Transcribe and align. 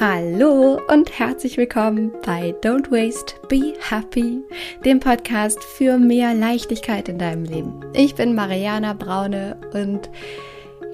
Hallo 0.00 0.80
und 0.88 1.18
herzlich 1.18 1.58
willkommen 1.58 2.10
bei 2.24 2.54
Don't 2.62 2.90
Waste, 2.90 3.34
Be 3.48 3.74
Happy, 3.86 4.42
dem 4.82 4.98
Podcast 4.98 5.62
für 5.62 5.98
mehr 5.98 6.32
Leichtigkeit 6.32 7.10
in 7.10 7.18
deinem 7.18 7.44
Leben. 7.44 7.84
Ich 7.92 8.14
bin 8.14 8.34
Mariana 8.34 8.94
Braune 8.94 9.58
und 9.74 10.08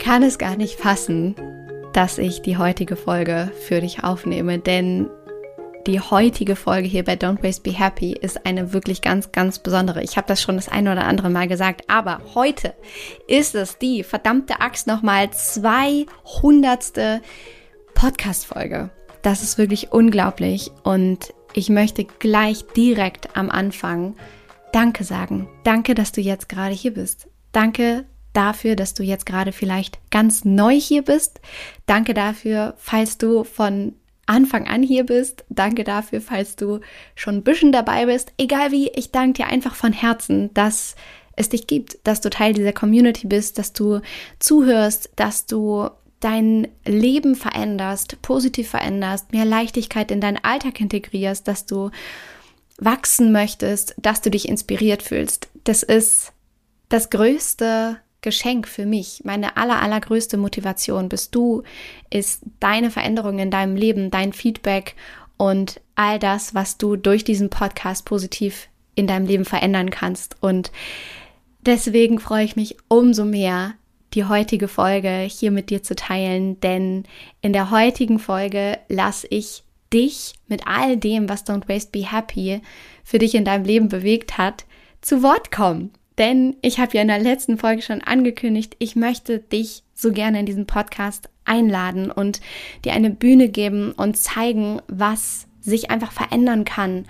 kann 0.01 0.25
es 0.25 0.39
gar 0.39 0.57
nicht 0.57 0.81
fassen, 0.81 1.37
dass 1.93 2.19
ich 2.19 2.43
die 2.43 2.57
heutige 2.57 2.97
Folge 2.97 3.53
für 3.69 3.81
dich 3.81 4.03
aufnehme, 4.03 4.59
denn 4.59 5.09
die 5.87 6.01
heutige 6.01 6.57
Folge 6.57 6.89
hier 6.89 7.05
bei 7.05 7.15
Don't 7.15 7.45
Waste 7.45 7.63
Be 7.63 7.79
Happy 7.79 8.11
ist 8.13 8.45
eine 8.45 8.73
wirklich 8.73 9.03
ganz, 9.03 9.31
ganz 9.31 9.61
besondere. 9.61 10.03
Ich 10.03 10.17
habe 10.17 10.27
das 10.27 10.43
schon 10.43 10.57
das 10.57 10.69
eine 10.69 10.91
oder 10.91 11.05
andere 11.05 11.31
Mal 11.31 11.47
gesagt, 11.47 11.83
aber 11.87 12.23
heute 12.35 12.75
ist 13.29 13.55
es 13.55 13.79
die 13.79 14.03
verdammte 14.03 14.61
Axt 14.61 14.89
nochmal 14.89 15.31
200. 15.31 17.23
Podcast-Folge. 17.97 18.91
Das 19.27 19.43
ist 19.43 19.59
wirklich 19.59 19.91
unglaublich 19.91 20.71
und 20.85 21.35
ich 21.53 21.69
möchte 21.69 22.05
gleich 22.05 22.65
direkt 22.77 23.37
am 23.37 23.51
Anfang 23.51 24.15
Danke 24.73 25.03
sagen. 25.03 25.49
Danke, 25.65 25.97
dass 25.97 26.13
du 26.13 26.21
jetzt 26.21 26.49
gerade 26.49 26.77
hier 26.77 26.95
bist. 26.95 27.27
Danke 27.51 28.05
dafür, 28.35 28.77
dass 28.77 28.95
du 28.95 29.03
jetzt 29.03 29.27
gerade 29.27 29.51
vielleicht 29.51 29.99
ganz 30.13 30.45
neu 30.45 30.79
hier 30.79 31.03
bist. 31.03 31.41
Danke 31.87 32.15
dafür, 32.15 32.75
falls 32.77 33.19
du 33.19 33.43
von 33.43 33.95
Anfang 34.27 34.69
an 34.69 34.85
hier 34.85 35.05
bist. 35.05 35.45
Danke 35.49 35.83
dafür, 35.83 36.21
falls 36.21 36.55
du 36.55 36.79
schon 37.17 37.39
ein 37.39 37.43
bisschen 37.43 37.73
dabei 37.73 38.07
bist. 38.07 38.33
Egal 38.39 38.71
wie, 38.71 38.91
ich 38.91 39.11
danke 39.11 39.43
dir 39.43 39.49
einfach 39.49 39.75
von 39.75 39.93
Herzen, 39.93 40.55
dass 40.55 40.95
es 41.35 41.49
dich 41.49 41.67
gibt, 41.67 41.99
dass 42.05 42.21
du 42.21 42.31
Teil 42.31 42.53
dieser 42.53 42.73
Community 42.73 43.27
bist, 43.27 43.59
dass 43.59 43.73
du 43.73 44.03
zuhörst, 44.39 45.11
dass 45.17 45.47
du 45.47 45.91
dein 46.27 46.67
Leben 46.85 47.37
veränderst, 47.37 48.21
positiv 48.21 48.69
veränderst, 48.69 49.31
mehr 49.31 49.45
Leichtigkeit 49.45 50.11
in 50.11 50.21
deinen 50.21 50.43
Alltag 50.43 50.81
integrierst, 50.81 51.47
dass 51.47 51.67
du 51.67 51.93
wachsen 52.79 53.31
möchtest, 53.31 53.95
dass 53.97 54.23
du 54.23 54.31
dich 54.31 54.49
inspiriert 54.49 55.05
fühlst. 55.05 55.49
Das 55.63 55.85
ist 55.85 56.33
das 56.89 57.11
größte 57.11 57.99
Geschenk 58.23 58.67
für 58.67 58.87
mich. 58.87 59.23
Meine 59.25 59.57
aller, 59.57 59.81
allergrößte 59.81 60.37
Motivation 60.37 61.09
bist 61.09 61.33
du, 61.33 61.63
ist 62.11 62.43
deine 62.59 62.91
Veränderung 62.91 63.39
in 63.39 63.53
deinem 63.53 63.77
Leben, 63.77 64.11
dein 64.11 64.33
Feedback 64.33 64.97
und 65.37 65.81
all 65.95 66.19
das, 66.19 66.57
was 66.57 66.77
du 66.77 66.97
durch 66.97 67.23
diesen 67.23 67.51
Podcast 67.51 68.05
positiv 68.05 68.67
in 68.97 69.07
deinem 69.07 69.27
Leben 69.27 69.45
verändern 69.45 69.91
kannst. 69.91 70.35
Und 70.41 70.73
deswegen 71.61 72.19
freue 72.19 72.45
ich 72.45 72.57
mich 72.57 72.77
umso 72.89 73.25
mehr, 73.25 73.75
die 74.17 74.25
heutige 74.25 74.67
Folge 74.67 75.29
hier 75.31 75.51
mit 75.51 75.71
dir 75.71 75.83
zu 75.83 75.95
teilen, 75.95 76.59
denn 76.61 77.05
in 77.43 77.53
der 77.53 77.71
heutigen 77.71 78.19
Folge 78.19 78.79
lasse 78.89 79.27
ich 79.31 79.63
dich 79.93 80.35
mit 80.49 80.67
all 80.67 80.97
dem, 80.97 81.29
was 81.29 81.47
Don't 81.47 81.69
Waste 81.69 81.91
Be 81.93 82.11
Happy 82.11 82.61
für 83.05 83.19
dich 83.19 83.35
in 83.35 83.45
deinem 83.45 83.65
Leben 83.65 83.89
bewegt 83.89 84.39
hat, 84.39 84.65
zu 85.01 85.23
Wort 85.23 85.53
kommen. 85.53 85.93
Denn 86.19 86.57
ich 86.63 86.79
habe 86.79 86.97
ja 86.97 87.03
in 87.03 87.09
der 87.09 87.19
letzten 87.19 87.59
Folge 87.59 87.83
schon 87.83 88.01
angekündigt, 88.01 88.75
ich 88.79 88.97
möchte 88.97 89.39
dich 89.39 89.83
so 89.95 90.13
gerne 90.13 90.41
in 90.41 90.47
diesen 90.47 90.67
Podcast 90.67 91.29
einladen 91.45 92.11
und 92.11 92.41
dir 92.85 92.95
eine 92.95 93.11
Bühne 93.11 93.51
geben 93.51 93.93
und 93.93 94.17
zeigen, 94.17 94.81
was 94.89 95.47
sich 95.61 95.91
einfach 95.91 96.13
verändern 96.13 96.65
kann 96.65 97.05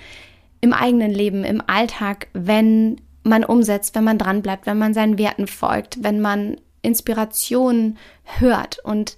im 0.60 0.72
eigenen 0.72 1.12
Leben, 1.12 1.44
im 1.44 1.62
Alltag, 1.66 2.28
wenn 2.32 3.00
man 3.22 3.44
umsetzt, 3.44 3.94
wenn 3.94 4.04
man 4.04 4.18
dranbleibt, 4.18 4.66
wenn 4.66 4.78
man 4.78 4.94
seinen 4.94 5.18
Werten 5.18 5.46
folgt, 5.46 6.02
wenn 6.02 6.20
man 6.20 6.56
Inspiration 6.86 7.98
hört 8.38 8.78
und 8.84 9.16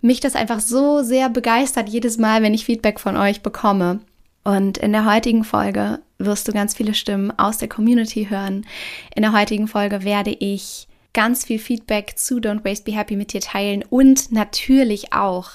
mich 0.00 0.20
das 0.20 0.36
einfach 0.36 0.60
so 0.60 1.02
sehr 1.02 1.28
begeistert 1.28 1.88
jedes 1.88 2.18
Mal, 2.18 2.42
wenn 2.42 2.54
ich 2.54 2.64
Feedback 2.64 3.00
von 3.00 3.16
euch 3.16 3.42
bekomme. 3.42 4.00
Und 4.44 4.78
in 4.78 4.92
der 4.92 5.04
heutigen 5.04 5.44
Folge 5.44 6.00
wirst 6.18 6.48
du 6.48 6.52
ganz 6.52 6.74
viele 6.74 6.94
Stimmen 6.94 7.36
aus 7.38 7.58
der 7.58 7.68
Community 7.68 8.28
hören. 8.30 8.64
In 9.14 9.22
der 9.22 9.32
heutigen 9.32 9.68
Folge 9.68 10.04
werde 10.04 10.30
ich 10.30 10.88
ganz 11.12 11.44
viel 11.44 11.58
Feedback 11.58 12.14
zu 12.16 12.38
Don't 12.38 12.64
Waste 12.64 12.84
Be 12.84 12.96
Happy 12.96 13.16
mit 13.16 13.32
dir 13.32 13.40
teilen 13.40 13.84
und 13.88 14.30
natürlich 14.32 15.12
auch 15.12 15.50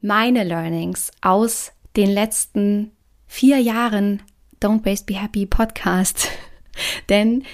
meine 0.00 0.44
Learnings 0.44 1.10
aus 1.22 1.72
den 1.96 2.10
letzten 2.10 2.90
vier 3.26 3.58
Jahren 3.58 4.22
Don't 4.60 4.84
Waste 4.84 5.06
Be 5.06 5.20
Happy 5.20 5.46
Podcast. 5.46 6.28
Denn 7.08 7.44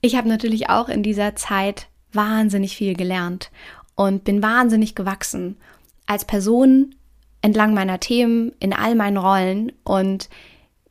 ich 0.00 0.16
habe 0.16 0.28
natürlich 0.28 0.68
auch 0.68 0.88
in 0.88 1.02
dieser 1.02 1.36
Zeit 1.36 1.86
wahnsinnig 2.14 2.76
viel 2.76 2.94
gelernt 2.94 3.50
und 3.94 4.24
bin 4.24 4.42
wahnsinnig 4.42 4.94
gewachsen 4.94 5.56
als 6.06 6.24
Person 6.24 6.94
entlang 7.42 7.74
meiner 7.74 8.00
Themen, 8.00 8.52
in 8.58 8.72
all 8.72 8.94
meinen 8.94 9.16
Rollen 9.16 9.72
und 9.84 10.28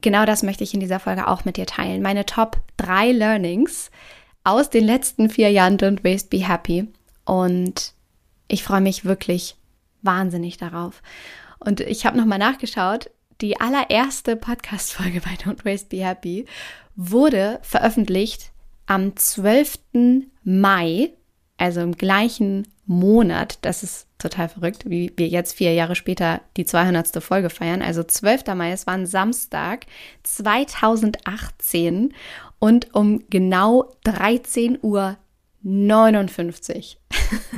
genau 0.01 0.25
das 0.25 0.43
möchte 0.43 0.63
ich 0.63 0.73
in 0.73 0.79
dieser 0.79 0.99
Folge 0.99 1.27
auch 1.27 1.45
mit 1.45 1.57
dir 1.57 1.65
teilen. 1.65 2.01
Meine 2.01 2.25
Top 2.25 2.61
3 2.77 3.11
Learnings 3.11 3.89
aus 4.43 4.69
den 4.69 4.85
letzten 4.85 5.29
vier 5.29 5.49
Jahren 5.49 5.77
Don't 5.77 6.03
Waste 6.03 6.29
Be 6.29 6.47
Happy 6.47 6.87
und 7.25 7.93
ich 8.47 8.63
freue 8.63 8.81
mich 8.81 9.05
wirklich 9.05 9.55
wahnsinnig 10.03 10.57
darauf. 10.57 11.01
Und 11.59 11.79
ich 11.79 12.05
habe 12.05 12.17
nochmal 12.17 12.39
nachgeschaut, 12.39 13.09
die 13.41 13.59
allererste 13.59 14.35
Podcast-Folge 14.35 15.21
bei 15.21 15.31
Don't 15.31 15.65
Waste 15.65 15.87
Be 15.89 16.05
Happy 16.05 16.45
wurde 16.95 17.59
veröffentlicht 17.63 18.52
am 18.85 19.15
12. 19.15 19.79
Mai, 20.43 21.13
also 21.57 21.81
im 21.81 21.93
gleichen 21.93 22.67
Monat, 22.85 23.59
das 23.61 23.83
ist 23.83 24.07
total 24.17 24.49
verrückt, 24.49 24.89
wie 24.89 25.13
wir 25.15 25.27
jetzt 25.27 25.53
vier 25.53 25.73
Jahre 25.73 25.95
später 25.95 26.41
die 26.57 26.65
200. 26.65 27.23
Folge 27.23 27.49
feiern, 27.49 27.81
also 27.81 28.03
12. 28.03 28.47
Mai, 28.55 28.71
es 28.71 28.85
war 28.87 28.95
ein 28.95 29.05
Samstag 29.05 29.85
2018 30.23 32.13
und 32.59 32.93
um 32.93 33.23
genau 33.29 33.93
13 34.03 34.79
Uhr 34.81 35.17
59. 35.63 36.99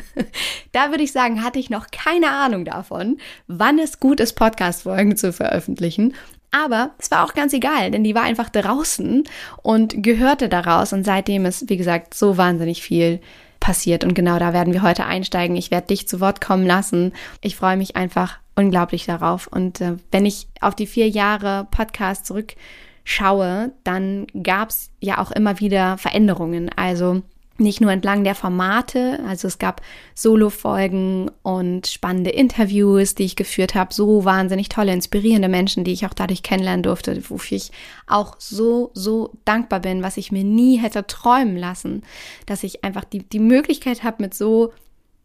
da 0.71 0.91
würde 0.91 1.03
ich 1.03 1.11
sagen, 1.11 1.43
hatte 1.43 1.57
ich 1.59 1.71
noch 1.71 1.87
keine 1.91 2.31
Ahnung 2.31 2.65
davon, 2.65 3.17
wann 3.47 3.79
es 3.79 3.99
gut 3.99 4.19
ist, 4.19 4.33
Podcast-Folgen 4.33 5.17
zu 5.17 5.33
veröffentlichen. 5.33 6.13
Aber 6.55 6.91
es 6.99 7.11
war 7.11 7.25
auch 7.25 7.33
ganz 7.33 7.51
egal, 7.51 7.91
denn 7.91 8.05
die 8.05 8.16
war 8.16 8.23
einfach 8.23 8.49
draußen 8.49 9.25
und 9.61 10.01
gehörte 10.01 10.47
daraus. 10.47 10.93
Und 10.93 11.03
seitdem 11.03 11.45
ist, 11.45 11.69
wie 11.69 11.75
gesagt, 11.75 12.13
so 12.13 12.38
wahnsinnig 12.38 12.81
viel 12.81 13.19
passiert. 13.59 14.05
Und 14.05 14.13
genau 14.13 14.39
da 14.39 14.53
werden 14.53 14.71
wir 14.71 14.81
heute 14.81 15.05
einsteigen. 15.05 15.57
Ich 15.57 15.69
werde 15.69 15.88
dich 15.88 16.07
zu 16.07 16.21
Wort 16.21 16.39
kommen 16.39 16.66
lassen. 16.66 17.11
Ich 17.41 17.57
freue 17.57 17.75
mich 17.75 17.97
einfach 17.97 18.39
unglaublich 18.55 19.05
darauf. 19.05 19.47
Und 19.47 19.81
äh, 19.81 19.97
wenn 20.11 20.25
ich 20.25 20.47
auf 20.61 20.75
die 20.75 20.88
vier 20.88 21.09
Jahre 21.09 21.67
Podcast 21.71 22.25
zurückschaue, 22.25 23.73
dann 23.83 24.27
gab 24.41 24.69
es 24.69 24.91
ja 25.01 25.17
auch 25.17 25.31
immer 25.31 25.59
wieder 25.59 25.97
Veränderungen. 25.97 26.69
Also 26.73 27.22
nicht 27.57 27.79
nur 27.79 27.91
entlang 27.91 28.23
der 28.23 28.35
Formate, 28.35 29.19
also 29.27 29.47
es 29.47 29.59
gab 29.59 29.81
Solo-Folgen 30.13 31.31
und 31.41 31.88
spannende 31.88 32.31
Interviews, 32.31 33.16
die 33.16 33.23
ich 33.23 33.35
geführt 33.35 33.75
habe, 33.75 33.93
so 33.93 34.25
wahnsinnig 34.25 34.67
tolle, 34.67 34.91
inspirierende 34.91 35.47
Menschen, 35.47 35.85
die 35.85 35.93
ich 35.93 36.05
auch 36.05 36.13
dadurch 36.13 36.43
kennenlernen 36.43 36.83
durfte, 36.83 37.29
wofür 37.29 37.55
ich 37.57 37.71
auch 38.07 38.35
so, 38.39 38.91
so 38.93 39.31
dankbar 39.45 39.79
bin, 39.79 40.03
was 40.03 40.17
ich 40.17 40.31
mir 40.31 40.43
nie 40.43 40.77
hätte 40.77 41.07
träumen 41.07 41.55
lassen, 41.55 42.03
dass 42.45 42.63
ich 42.63 42.83
einfach 42.83 43.05
die, 43.05 43.19
die 43.19 43.39
Möglichkeit 43.39 44.03
habe, 44.03 44.23
mit 44.23 44.33
so 44.33 44.73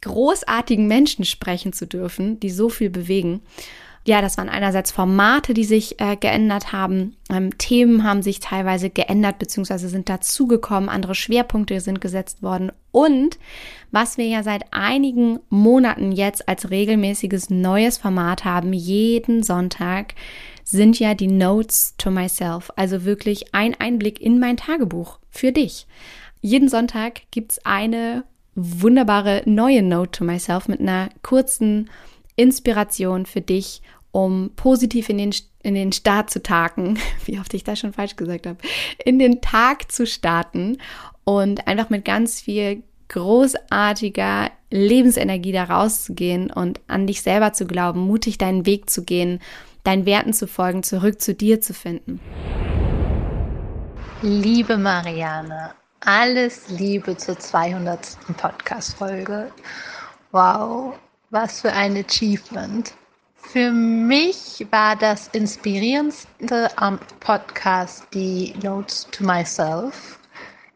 großartigen 0.02 0.86
Menschen 0.86 1.24
sprechen 1.24 1.72
zu 1.72 1.86
dürfen, 1.86 2.41
die 2.41 2.50
so 2.50 2.68
viel 2.68 2.91
bewegen 2.91 3.42
ja, 4.06 4.22
das 4.22 4.38
waren 4.38 4.48
einerseits 4.48 4.90
Formate, 4.90 5.52
die 5.52 5.64
sich 5.64 6.00
äh, 6.00 6.16
geändert 6.16 6.72
haben, 6.72 7.16
ähm, 7.30 7.56
Themen 7.58 8.02
haben 8.02 8.22
sich 8.22 8.40
teilweise 8.40 8.88
geändert 8.88 9.38
bzw. 9.38 9.88
sind 9.88 10.08
dazugekommen, 10.08 10.88
andere 10.88 11.14
Schwerpunkte 11.14 11.80
sind 11.80 12.00
gesetzt 12.00 12.42
worden 12.42 12.72
und 12.92 13.38
was 13.90 14.16
wir 14.16 14.26
ja 14.26 14.42
seit 14.42 14.64
einigen 14.72 15.40
Monaten 15.50 16.12
jetzt 16.12 16.48
als 16.48 16.70
regelmäßiges 16.70 17.50
neues 17.50 17.98
Format 17.98 18.44
haben, 18.44 18.72
jeden 18.72 19.42
Sonntag 19.42 20.14
sind 20.64 20.98
ja 20.98 21.14
die 21.14 21.26
Notes 21.26 21.94
to 21.98 22.10
myself, 22.10 22.70
also 22.76 23.04
wirklich 23.04 23.54
ein 23.54 23.74
Einblick 23.78 24.20
in 24.20 24.38
mein 24.38 24.56
Tagebuch 24.56 25.18
für 25.28 25.53
dich. 25.53 25.86
Jeden 26.41 26.68
Sonntag 26.68 27.22
gibt's 27.30 27.64
eine 27.64 28.24
wunderbare 28.54 29.42
neue 29.44 29.82
Note 29.82 30.10
to 30.10 30.24
myself 30.24 30.68
mit 30.68 30.80
einer 30.80 31.10
kurzen 31.22 31.91
Inspiration 32.41 33.27
für 33.27 33.42
dich, 33.42 33.83
um 34.13 34.53
positiv 34.57 35.10
in 35.10 35.19
den, 35.19 35.34
in 35.63 35.75
den 35.75 35.92
Start 35.92 36.31
zu 36.31 36.42
tagen, 36.42 36.98
wie 37.27 37.39
oft 37.39 37.53
ich 37.53 37.65
das 37.65 37.78
schon 37.78 37.92
falsch 37.92 38.16
gesagt 38.16 38.47
habe, 38.47 38.59
in 39.04 39.19
den 39.19 39.42
Tag 39.42 39.92
zu 39.92 40.07
starten 40.07 40.78
und 41.25 41.66
einfach 41.69 41.91
mit 41.91 42.07
ganz 42.07 42.41
viel 42.41 42.83
großartiger 43.09 44.51
Lebensenergie 44.71 45.53
da 45.53 45.65
rauszugehen 45.65 46.51
und 46.51 46.81
an 46.87 47.07
dich 47.07 47.22
selber 47.22 47.53
zu 47.53 47.66
glauben, 47.66 48.01
mutig 48.01 48.39
deinen 48.39 48.65
Weg 48.65 48.89
zu 48.89 49.04
gehen, 49.04 49.41
deinen 49.84 50.07
Werten 50.07 50.33
zu 50.33 50.47
folgen, 50.47 50.83
zurück 50.83 51.21
zu 51.21 51.34
dir 51.34 51.60
zu 51.60 51.75
finden. 51.75 52.21
Liebe 54.22 54.78
Marianne, 54.78 55.72
alles 56.01 56.69
Liebe 56.69 57.16
zur 57.16 57.39
200. 57.39 58.16
Podcast-Folge. 58.37 59.51
Wow, 60.31 60.95
was 61.30 61.60
für 61.60 61.72
ein 61.72 61.97
Achievement. 61.97 62.92
Für 63.36 63.71
mich 63.71 64.66
war 64.71 64.97
das 64.97 65.28
Inspirierendste 65.28 66.71
am 66.77 66.98
Podcast 67.21 68.06
die 68.12 68.54
Notes 68.62 69.06
to 69.10 69.24
Myself. 69.24 70.18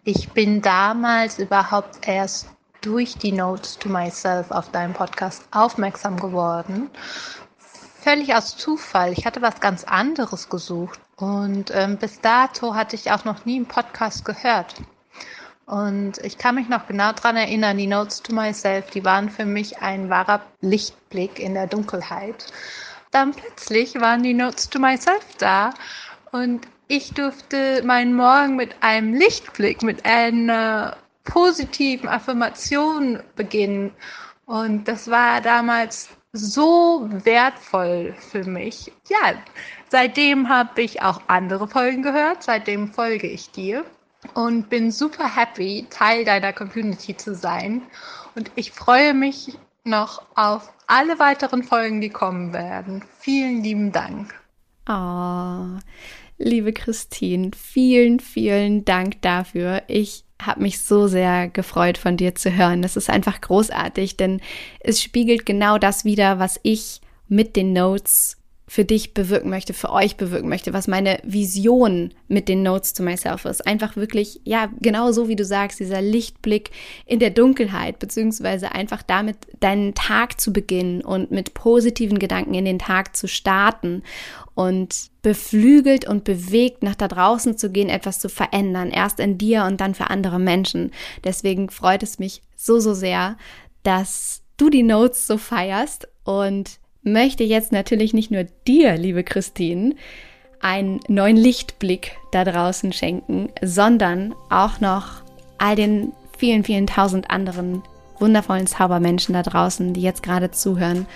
Ich 0.05 0.31
bin 0.31 0.63
damals 0.63 1.39
überhaupt 1.39 2.07
erst 2.07 2.49
durch 2.81 3.17
die 3.17 3.33
Notes 3.33 3.79
to 3.79 3.89
Myself 3.89 4.51
auf 4.51 4.71
deinem 4.71 4.93
Podcast 4.93 5.43
aufmerksam 5.51 6.19
geworden. 6.19 6.91
Völlig 8.01 8.35
aus 8.35 8.57
Zufall. 8.57 9.13
Ich 9.13 9.27
hatte 9.27 9.43
was 9.43 9.61
ganz 9.61 9.85
anderes 9.85 10.49
gesucht 10.49 11.01
und 11.17 11.71
ähm, 11.75 11.97
bis 11.97 12.21
dato 12.21 12.75
hatte 12.75 12.97
ich 12.97 13.11
auch 13.11 13.25
noch 13.25 13.45
nie 13.45 13.57
einen 13.57 13.67
Podcast 13.67 14.25
gehört. 14.25 14.75
Und 15.67 16.19
ich 16.19 16.37
kann 16.37 16.57
mich 16.57 16.69
noch 16.69 16.87
genau 16.87 17.13
daran 17.13 17.37
erinnern, 17.37 17.79
die 17.79 17.87
Notes 17.87 18.23
to 18.23 18.35
Myself, 18.35 18.91
die 18.91 19.05
waren 19.05 19.31
für 19.31 19.47
mich 19.47 19.79
ein 19.79 20.11
wahrer 20.11 20.43
Lichtblick 20.61 21.39
in 21.39 21.55
der 21.55 21.67
Dunkelheit. 21.67 22.53
Dann 23.11 23.33
plötzlich 23.33 23.95
waren 24.01 24.23
die 24.23 24.35
Notes 24.35 24.69
to 24.69 24.79
Myself 24.79 25.25
da 25.39 25.73
und 26.33 26.67
ich 26.89 27.15
durfte 27.15 27.83
meinen 27.83 28.15
Morgen 28.15 28.57
mit 28.57 28.75
einem 28.83 29.15
Lichtblick, 29.15 29.83
mit 29.83 30.05
einer 30.05 30.99
positiven 31.25 32.09
Affirmation 32.09 33.23
beginnen. 33.37 33.93
Und 34.45 34.87
das 34.87 35.09
war 35.11 35.41
damals 35.41 36.11
so 36.33 37.09
wertvoll 37.11 38.15
für 38.31 38.45
mich. 38.45 38.93
Ja, 39.09 39.35
seitdem 39.89 40.51
habe 40.51 40.83
ich 40.83 41.01
auch 41.01 41.23
andere 41.29 41.69
Folgen 41.69 42.03
gehört, 42.03 42.43
seitdem 42.43 42.93
folge 42.93 43.29
ich 43.29 43.51
dir 43.51 43.85
und 44.35 44.71
bin 44.71 44.91
super 44.91 45.35
happy, 45.35 45.87
Teil 45.91 46.25
deiner 46.25 46.53
Community 46.53 47.17
zu 47.17 47.35
sein. 47.35 47.83
Und 48.35 48.51
ich 48.55 48.73
freue 48.73 49.15
mich 49.15 49.59
noch 49.85 50.23
auf 50.35 50.73
alle 50.87 51.19
weiteren 51.19 51.63
Folgen, 51.63 52.01
die 52.01 52.11
kommen 52.11 52.53
werden. 52.53 53.05
Vielen 53.19 53.63
lieben 53.63 53.93
Dank. 53.93 54.35
Oh, 54.89 55.79
liebe 56.39 56.73
Christine, 56.73 57.51
vielen, 57.57 58.21
vielen 58.21 58.85
Dank 58.85 59.23
dafür. 59.23 59.83
Ich 59.87 60.25
habe 60.43 60.63
mich 60.63 60.83
so 60.83 61.07
sehr 61.07 61.49
gefreut, 61.49 61.97
von 61.97 62.17
dir 62.17 62.35
zu 62.35 62.55
hören. 62.55 62.83
Das 62.83 62.97
ist 62.97 63.09
einfach 63.09 63.41
großartig, 63.41 64.17
denn 64.17 64.41
es 64.81 65.03
spiegelt 65.03 65.47
genau 65.47 65.79
das 65.79 66.05
wider, 66.05 66.39
was 66.39 66.61
ich 66.63 67.01
mit 67.29 67.57
den 67.57 67.73
Notes 67.73 68.37
für 68.75 68.85
dich 68.85 69.15
bewirken 69.15 69.51
möchte, 69.51 69.73
für 69.73 69.93
euch 69.93 70.17
bewirken 70.17 70.49
möchte, 70.49 70.73
was 70.73 70.89
meine 70.89 71.21
Vision 71.23 72.13
mit 72.27 72.49
den 72.49 72.65
Notes 72.65 72.93
to 72.93 73.05
Myself 73.05 73.45
ist. 73.45 73.65
Einfach 73.65 73.95
wirklich, 73.95 74.41
ja, 74.43 74.69
genau 74.81 75.13
so 75.13 75.29
wie 75.29 75.37
du 75.37 75.45
sagst, 75.45 75.79
dieser 75.79 76.03
Lichtblick 76.03 76.73
in 77.07 77.21
der 77.21 77.31
Dunkelheit, 77.31 78.01
beziehungsweise 78.01 78.73
einfach 78.73 79.05
damit 79.05 79.37
deinen 79.61 79.95
Tag 79.95 80.41
zu 80.41 80.53
beginnen 80.53 81.03
und 81.03 81.31
mit 81.31 81.55
positiven 81.55 82.19
Gedanken 82.19 82.55
in 82.55 82.65
den 82.65 82.81
Tag 82.81 83.15
zu 83.15 83.29
starten 83.29 84.03
und 84.55 85.09
beflügelt 85.23 86.09
und 86.09 86.25
bewegt 86.25 86.83
nach 86.83 86.97
da 86.97 87.07
draußen 87.07 87.57
zu 87.57 87.71
gehen, 87.71 87.89
etwas 87.89 88.19
zu 88.19 88.29
verändern, 88.29 88.91
erst 88.91 89.21
in 89.21 89.39
dir 89.39 89.67
und 89.67 89.81
dann 89.81 89.95
für 89.95 90.11
andere 90.11 90.41
Menschen. 90.41 90.91
Deswegen 91.23 91.71
freut 91.71 92.03
es 92.03 92.19
mich 92.19 92.43
so, 92.57 92.81
so 92.81 92.93
sehr, 92.93 93.37
dass 93.85 94.43
du 94.57 94.69
die 94.69 94.83
Notes 94.83 95.29
so 95.29 95.39
feierst 95.39 96.09
und 96.25 96.81
möchte 97.05 97.45
jetzt 97.45 97.73
natürlich 97.73 98.15
nicht 98.15 98.31
nur 98.31 98.45
dir, 98.67 98.97
liebe 98.97 99.23
Christine, 99.23 99.95
einen 100.61 101.01
neuen 101.09 101.37
Lichtblick 101.37 102.17
da 102.33 102.45
draußen 102.45 102.93
schenken, 102.93 103.51
sondern 103.63 104.35
auch 104.51 104.81
noch 104.81 105.23
all 105.59 105.77
den 105.77 106.13
vielen, 106.39 106.65
vielen 106.65 106.87
tausend 106.87 107.31
anderen 107.31 107.83
wundervollen 108.19 108.67
Zaubermenschen 108.67 109.35
da 109.35 109.43
draußen, 109.43 109.93
die 109.93 110.01
jetzt 110.01 110.23
gerade 110.23 110.51
zuhören 110.51 111.07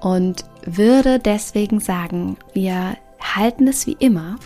und 0.00 0.44
würde 0.64 1.18
deswegen 1.18 1.80
sagen, 1.80 2.36
wir 2.52 2.96
halten 3.20 3.68
es 3.68 3.86
wie 3.86 3.96
immer 3.98 4.36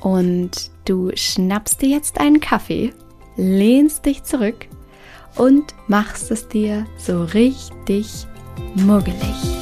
und 0.00 0.70
du 0.84 1.10
schnappst 1.14 1.82
dir 1.82 1.88
jetzt 1.88 2.18
einen 2.18 2.40
Kaffee, 2.40 2.92
lehnst 3.36 4.06
dich 4.06 4.24
zurück 4.24 4.66
und 5.36 5.74
machst 5.86 6.30
es 6.30 6.48
dir 6.48 6.86
so 6.96 7.24
richtig 7.24 8.26
muggelig. 8.74 9.61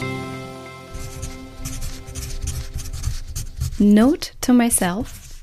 Note 3.83 4.33
to 4.43 4.53
myself. 4.53 5.43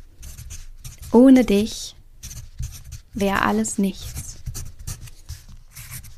Ohne 1.11 1.43
dich 1.43 1.95
wäre 3.15 3.41
alles 3.41 3.79
nichts. 3.79 4.37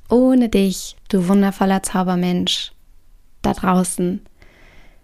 Ohne 0.10 0.50
dich, 0.50 0.98
du 1.07 1.30
wundervoller 1.30 1.81
Zaubermensch 1.81 2.74
da 3.42 3.54
draußen, 3.54 4.19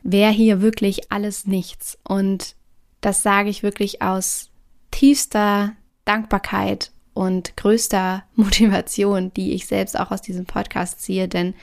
wäre 0.04 0.34
hier 0.34 0.60
wirklich 0.62 1.10
alles 1.10 1.48
nichts. 1.48 1.98
Und 2.04 2.58
das 3.00 3.24
sage 3.24 3.50
ich 3.50 3.64
wirklich 3.64 4.02
aus 4.02 4.50
tiefster 4.92 5.72
Dankbarkeit 6.04 6.92
und 7.14 7.56
größter 7.56 8.26
Motivation, 8.36 9.34
die 9.34 9.54
ich 9.54 9.68
selbst 9.68 9.98
auch 9.98 10.12
aus 10.12 10.22
diesem 10.22 10.48
Podcast 10.48 11.02
ziehe. 11.02 11.30
Denn 11.30 11.54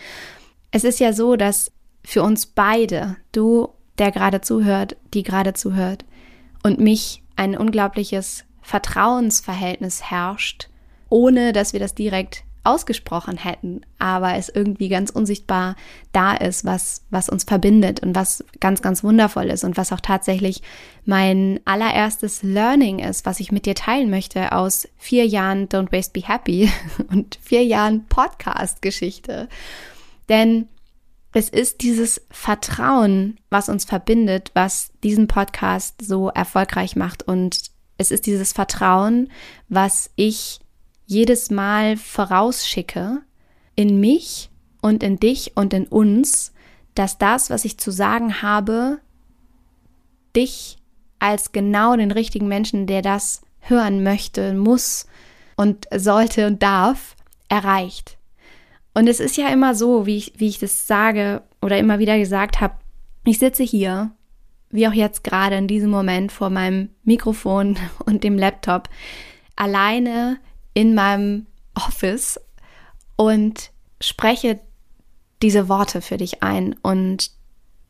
es 0.71 0.85
ist 0.85 0.99
ja 0.99 1.13
so, 1.13 1.37
dass 1.37 1.73
für 2.05 2.23
uns 2.23 2.47
beide, 2.47 3.19
du 3.33 3.69
der 4.03 4.11
gerade 4.11 4.41
zuhört, 4.41 4.97
die 5.15 5.23
gerade 5.23 5.55
zuhört, 5.55 6.05
und 6.65 6.81
mich 6.81 7.23
ein 7.37 7.57
unglaubliches 7.57 8.45
Vertrauensverhältnis 8.61 10.11
herrscht, 10.11 10.69
ohne 11.09 11.53
dass 11.53 11.73
wir 11.73 11.79
das 11.79 11.95
direkt 11.95 12.43
ausgesprochen 12.65 13.37
hätten, 13.37 13.83
aber 14.01 14.35
es 14.35 14.49
irgendwie 14.49 14.89
ganz 14.89 15.11
unsichtbar 15.11 15.77
da 16.11 16.35
ist, 16.35 16.65
was, 16.65 17.05
was 17.11 17.29
uns 17.29 17.45
verbindet 17.45 18.01
und 18.01 18.17
was 18.17 18.45
ganz, 18.59 18.83
ganz 18.83 19.05
wundervoll 19.05 19.47
ist 19.51 19.63
und 19.63 19.77
was 19.77 19.93
auch 19.93 20.01
tatsächlich 20.01 20.63
mein 21.05 21.61
allererstes 21.65 22.43
Learning 22.43 22.99
ist, 22.99 23.25
was 23.25 23.39
ich 23.39 23.53
mit 23.53 23.67
dir 23.67 23.77
teilen 23.77 24.11
möchte 24.11 24.51
aus 24.53 24.89
vier 24.97 25.27
Jahren 25.27 25.69
Don't 25.69 25.93
Waste 25.93 26.13
Be 26.13 26.27
Happy 26.27 26.71
und 27.11 27.39
vier 27.41 27.65
Jahren 27.65 28.05
Podcast-Geschichte. 28.07 29.49
Denn 30.29 30.69
es 31.33 31.49
ist 31.49 31.81
dieses 31.81 32.21
Vertrauen, 32.31 33.39
was 33.49 33.69
uns 33.69 33.85
verbindet, 33.85 34.51
was 34.55 34.93
diesen 35.03 35.29
Podcast 35.29 35.97
so 36.03 36.29
erfolgreich 36.29 36.95
macht. 36.95 37.23
Und 37.23 37.71
es 37.97 38.11
ist 38.11 38.27
dieses 38.27 38.53
Vertrauen, 38.53 39.31
was 39.69 40.11
ich 40.17 40.61
jedes 41.07 41.51
Mal 41.51 41.97
vorausschicke 41.97 43.21
in 43.77 43.99
mich 44.01 44.51
und 44.83 45.03
in 45.03 45.19
dich 45.19 45.53
und 45.57 45.73
in 45.73 45.87
uns, 45.87 46.53
dass 46.95 47.17
das, 47.17 47.49
was 47.49 47.65
ich 47.65 47.79
zu 47.79 47.91
sagen 47.91 48.43
habe, 48.43 49.01
dich 50.37 50.77
als 51.19 51.53
genau 51.53 51.97
den 51.97 52.11
richtigen 52.11 52.49
Menschen, 52.49 52.87
der 52.87 53.01
das 53.01 53.43
hören 53.61 54.03
möchte, 54.03 54.53
muss 54.55 55.07
und 55.57 55.87
sollte 55.95 56.47
und 56.47 56.63
darf, 56.63 57.17
erreicht. 57.49 58.19
Und 58.95 59.09
es 59.09 59.21
ist 59.21 59.37
ja 59.37 59.49
immer 59.49 59.75
so, 59.75 60.07
wie 60.07 60.17
ich, 60.17 60.33
wie 60.37 60.49
ich 60.49 60.59
das 60.59 60.87
sage 60.87 61.43
oder 61.61 61.79
immer 61.79 61.99
wieder 61.99 62.19
gesagt 62.19 62.61
habe, 62.61 62.75
ich 63.25 63.39
sitze 63.39 63.63
hier, 63.63 64.13
wie 64.71 64.89
auch 64.89 64.93
jetzt 64.93 65.25
gerade 65.25 65.57
in 65.57 65.69
diesem 65.69 65.91
Moment 65.91 66.33
vor 66.33 66.51
meinem 66.51 66.91
Mikrofon 67.05 67.79
und 68.05 68.25
dem 68.25 68.39
Laptop, 68.39 68.89
alleine 69.57 70.39
in 70.75 70.95
meinem 70.95 71.47
Office 71.75 72.41
und 73.17 73.71
spreche 74.01 74.61
diese 75.43 75.69
Worte 75.69 76.01
für 76.01 76.17
dich 76.17 76.43
ein 76.43 76.75
und 76.83 77.31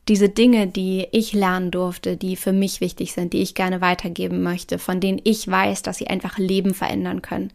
diese 0.08 0.28
Dinge, 0.28 0.66
die 0.66 1.06
ich 1.12 1.32
lernen 1.32 1.70
durfte, 1.70 2.16
die 2.16 2.34
für 2.34 2.52
mich 2.52 2.80
wichtig 2.80 3.12
sind, 3.12 3.32
die 3.32 3.42
ich 3.42 3.54
gerne 3.54 3.80
weitergeben 3.80 4.42
möchte, 4.42 4.78
von 4.78 5.00
denen 5.00 5.20
ich 5.22 5.46
weiß, 5.46 5.82
dass 5.82 5.98
sie 5.98 6.08
einfach 6.08 6.38
Leben 6.38 6.74
verändern 6.74 7.22
können. 7.22 7.52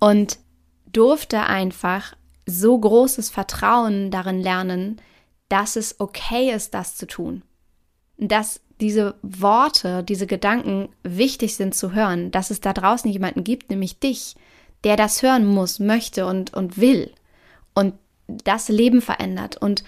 Und 0.00 0.38
durfte 0.92 1.42
einfach 1.44 2.14
so 2.50 2.78
großes 2.78 3.30
Vertrauen 3.30 4.10
darin 4.10 4.40
lernen, 4.40 5.00
dass 5.48 5.76
es 5.76 5.98
okay 6.00 6.52
ist, 6.52 6.74
das 6.74 6.96
zu 6.96 7.06
tun. 7.06 7.42
Dass 8.18 8.60
diese 8.80 9.14
Worte, 9.22 10.02
diese 10.02 10.26
Gedanken 10.26 10.88
wichtig 11.02 11.56
sind 11.56 11.74
zu 11.74 11.92
hören, 11.92 12.30
dass 12.30 12.50
es 12.50 12.60
da 12.60 12.72
draußen 12.72 13.10
jemanden 13.10 13.44
gibt, 13.44 13.70
nämlich 13.70 13.98
dich, 13.98 14.36
der 14.84 14.96
das 14.96 15.22
hören 15.22 15.46
muss, 15.46 15.78
möchte 15.78 16.26
und, 16.26 16.54
und 16.54 16.78
will. 16.78 17.12
Und 17.74 17.94
das 18.26 18.68
Leben 18.68 19.02
verändert. 19.02 19.56
Und 19.56 19.84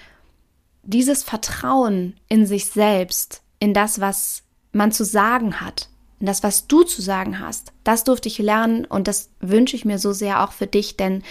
dieses 0.82 1.22
Vertrauen 1.22 2.14
in 2.28 2.46
sich 2.46 2.66
selbst, 2.66 3.42
in 3.58 3.72
das, 3.72 4.00
was 4.00 4.42
man 4.72 4.92
zu 4.92 5.04
sagen 5.04 5.60
hat, 5.60 5.88
in 6.20 6.26
das, 6.26 6.42
was 6.42 6.68
du 6.68 6.82
zu 6.82 7.02
sagen 7.02 7.40
hast, 7.40 7.72
das 7.84 8.04
durfte 8.04 8.28
ich 8.28 8.38
lernen. 8.38 8.84
Und 8.84 9.08
das 9.08 9.30
wünsche 9.40 9.76
ich 9.76 9.84
mir 9.84 9.98
so 9.98 10.12
sehr 10.12 10.44
auch 10.44 10.52
für 10.52 10.66
dich, 10.66 10.96
denn 10.96 11.22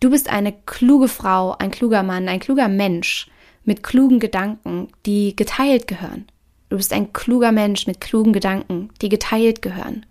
Du 0.00 0.10
bist 0.10 0.28
eine 0.28 0.52
kluge 0.52 1.08
Frau, 1.08 1.56
ein 1.58 1.70
kluger 1.70 2.02
Mann, 2.02 2.28
ein 2.28 2.40
kluger 2.40 2.68
Mensch 2.68 3.28
mit 3.64 3.82
klugen 3.82 4.20
Gedanken, 4.20 4.88
die 5.06 5.34
geteilt 5.34 5.86
gehören. 5.86 6.26
Du 6.68 6.76
bist 6.76 6.92
ein 6.92 7.12
kluger 7.12 7.52
Mensch 7.52 7.86
mit 7.86 8.00
klugen 8.00 8.32
Gedanken, 8.32 8.90
die 9.00 9.08
geteilt 9.08 9.62
gehören. 9.62 10.04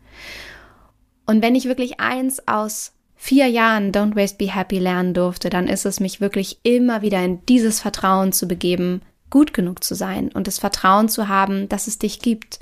Und 1.26 1.42
wenn 1.42 1.56
ich 1.56 1.66
wirklich 1.66 2.00
eins 2.00 2.48
aus 2.48 2.94
vier 3.16 3.48
Jahren 3.48 3.92
Don't 3.92 4.16
Waste 4.16 4.38
Be 4.38 4.54
Happy 4.54 4.80
lernen 4.80 5.14
durfte, 5.14 5.50
dann 5.50 5.68
ist 5.68 5.86
es 5.86 6.00
mich 6.00 6.22
wirklich 6.22 6.60
immer 6.64 7.02
wieder 7.02 7.24
in 7.24 7.46
dieses 7.46 7.80
Vertrauen 7.80 8.32
zu 8.32 8.48
begeben. 8.48 9.02
gut 9.30 9.54
genug 9.54 9.84
zu 9.84 9.96
sein 9.96 10.32
und 10.32 10.48
das 10.48 10.60
Vertrauen 10.60 11.10
zu 11.10 11.28
haben, 11.28 11.68
dass 11.68 11.88
es 11.88 12.00
dich 12.00 12.20
gibt 12.20 12.60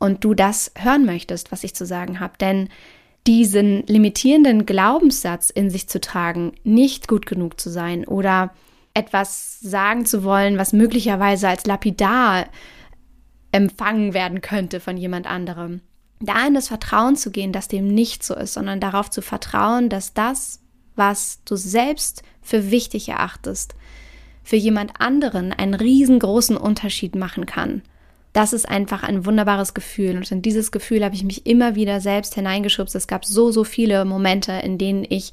und 0.00 0.24
du 0.24 0.34
das 0.34 0.72
hören 0.76 1.04
möchtest, 1.04 1.52
was 1.52 1.62
ich 1.62 1.74
zu 1.74 1.86
sagen 1.86 2.18
habe. 2.18 2.34
Denn 2.40 2.68
diesen 3.26 3.84
limitierenden 3.86 4.66
Glaubenssatz 4.66 5.50
in 5.50 5.70
sich 5.70 5.88
zu 5.88 6.00
tragen, 6.00 6.52
nicht 6.64 7.08
gut 7.08 7.26
genug 7.26 7.60
zu 7.60 7.70
sein 7.70 8.06
oder 8.06 8.54
etwas 8.94 9.60
sagen 9.60 10.06
zu 10.06 10.24
wollen, 10.24 10.58
was 10.58 10.72
möglicherweise 10.72 11.48
als 11.48 11.66
lapidar 11.66 12.46
empfangen 13.52 14.14
werden 14.14 14.40
könnte 14.40 14.80
von 14.80 14.96
jemand 14.96 15.26
anderem. 15.26 15.80
Da 16.20 16.46
in 16.46 16.54
das 16.54 16.68
Vertrauen 16.68 17.16
zu 17.16 17.30
gehen, 17.30 17.52
dass 17.52 17.68
dem 17.68 17.88
nicht 17.88 18.24
so 18.24 18.34
ist, 18.34 18.54
sondern 18.54 18.80
darauf 18.80 19.10
zu 19.10 19.20
vertrauen, 19.20 19.88
dass 19.88 20.14
das, 20.14 20.60
was 20.94 21.40
du 21.44 21.56
selbst 21.56 22.22
für 22.40 22.70
wichtig 22.70 23.08
erachtest, 23.08 23.74
für 24.42 24.56
jemand 24.56 25.00
anderen 25.00 25.52
einen 25.52 25.74
riesengroßen 25.74 26.56
Unterschied 26.56 27.16
machen 27.16 27.44
kann 27.44 27.82
das 28.36 28.52
ist 28.52 28.68
einfach 28.68 29.02
ein 29.02 29.24
wunderbares 29.24 29.72
Gefühl. 29.72 30.14
Und 30.14 30.30
in 30.30 30.42
dieses 30.42 30.70
Gefühl 30.70 31.02
habe 31.02 31.14
ich 31.14 31.24
mich 31.24 31.46
immer 31.46 31.74
wieder 31.74 32.02
selbst 32.02 32.34
hineingeschubst. 32.34 32.94
Es 32.94 33.06
gab 33.06 33.24
so, 33.24 33.50
so 33.50 33.64
viele 33.64 34.04
Momente, 34.04 34.52
in 34.52 34.76
denen 34.76 35.06
ich 35.08 35.32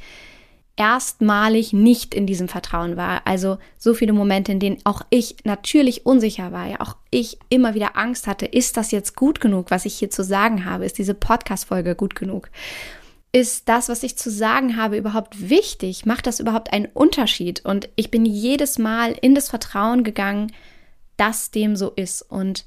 erstmalig 0.77 1.73
nicht 1.73 2.15
in 2.15 2.25
diesem 2.25 2.47
Vertrauen 2.47 2.95
war. 2.95 3.27
Also 3.27 3.57
so 3.77 3.93
viele 3.93 4.13
Momente, 4.13 4.53
in 4.53 4.61
denen 4.61 4.77
auch 4.85 5.01
ich 5.09 5.35
natürlich 5.43 6.05
unsicher 6.05 6.53
war, 6.53 6.65
ja 6.65 6.79
auch 6.79 6.95
ich 7.09 7.39
immer 7.49 7.73
wieder 7.73 7.97
Angst 7.97 8.25
hatte, 8.25 8.45
ist 8.45 8.77
das 8.77 8.91
jetzt 8.91 9.17
gut 9.17 9.41
genug, 9.41 9.69
was 9.69 9.83
ich 9.83 9.95
hier 9.95 10.09
zu 10.09 10.23
sagen 10.23 10.63
habe? 10.63 10.85
Ist 10.85 10.97
diese 10.97 11.13
Podcast-Folge 11.13 11.95
gut 11.95 12.15
genug? 12.15 12.49
Ist 13.33 13.67
das, 13.67 13.89
was 13.89 14.03
ich 14.03 14.17
zu 14.17 14.31
sagen 14.31 14.77
habe, 14.77 14.95
überhaupt 14.95 15.49
wichtig? 15.49 16.05
Macht 16.05 16.25
das 16.25 16.39
überhaupt 16.39 16.71
einen 16.71 16.87
Unterschied? 16.93 17.65
Und 17.65 17.89
ich 17.97 18.11
bin 18.11 18.25
jedes 18.25 18.79
Mal 18.79 19.11
in 19.11 19.35
das 19.35 19.49
Vertrauen 19.49 20.05
gegangen, 20.05 20.53
dass 21.17 21.51
dem 21.51 21.75
so 21.75 21.89
ist. 21.89 22.21
Und 22.21 22.63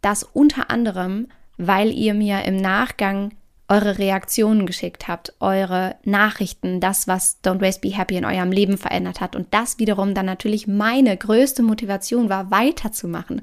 das 0.00 0.22
unter 0.22 0.70
anderem, 0.70 1.28
weil 1.56 1.90
ihr 1.90 2.14
mir 2.14 2.44
im 2.44 2.56
Nachgang 2.56 3.32
eure 3.70 3.98
Reaktionen 3.98 4.66
geschickt 4.66 5.06
habt, 5.06 5.32
eure 5.38 5.94
Nachrichten, 6.04 6.80
das, 6.80 7.06
was 7.06 7.38
Don't 7.44 7.60
Waste 7.60 7.80
Be 7.80 7.96
Happy 7.96 8.16
in 8.16 8.24
eurem 8.24 8.50
Leben 8.50 8.76
verändert 8.76 9.20
hat. 9.20 9.36
Und 9.36 9.54
das 9.54 9.78
wiederum 9.78 10.12
dann 10.12 10.26
natürlich 10.26 10.66
meine 10.66 11.16
größte 11.16 11.62
Motivation 11.62 12.28
war, 12.28 12.50
weiterzumachen. 12.50 13.42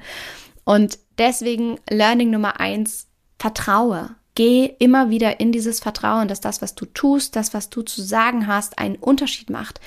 Und 0.66 1.00
deswegen 1.18 1.80
Learning 1.90 2.30
Nummer 2.30 2.60
eins, 2.60 3.08
vertraue. 3.40 4.16
Geh 4.36 4.66
immer 4.80 5.10
wieder 5.10 5.40
in 5.40 5.52
dieses 5.52 5.80
Vertrauen, 5.80 6.28
dass 6.28 6.42
das, 6.42 6.62
was 6.62 6.76
du 6.76 6.86
tust, 6.86 7.36
das, 7.36 7.54
was 7.54 7.70
du 7.70 7.82
zu 7.82 8.02
sagen 8.02 8.48
hast, 8.48 8.78
einen 8.78 8.98
Unterschied 8.98 9.50
macht. 9.50 9.80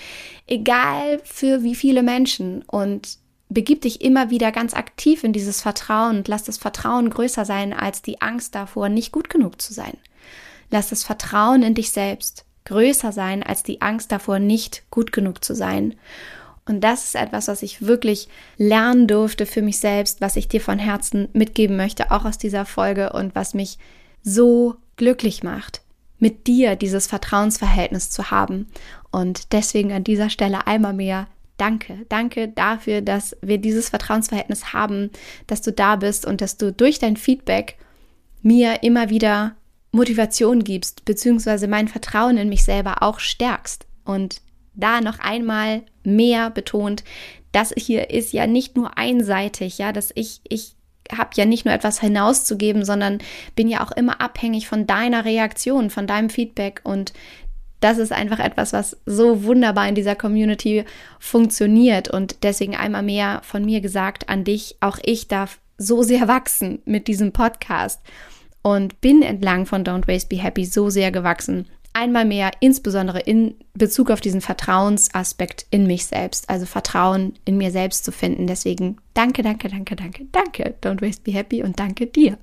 Egal 0.47 1.21
für 1.23 1.63
wie 1.63 1.75
viele 1.75 2.03
Menschen. 2.03 2.63
Und 2.63 3.19
begib 3.51 3.83
dich 3.83 4.01
immer 4.01 4.31
wieder 4.31 4.53
ganz 4.53 4.73
aktiv 4.75 5.25
in 5.25 5.33
dieses 5.33 5.61
Vertrauen 5.61 6.19
und 6.19 6.29
lass 6.29 6.45
das 6.45 6.57
Vertrauen 6.57 7.11
größer 7.11 7.45
sein 7.45 7.73
als 7.73 8.01
die 8.01 8.23
Angst 8.23 8.55
davor, 8.55 8.89
nicht 8.89 9.13
gut 9.13 9.29
genug 9.29 9.61
zu 9.61 9.75
sein. 9.75 9.99
Lass 10.71 10.89
das 10.89 11.03
Vertrauen 11.03 11.63
in 11.63 11.75
dich 11.75 11.91
selbst 11.91 12.45
größer 12.65 13.11
sein 13.13 13.43
als 13.43 13.63
die 13.63 13.83
Angst 13.83 14.13
davor, 14.13 14.39
nicht 14.39 14.85
gut 14.91 15.13
genug 15.13 15.45
zu 15.45 15.55
sein. 15.55 15.97
Und 16.67 16.83
das 16.83 17.05
ist 17.05 17.17
etwas, 17.17 17.49
was 17.49 17.63
ich 17.63 17.85
wirklich 17.85 18.29
lernen 18.57 19.09
durfte 19.09 19.47
für 19.47 19.63
mich 19.63 19.79
selbst, 19.81 20.21
was 20.21 20.37
ich 20.37 20.47
dir 20.47 20.61
von 20.61 20.79
Herzen 20.79 21.29
mitgeben 21.33 21.77
möchte, 21.77 22.13
auch 22.13 22.25
aus 22.25 22.39
dieser 22.39 22.65
Folge 22.65 23.13
und 23.13 23.35
was 23.35 23.55
mich 23.55 23.79
so 24.23 24.77
glücklich 24.97 25.43
macht, 25.43 25.81
mit 26.19 26.47
dir 26.47 26.77
dieses 26.77 27.09
Vertrauensverhältnis 27.09 28.11
zu 28.11 28.31
haben. 28.31 28.69
Und 29.11 29.53
deswegen 29.53 29.93
an 29.93 30.05
dieser 30.05 30.31
Stelle 30.31 30.67
einmal 30.69 30.93
mehr 30.93 31.27
Danke, 31.61 32.07
danke 32.09 32.49
dafür, 32.49 33.03
dass 33.03 33.37
wir 33.43 33.59
dieses 33.59 33.91
Vertrauensverhältnis 33.91 34.73
haben, 34.73 35.11
dass 35.47 35.61
du 35.61 35.73
da 35.73 35.97
bist 35.97 36.25
und 36.25 36.41
dass 36.41 36.57
du 36.57 36.73
durch 36.73 36.99
dein 37.01 37.19
Feedback 37.19 37.77
mir 38.41 38.83
immer 38.83 39.11
wieder 39.11 39.57
Motivation 39.93 40.65
gibst, 40.65 41.05
beziehungsweise 41.05 41.69
mein 41.69 41.89
Vertrauen 41.89 42.39
in 42.39 42.49
mich 42.49 42.65
selber 42.65 43.03
auch 43.03 43.21
stärkst. 43.21 43.87
Und 44.07 44.41
da 44.73 45.03
noch 45.03 45.19
einmal 45.19 45.83
mehr 46.03 46.49
betont, 46.49 47.05
das 47.53 47.75
hier 47.77 48.09
ist 48.09 48.33
ja 48.33 48.47
nicht 48.47 48.75
nur 48.75 48.97
einseitig, 48.97 49.77
ja, 49.77 49.93
dass 49.93 50.13
ich, 50.15 50.41
ich 50.49 50.77
habe 51.15 51.33
ja 51.35 51.45
nicht 51.45 51.67
nur 51.67 51.75
etwas 51.75 52.01
hinauszugeben, 52.01 52.87
sondern 52.87 53.19
bin 53.55 53.69
ja 53.69 53.85
auch 53.85 53.93
immer 53.93 54.23
abhängig 54.23 54.67
von 54.67 54.87
deiner 54.87 55.27
Reaktion, 55.27 55.91
von 55.91 56.07
deinem 56.07 56.31
Feedback 56.31 56.81
und 56.85 57.13
das 57.81 57.99
ist 57.99 58.13
einfach 58.13 58.39
etwas, 58.39 58.73
was 58.73 58.97
so 59.07 59.45
wunderbar 59.45 59.89
in 59.89 59.95
dieser 59.95 60.15
Community 60.15 60.85
funktioniert. 61.19 62.09
Und 62.09 62.43
deswegen 62.43 62.77
einmal 62.77 63.03
mehr 63.03 63.41
von 63.43 63.65
mir 63.65 63.81
gesagt 63.81 64.29
an 64.29 64.45
dich, 64.45 64.77
auch 64.81 64.99
ich 65.03 65.29
darf 65.29 65.59
so 65.79 66.03
sehr 66.03 66.29
wachsen 66.29 66.81
mit 66.85 67.09
diesem 67.09 67.33
Podcast 67.33 68.01
und 68.63 69.01
bin 69.01 69.23
entlang 69.23 69.67
von 69.67 69.85
Don't 69.85 70.07
Waste 70.07 70.29
Be 70.29 70.43
Happy 70.43 70.65
so 70.65 70.91
sehr 70.91 71.11
gewachsen. 71.11 71.67
Einmal 71.93 72.25
mehr, 72.25 72.53
insbesondere 72.61 73.19
in 73.19 73.57
Bezug 73.75 74.11
auf 74.11 74.21
diesen 74.21 74.41
Vertrauensaspekt 74.41 75.67
in 75.71 75.89
mich 75.89 76.07
selbst, 76.07 76.49
also 76.49 76.67
Vertrauen 76.67 77.35
in 77.45 77.57
mir 77.57 77.73
selbst 77.73 78.05
zu 78.05 78.13
finden. 78.13 78.47
Deswegen 78.47 78.99
danke, 79.15 79.43
danke, 79.43 79.69
danke, 79.69 79.97
danke, 79.97 80.27
danke, 80.31 80.75
Don't 80.83 81.03
Waste 81.03 81.23
Be 81.25 81.33
Happy 81.33 81.65
und 81.65 81.81
danke 81.81 82.07
dir. 82.07 82.39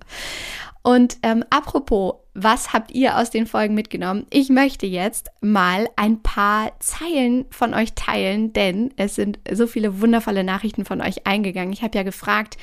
Und 0.82 1.18
ähm, 1.24 1.46
apropos, 1.50 2.16
was 2.40 2.72
habt 2.72 2.92
ihr 2.92 3.18
aus 3.18 3.32
den 3.32 3.48
Folgen 3.48 3.74
mitgenommen? 3.74 4.28
Ich 4.30 4.50
möchte 4.50 4.86
jetzt 4.86 5.32
mal 5.42 5.90
ein 5.96 6.22
paar 6.22 6.72
Zeilen 6.80 7.46
von 7.50 7.74
euch 7.74 7.94
teilen, 7.94 8.54
denn 8.54 8.94
es 8.96 9.16
sind 9.16 9.40
so 9.52 9.66
viele 9.66 10.02
wundervolle 10.02 10.44
Nachrichten 10.44 10.86
von 10.86 11.02
euch 11.02 11.26
eingegangen. 11.26 11.74
Ich 11.74 11.82
habe 11.82 11.98
ja 11.98 12.04
gefragt, 12.04 12.58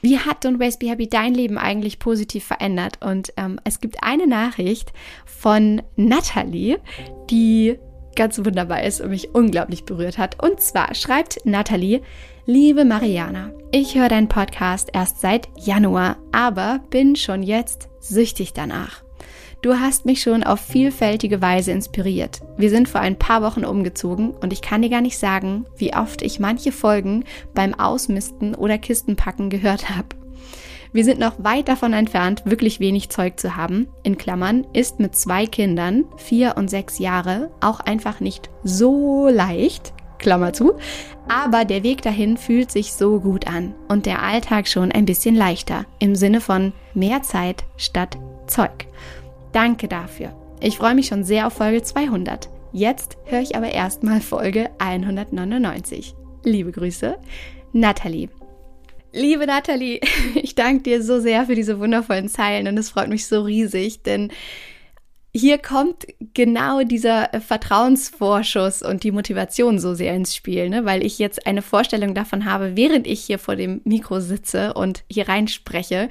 wie 0.00 0.18
hat 0.18 0.46
Don't 0.46 0.58
Waste 0.58 0.78
Be 0.78 0.90
Happy 0.90 1.08
dein 1.08 1.34
Leben 1.34 1.58
eigentlich 1.58 1.98
positiv 1.98 2.44
verändert? 2.44 3.04
Und 3.04 3.34
ähm, 3.36 3.60
es 3.64 3.80
gibt 3.80 4.02
eine 4.02 4.26
Nachricht 4.26 4.94
von 5.26 5.82
Natalie, 5.96 6.78
die 7.28 7.78
ganz 8.16 8.38
wunderbar 8.38 8.82
ist 8.82 9.02
und 9.02 9.10
mich 9.10 9.34
unglaublich 9.34 9.84
berührt 9.84 10.16
hat. 10.16 10.42
Und 10.42 10.60
zwar 10.60 10.94
schreibt 10.94 11.44
Natalie, 11.44 12.00
Liebe 12.46 12.86
Mariana, 12.86 13.52
ich 13.72 13.94
höre 13.94 14.08
deinen 14.08 14.28
Podcast 14.28 14.88
erst 14.94 15.20
seit 15.20 15.48
Januar, 15.58 16.16
aber 16.32 16.80
bin 16.88 17.14
schon 17.14 17.42
jetzt 17.42 17.90
süchtig 18.00 18.54
danach. 18.54 19.07
Du 19.60 19.74
hast 19.74 20.06
mich 20.06 20.22
schon 20.22 20.44
auf 20.44 20.60
vielfältige 20.60 21.42
Weise 21.42 21.72
inspiriert. 21.72 22.42
Wir 22.56 22.70
sind 22.70 22.88
vor 22.88 23.00
ein 23.00 23.18
paar 23.18 23.42
Wochen 23.42 23.64
umgezogen 23.64 24.30
und 24.30 24.52
ich 24.52 24.62
kann 24.62 24.82
dir 24.82 24.88
gar 24.88 25.00
nicht 25.00 25.18
sagen, 25.18 25.66
wie 25.76 25.94
oft 25.94 26.22
ich 26.22 26.38
manche 26.38 26.70
Folgen 26.70 27.24
beim 27.54 27.74
Ausmisten 27.74 28.54
oder 28.54 28.78
Kistenpacken 28.78 29.50
gehört 29.50 29.90
habe. 29.90 30.08
Wir 30.92 31.04
sind 31.04 31.18
noch 31.18 31.42
weit 31.42 31.68
davon 31.68 31.92
entfernt, 31.92 32.42
wirklich 32.44 32.78
wenig 32.78 33.08
Zeug 33.10 33.38
zu 33.40 33.56
haben. 33.56 33.88
In 34.04 34.16
Klammern 34.16 34.64
ist 34.72 35.00
mit 35.00 35.16
zwei 35.16 35.46
Kindern, 35.46 36.04
vier 36.16 36.54
und 36.56 36.70
sechs 36.70 37.00
Jahre, 37.00 37.50
auch 37.60 37.80
einfach 37.80 38.20
nicht 38.20 38.50
so 38.62 39.28
leicht. 39.28 39.92
Klammer 40.18 40.52
zu. 40.52 40.74
Aber 41.28 41.64
der 41.64 41.82
Weg 41.82 42.02
dahin 42.02 42.36
fühlt 42.36 42.70
sich 42.70 42.92
so 42.92 43.20
gut 43.20 43.46
an 43.46 43.74
und 43.88 44.06
der 44.06 44.22
Alltag 44.22 44.66
schon 44.66 44.90
ein 44.90 45.04
bisschen 45.04 45.34
leichter 45.34 45.84
im 45.98 46.16
Sinne 46.16 46.40
von 46.40 46.72
mehr 46.94 47.22
Zeit 47.22 47.64
statt 47.76 48.18
Zeug. 48.46 48.86
Danke 49.58 49.88
dafür. 49.88 50.36
Ich 50.60 50.78
freue 50.78 50.94
mich 50.94 51.08
schon 51.08 51.24
sehr 51.24 51.48
auf 51.48 51.54
Folge 51.54 51.82
200. 51.82 52.48
Jetzt 52.72 53.16
höre 53.24 53.40
ich 53.40 53.56
aber 53.56 53.72
erstmal 53.72 54.20
Folge 54.20 54.70
199. 54.78 56.14
Liebe 56.44 56.70
Grüße, 56.70 57.18
Nathalie. 57.72 58.28
Liebe 59.12 59.48
Nathalie, 59.48 59.98
ich 60.36 60.54
danke 60.54 60.84
dir 60.84 61.02
so 61.02 61.18
sehr 61.18 61.46
für 61.46 61.56
diese 61.56 61.80
wundervollen 61.80 62.28
Zeilen 62.28 62.68
und 62.68 62.78
es 62.78 62.90
freut 62.90 63.08
mich 63.08 63.26
so 63.26 63.42
riesig, 63.42 64.04
denn 64.04 64.30
hier 65.34 65.58
kommt 65.58 66.06
genau 66.34 66.84
dieser 66.84 67.34
äh, 67.34 67.40
Vertrauensvorschuss 67.40 68.82
und 68.82 69.02
die 69.02 69.10
Motivation 69.10 69.80
so 69.80 69.92
sehr 69.92 70.14
ins 70.14 70.36
Spiel, 70.36 70.68
ne? 70.68 70.84
weil 70.84 71.04
ich 71.04 71.18
jetzt 71.18 71.48
eine 71.48 71.62
Vorstellung 71.62 72.14
davon 72.14 72.44
habe, 72.44 72.76
während 72.76 73.08
ich 73.08 73.22
hier 73.22 73.40
vor 73.40 73.56
dem 73.56 73.80
Mikro 73.82 74.20
sitze 74.20 74.74
und 74.74 75.02
hier 75.10 75.28
reinspreche, 75.28 76.10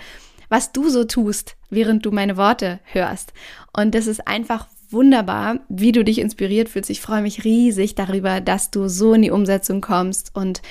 was 0.49 0.71
du 0.71 0.89
so 0.89 1.03
tust, 1.03 1.55
während 1.69 2.05
du 2.05 2.11
meine 2.11 2.37
Worte 2.37 2.79
hörst. 2.85 3.33
Und 3.75 3.95
das 3.95 4.07
ist 4.07 4.27
einfach 4.27 4.67
wunderbar, 4.89 5.59
wie 5.69 5.91
du 5.91 6.03
dich 6.03 6.19
inspiriert 6.19 6.69
fühlst. 6.69 6.89
Ich 6.89 7.01
freue 7.01 7.21
mich 7.21 7.43
riesig 7.43 7.95
darüber, 7.95 8.41
dass 8.41 8.71
du 8.71 8.87
so 8.87 9.13
in 9.13 9.21
die 9.21 9.31
Umsetzung 9.31 9.81
kommst 9.81 10.33
und 10.33 10.61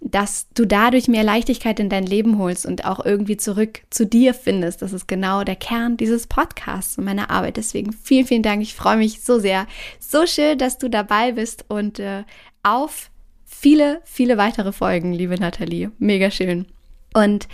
dass 0.00 0.48
du 0.54 0.66
dadurch 0.66 1.08
mehr 1.08 1.24
Leichtigkeit 1.24 1.80
in 1.80 1.88
dein 1.88 2.06
Leben 2.06 2.38
holst 2.38 2.66
und 2.66 2.84
auch 2.84 3.04
irgendwie 3.04 3.36
zurück 3.36 3.80
zu 3.90 4.06
dir 4.06 4.34
findest. 4.34 4.82
Das 4.82 4.92
ist 4.92 5.08
genau 5.08 5.42
der 5.42 5.56
Kern 5.56 5.96
dieses 5.96 6.26
Podcasts 6.26 6.98
und 6.98 7.04
meiner 7.04 7.30
Arbeit. 7.30 7.56
Deswegen 7.56 7.92
vielen, 7.92 8.26
vielen 8.26 8.42
Dank. 8.42 8.62
Ich 8.62 8.74
freue 8.74 8.98
mich 8.98 9.22
so 9.22 9.38
sehr. 9.38 9.66
So 9.98 10.26
schön, 10.26 10.58
dass 10.58 10.78
du 10.78 10.88
dabei 10.88 11.32
bist 11.32 11.64
und 11.68 11.98
äh, 11.98 12.24
auf 12.62 13.10
viele, 13.44 14.00
viele 14.04 14.36
weitere 14.36 14.72
Folgen, 14.72 15.12
liebe 15.12 15.34
Nathalie. 15.40 15.90
Mega 15.98 16.30
schön. 16.30 16.66
Und 17.14 17.48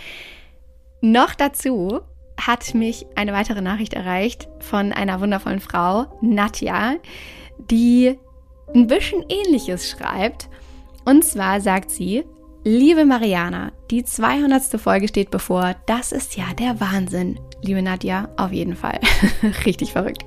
noch 1.03 1.35
dazu 1.35 1.99
hat 2.39 2.73
mich 2.73 3.05
eine 3.15 3.33
weitere 3.33 3.61
Nachricht 3.61 3.93
erreicht 3.93 4.47
von 4.59 4.91
einer 4.91 5.19
wundervollen 5.21 5.59
Frau, 5.59 6.05
Nadja, 6.21 6.95
die 7.69 8.17
ein 8.73 8.87
bisschen 8.87 9.23
ähnliches 9.29 9.89
schreibt. 9.89 10.49
Und 11.05 11.23
zwar 11.23 11.61
sagt 11.61 11.91
sie, 11.91 12.23
Liebe 12.65 13.03
Mariana, 13.03 13.73
die 13.91 14.05
200. 14.05 14.79
Folge 14.79 15.09
steht 15.09 15.29
bevor. 15.29 15.75
Das 15.85 16.13
ist 16.13 16.37
ja 16.37 16.45
der 16.57 16.79
Wahnsinn. 16.79 17.37
Liebe 17.61 17.81
Nadja, 17.81 18.29
auf 18.37 18.53
jeden 18.53 18.77
Fall. 18.77 19.01
Richtig 19.65 19.91
verrückt. 19.91 20.23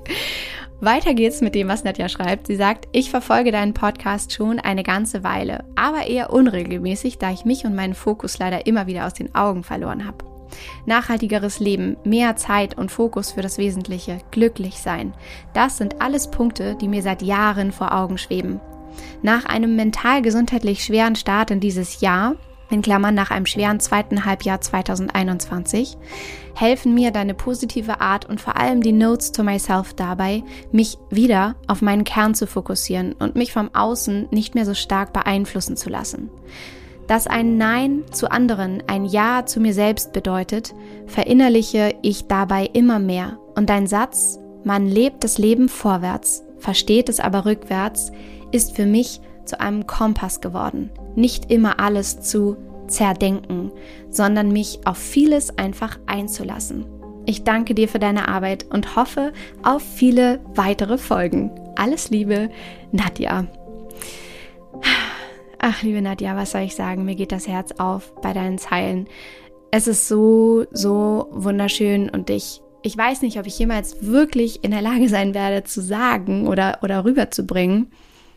Weiter 0.80 1.14
geht's 1.14 1.40
mit 1.40 1.54
dem, 1.54 1.68
was 1.68 1.85
Nadja 1.85 2.11
schreibt. 2.11 2.49
Sie 2.49 2.56
sagt, 2.56 2.88
ich 2.92 3.09
verfolge 3.09 3.52
deinen 3.52 3.73
Podcast 3.73 4.35
schon 4.35 4.61
eine 4.61 4.83
ganze 4.83 5.25
Weile, 5.25 5.64
aber 5.76 6.06
eher 6.06 6.30
unregelmäßig, 6.30 7.16
da 7.16 7.33
ich 7.33 7.47
mich 7.47 7.64
und 7.64 7.75
meinen 7.75 7.95
Fokus 7.95 8.38
leider 8.38 8.66
immer 8.66 8.87
wieder 8.87 9.06
aus 9.06 9.14
den 9.14 9.35
Augen 9.35 9.64
verloren 9.64 10.06
habe. 10.06 10.35
Nachhaltigeres 10.86 11.60
Leben, 11.60 11.96
mehr 12.04 12.36
Zeit 12.36 12.76
und 12.78 12.90
Fokus 12.90 13.32
für 13.32 13.42
das 13.42 13.58
Wesentliche, 13.58 14.18
glücklich 14.30 14.78
sein. 14.78 15.14
Das 15.54 15.76
sind 15.76 16.00
alles 16.00 16.30
Punkte, 16.30 16.76
die 16.76 16.88
mir 16.88 17.02
seit 17.02 17.22
Jahren 17.22 17.72
vor 17.72 17.94
Augen 17.94 18.18
schweben. 18.18 18.60
Nach 19.22 19.44
einem 19.44 19.76
mental 19.76 20.22
gesundheitlich 20.22 20.84
schweren 20.84 21.16
Start 21.16 21.50
in 21.50 21.60
dieses 21.60 22.00
Jahr, 22.00 22.36
in 22.70 22.82
Klammern 22.82 23.14
nach 23.14 23.30
einem 23.30 23.46
schweren 23.46 23.80
zweiten 23.80 24.24
Halbjahr 24.24 24.60
2021, 24.60 25.96
helfen 26.54 26.94
mir 26.94 27.10
deine 27.10 27.34
positive 27.34 28.00
Art 28.00 28.24
und 28.28 28.40
vor 28.40 28.56
allem 28.56 28.82
die 28.82 28.92
Notes 28.92 29.32
to 29.32 29.42
myself 29.42 29.94
dabei, 29.94 30.42
mich 30.72 30.98
wieder 31.10 31.54
auf 31.68 31.82
meinen 31.82 32.04
Kern 32.04 32.34
zu 32.34 32.46
fokussieren 32.46 33.12
und 33.12 33.36
mich 33.36 33.52
vom 33.52 33.74
Außen 33.74 34.28
nicht 34.30 34.54
mehr 34.54 34.64
so 34.64 34.74
stark 34.74 35.12
beeinflussen 35.12 35.76
zu 35.76 35.90
lassen. 35.90 36.30
Dass 37.06 37.26
ein 37.26 37.56
Nein 37.56 38.04
zu 38.10 38.30
anderen 38.30 38.82
ein 38.86 39.04
Ja 39.04 39.46
zu 39.46 39.60
mir 39.60 39.75
selbst 39.75 40.12
bedeutet, 40.12 40.75
verinnerliche 41.06 41.94
ich 42.02 42.26
dabei 42.26 42.68
immer 42.72 42.98
mehr. 42.98 43.38
Und 43.54 43.70
dein 43.70 43.86
Satz, 43.86 44.38
man 44.64 44.86
lebt 44.86 45.22
das 45.22 45.38
Leben 45.38 45.68
vorwärts, 45.68 46.42
versteht 46.58 47.08
es 47.08 47.20
aber 47.20 47.44
rückwärts, 47.44 48.10
ist 48.50 48.75
für 48.75 48.86
mich 48.86 49.20
zu 49.44 49.60
einem 49.60 49.86
Kompass 49.86 50.40
geworden. 50.40 50.90
Nicht 51.14 51.50
immer 51.50 51.78
alles 51.78 52.20
zu 52.20 52.56
zerdenken, 52.88 53.70
sondern 54.10 54.52
mich 54.52 54.80
auf 54.84 54.98
vieles 54.98 55.56
einfach 55.56 55.98
einzulassen. 56.06 56.86
Ich 57.26 57.42
danke 57.42 57.75
dir 57.75 57.88
für 57.88 57.98
deine 57.98 58.28
Arbeit 58.28 58.66
und 58.70 58.94
hoffe 58.96 59.32
auf 59.62 59.82
viele 59.82 60.40
weitere 60.54 60.96
Folgen. 60.96 61.50
Alles 61.76 62.10
Liebe, 62.10 62.50
Nadja. 62.92 63.46
Ach, 65.58 65.82
liebe 65.82 66.02
Nadja, 66.02 66.36
was 66.36 66.52
soll 66.52 66.62
ich 66.62 66.75
sagen? 66.75 67.04
Mir 67.04 67.14
geht 67.14 67.32
das 67.32 67.48
Herz 67.48 67.72
auf 67.78 68.14
bei 68.20 68.32
deinen 68.32 68.58
Zeilen. 68.58 69.08
Es 69.70 69.86
ist 69.86 70.08
so, 70.08 70.66
so 70.70 71.28
wunderschön 71.32 72.08
und 72.08 72.30
ich, 72.30 72.60
ich 72.82 72.96
weiß 72.96 73.22
nicht, 73.22 73.38
ob 73.38 73.46
ich 73.46 73.58
jemals 73.58 74.04
wirklich 74.04 74.62
in 74.62 74.70
der 74.70 74.82
Lage 74.82 75.08
sein 75.08 75.34
werde 75.34 75.64
zu 75.64 75.80
sagen 75.80 76.46
oder, 76.46 76.78
oder 76.82 77.04
rüberzubringen, 77.04 77.90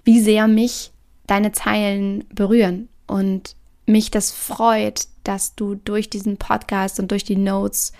wie 0.03 0.19
sehr 0.19 0.47
mich 0.47 0.91
deine 1.27 1.51
Zeilen 1.51 2.25
berühren 2.33 2.89
und 3.05 3.55
mich 3.85 4.11
das 4.11 4.31
freut, 4.31 5.07
dass 5.23 5.55
du 5.55 5.75
durch 5.75 6.09
diesen 6.09 6.37
Podcast 6.37 6.99
und 6.99 7.11
durch 7.11 7.23
die 7.23 7.35
Notes 7.35 7.93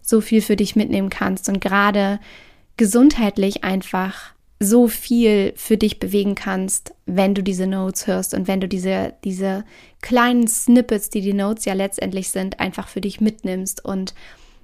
so 0.00 0.20
viel 0.20 0.42
für 0.42 0.56
dich 0.56 0.76
mitnehmen 0.76 1.10
kannst 1.10 1.48
und 1.48 1.60
gerade 1.60 2.20
gesundheitlich 2.76 3.64
einfach 3.64 4.32
so 4.62 4.88
viel 4.88 5.54
für 5.56 5.78
dich 5.78 5.98
bewegen 5.98 6.34
kannst, 6.34 6.94
wenn 7.06 7.34
du 7.34 7.42
diese 7.42 7.66
Notes 7.66 8.06
hörst 8.06 8.34
und 8.34 8.46
wenn 8.46 8.60
du 8.60 8.68
diese, 8.68 9.14
diese 9.24 9.64
kleinen 10.02 10.46
Snippets, 10.46 11.08
die 11.08 11.22
die 11.22 11.32
Notes 11.32 11.64
ja 11.64 11.72
letztendlich 11.72 12.28
sind, 12.28 12.60
einfach 12.60 12.86
für 12.86 13.00
dich 13.00 13.22
mitnimmst 13.22 13.82
und 13.82 14.14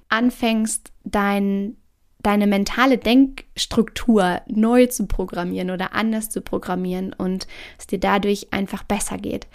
anfängst, 0.09 0.91
dein, 1.03 1.77
deine 2.21 2.45
mentale 2.45 2.99
Denkstruktur 2.99 4.41
neu 4.45 4.85
zu 4.85 5.07
programmieren 5.07 5.71
oder 5.71 5.93
anders 5.93 6.29
zu 6.29 6.41
programmieren 6.41 7.13
und 7.13 7.47
es 7.79 7.87
dir 7.87 7.99
dadurch 7.99 8.53
einfach 8.53 8.83
besser 8.83 9.17
geht. 9.17 9.47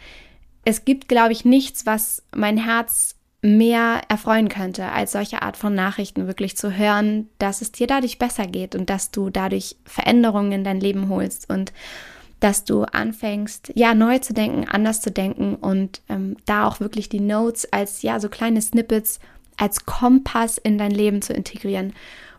Es 0.65 0.85
gibt, 0.85 1.07
glaube 1.07 1.33
ich, 1.33 1.45
nichts, 1.45 1.87
was 1.87 2.25
mein 2.35 2.57
Herz 2.57 3.17
mehr 3.43 4.03
erfreuen 4.09 4.49
könnte, 4.49 4.87
als 4.93 5.13
solche 5.13 5.43
Art 5.43 5.57
von 5.57 5.75
Nachrichten 5.75 6.29
wirklich 6.29 6.57
zu 6.57 6.77
hören, 6.77 7.29
dass 7.39 7.61
es 7.61 7.73
dir 7.73 7.89
dadurch 7.89 8.19
besser 8.19 8.47
geht 8.47 8.77
und 8.77 8.89
dass 8.89 9.11
du 9.11 9.31
dadurch 9.31 9.77
Veränderungen 9.85 10.53
in 10.53 10.65
dein 10.65 10.81
Leben 10.81 11.09
holst 11.09 11.51
und 11.51 11.73
dass 12.39 12.65
du 12.65 12.83
anfängst, 12.83 13.73
ja, 13.75 13.95
neu 13.95 14.19
zu 14.19 14.33
denken, 14.33 14.67
anders 14.69 15.01
zu 15.01 15.11
denken 15.11 15.57
und 15.57 16.03
ähm, 16.09 16.37
da 16.45 16.67
auch 16.67 16.81
wirklich 16.81 17.09
die 17.09 17.21
Notes 17.21 17.73
als, 17.73 18.03
ja, 18.03 18.19
so 18.21 18.29
kleine 18.29 18.63
Snippets 18.63 19.21
als 19.57 19.87
Kompass 19.87 20.59
in 20.59 20.79
dein 20.79 20.91
Leben 20.91 21.23
zu 21.23 21.33
integrieren. 21.33 21.93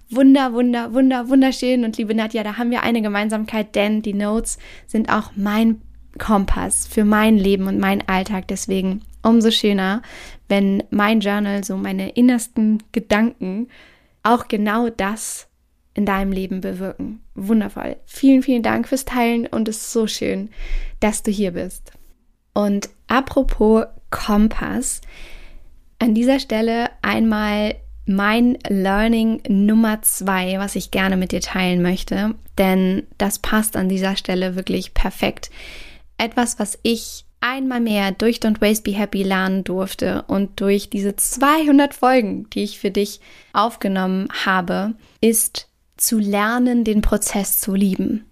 Wunder, 0.09 0.53
wunder, 0.53 0.93
wunder, 0.93 1.29
wunderschön 1.29 1.85
und 1.85 1.97
liebe 1.97 2.15
Nadja, 2.15 2.43
da 2.43 2.57
haben 2.57 2.71
wir 2.71 2.83
eine 2.83 3.01
Gemeinsamkeit, 3.01 3.75
denn 3.75 4.01
die 4.01 4.13
Notes 4.13 4.57
sind 4.87 5.09
auch 5.09 5.31
mein 5.35 5.81
Kompass 6.17 6.87
für 6.87 7.05
mein 7.05 7.37
Leben 7.37 7.67
und 7.67 7.79
meinen 7.79 8.03
Alltag. 8.07 8.47
Deswegen 8.47 9.01
umso 9.23 9.51
schöner, 9.51 10.01
wenn 10.49 10.83
mein 10.89 11.19
Journal, 11.19 11.63
so 11.63 11.77
meine 11.77 12.09
innersten 12.11 12.83
Gedanken, 12.91 13.69
auch 14.23 14.47
genau 14.47 14.89
das 14.89 15.47
in 15.93 16.05
deinem 16.05 16.31
Leben 16.31 16.61
bewirken. 16.61 17.21
Wundervoll. 17.35 17.97
Vielen, 18.05 18.41
vielen 18.41 18.63
Dank 18.63 18.87
fürs 18.87 19.05
Teilen 19.05 19.45
und 19.47 19.67
es 19.67 19.77
ist 19.77 19.91
so 19.91 20.07
schön, 20.07 20.49
dass 20.99 21.23
du 21.23 21.31
hier 21.31 21.51
bist. 21.51 21.91
Und 22.53 22.89
apropos 23.07 23.85
Kompass, 24.09 25.01
an 25.99 26.13
dieser 26.13 26.39
Stelle 26.39 26.89
einmal 27.01 27.75
mein 28.05 28.57
Learning 28.67 29.41
Nummer 29.47 30.01
zwei, 30.01 30.59
was 30.59 30.75
ich 30.75 30.91
gerne 30.91 31.15
mit 31.15 31.31
dir 31.31 31.41
teilen 31.41 31.81
möchte, 31.81 32.35
denn 32.57 33.07
das 33.17 33.39
passt 33.39 33.77
an 33.77 33.89
dieser 33.89 34.15
Stelle 34.15 34.55
wirklich 34.55 34.93
perfekt 34.93 35.49
etwas, 36.17 36.59
was 36.59 36.77
ich 36.83 37.25
einmal 37.43 37.81
mehr 37.81 38.11
durch 38.13 38.37
Don't 38.37 38.61
Waste 38.61 38.83
Be 38.83 38.97
Happy 38.97 39.21
lernen 39.21 39.63
durfte 39.63 40.23
und 40.27 40.61
durch 40.61 40.89
diese 40.89 41.15
200 41.15 41.93
Folgen, 41.93 42.49
die 42.51 42.63
ich 42.63 42.79
für 42.79 42.89
dich 42.89 43.19
aufgenommen 43.51 44.29
habe, 44.45 44.93
ist 45.19 45.67
zu 45.97 46.17
lernen, 46.17 46.85
den 46.85 47.01
Prozess 47.01 47.59
zu 47.59 47.75
lieben. 47.75 48.25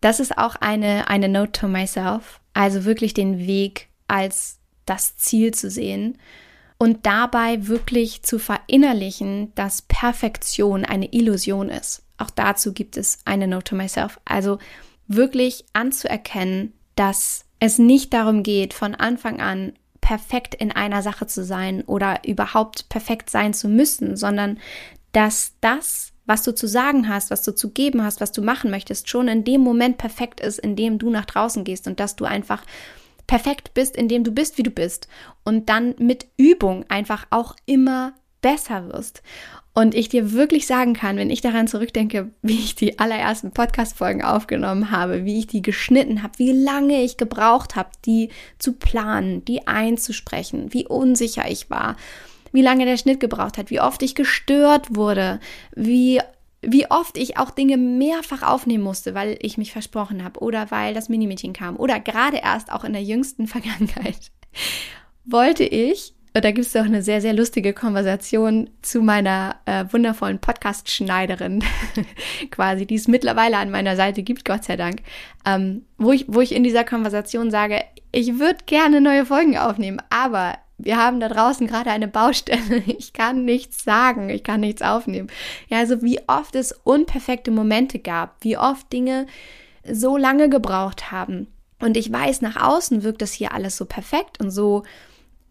Das 0.00 0.18
ist 0.18 0.36
auch 0.38 0.56
eine, 0.56 1.08
eine 1.08 1.28
Note 1.28 1.52
to 1.52 1.68
myself, 1.68 2.40
also 2.54 2.84
wirklich 2.84 3.14
den 3.14 3.38
Weg 3.46 3.88
als 4.08 4.58
das 4.86 5.16
Ziel 5.16 5.52
zu 5.52 5.70
sehen 5.70 6.18
und 6.78 7.06
dabei 7.06 7.68
wirklich 7.68 8.22
zu 8.22 8.38
verinnerlichen, 8.38 9.54
dass 9.54 9.82
Perfektion 9.82 10.84
eine 10.84 11.12
Illusion 11.12 11.68
ist. 11.68 12.02
Auch 12.18 12.30
dazu 12.30 12.72
gibt 12.72 12.96
es 12.96 13.18
eine 13.24 13.46
Note 13.46 13.64
to 13.64 13.76
myself. 13.76 14.18
Also 14.24 14.58
wirklich 15.06 15.64
anzuerkennen, 15.74 16.72
dass 16.96 17.44
es 17.64 17.78
nicht 17.78 18.12
darum 18.12 18.42
geht, 18.42 18.74
von 18.74 18.96
Anfang 18.96 19.40
an 19.40 19.74
perfekt 20.00 20.56
in 20.56 20.72
einer 20.72 21.00
Sache 21.00 21.28
zu 21.28 21.44
sein 21.44 21.82
oder 21.82 22.18
überhaupt 22.26 22.88
perfekt 22.88 23.30
sein 23.30 23.54
zu 23.54 23.68
müssen, 23.68 24.16
sondern 24.16 24.58
dass 25.12 25.52
das, 25.60 26.12
was 26.26 26.42
du 26.42 26.52
zu 26.52 26.66
sagen 26.66 27.08
hast, 27.08 27.30
was 27.30 27.44
du 27.44 27.54
zu 27.54 27.70
geben 27.70 28.02
hast, 28.02 28.20
was 28.20 28.32
du 28.32 28.42
machen 28.42 28.72
möchtest, 28.72 29.08
schon 29.08 29.28
in 29.28 29.44
dem 29.44 29.60
Moment 29.60 29.96
perfekt 29.96 30.40
ist, 30.40 30.58
in 30.58 30.74
dem 30.74 30.98
du 30.98 31.08
nach 31.08 31.24
draußen 31.24 31.62
gehst 31.62 31.86
und 31.86 32.00
dass 32.00 32.16
du 32.16 32.24
einfach 32.24 32.64
perfekt 33.28 33.74
bist, 33.74 33.96
in 33.96 34.08
dem 34.08 34.24
du 34.24 34.32
bist, 34.32 34.58
wie 34.58 34.64
du 34.64 34.72
bist 34.72 35.06
und 35.44 35.68
dann 35.68 35.94
mit 35.98 36.26
Übung 36.36 36.84
einfach 36.88 37.28
auch 37.30 37.54
immer 37.64 38.14
besser 38.40 38.88
wirst. 38.88 39.22
Und 39.74 39.94
ich 39.94 40.10
dir 40.10 40.32
wirklich 40.32 40.66
sagen 40.66 40.92
kann, 40.92 41.16
wenn 41.16 41.30
ich 41.30 41.40
daran 41.40 41.66
zurückdenke, 41.66 42.30
wie 42.42 42.58
ich 42.58 42.74
die 42.74 42.98
allerersten 42.98 43.52
Podcast-Folgen 43.52 44.22
aufgenommen 44.22 44.90
habe, 44.90 45.24
wie 45.24 45.38
ich 45.38 45.46
die 45.46 45.62
geschnitten 45.62 46.22
habe, 46.22 46.38
wie 46.38 46.52
lange 46.52 47.02
ich 47.02 47.16
gebraucht 47.16 47.74
habe, 47.74 47.88
die 48.04 48.28
zu 48.58 48.74
planen, 48.74 49.44
die 49.46 49.66
einzusprechen, 49.66 50.74
wie 50.74 50.86
unsicher 50.86 51.50
ich 51.50 51.70
war, 51.70 51.96
wie 52.52 52.60
lange 52.60 52.84
der 52.84 52.98
Schnitt 52.98 53.18
gebraucht 53.18 53.56
hat, 53.56 53.70
wie 53.70 53.80
oft 53.80 54.02
ich 54.02 54.14
gestört 54.14 54.94
wurde, 54.94 55.40
wie 55.74 56.20
wie 56.64 56.88
oft 56.88 57.18
ich 57.18 57.38
auch 57.38 57.50
Dinge 57.50 57.76
mehrfach 57.76 58.42
aufnehmen 58.42 58.84
musste, 58.84 59.14
weil 59.14 59.36
ich 59.40 59.58
mich 59.58 59.72
versprochen 59.72 60.22
habe 60.22 60.38
oder 60.40 60.70
weil 60.70 60.94
das 60.94 61.08
Minimeeting 61.08 61.52
kam 61.52 61.76
oder 61.76 61.98
gerade 61.98 62.36
erst 62.36 62.70
auch 62.70 62.84
in 62.84 62.92
der 62.92 63.02
jüngsten 63.02 63.46
Vergangenheit 63.48 64.30
wollte 65.24 65.64
ich 65.64 66.14
da 66.40 66.50
gibt 66.50 66.66
es 66.66 66.76
auch 66.76 66.84
eine 66.84 67.02
sehr, 67.02 67.20
sehr 67.20 67.34
lustige 67.34 67.72
Konversation 67.74 68.70
zu 68.80 69.02
meiner 69.02 69.56
äh, 69.66 69.84
wundervollen 69.90 70.38
Podcast-Schneiderin, 70.38 71.62
quasi, 72.50 72.86
die 72.86 72.94
es 72.94 73.06
mittlerweile 73.06 73.58
an 73.58 73.70
meiner 73.70 73.96
Seite 73.96 74.22
gibt, 74.22 74.44
Gott 74.44 74.64
sei 74.64 74.76
Dank, 74.76 75.02
ähm, 75.44 75.84
wo, 75.98 76.12
ich, 76.12 76.24
wo 76.28 76.40
ich 76.40 76.54
in 76.54 76.64
dieser 76.64 76.84
Konversation 76.84 77.50
sage, 77.50 77.82
ich 78.12 78.38
würde 78.38 78.64
gerne 78.66 79.00
neue 79.00 79.26
Folgen 79.26 79.58
aufnehmen, 79.58 80.00
aber 80.08 80.54
wir 80.78 80.96
haben 80.96 81.20
da 81.20 81.28
draußen 81.28 81.66
gerade 81.66 81.90
eine 81.90 82.08
Baustelle. 82.08 82.82
Ich 82.86 83.12
kann 83.12 83.44
nichts 83.44 83.84
sagen, 83.84 84.30
ich 84.30 84.42
kann 84.42 84.60
nichts 84.60 84.82
aufnehmen. 84.82 85.28
Ja, 85.68 85.78
also 85.78 86.02
wie 86.02 86.20
oft 86.26 86.54
es 86.54 86.72
unperfekte 86.72 87.50
Momente 87.50 87.98
gab, 87.98 88.36
wie 88.40 88.56
oft 88.56 88.92
Dinge 88.92 89.26
so 89.88 90.16
lange 90.16 90.48
gebraucht 90.48 91.12
haben. 91.12 91.48
Und 91.80 91.96
ich 91.96 92.12
weiß, 92.12 92.42
nach 92.42 92.56
außen 92.56 93.02
wirkt 93.02 93.22
das 93.22 93.32
hier 93.32 93.52
alles 93.52 93.76
so 93.76 93.84
perfekt 93.84 94.40
und 94.40 94.50
so 94.50 94.84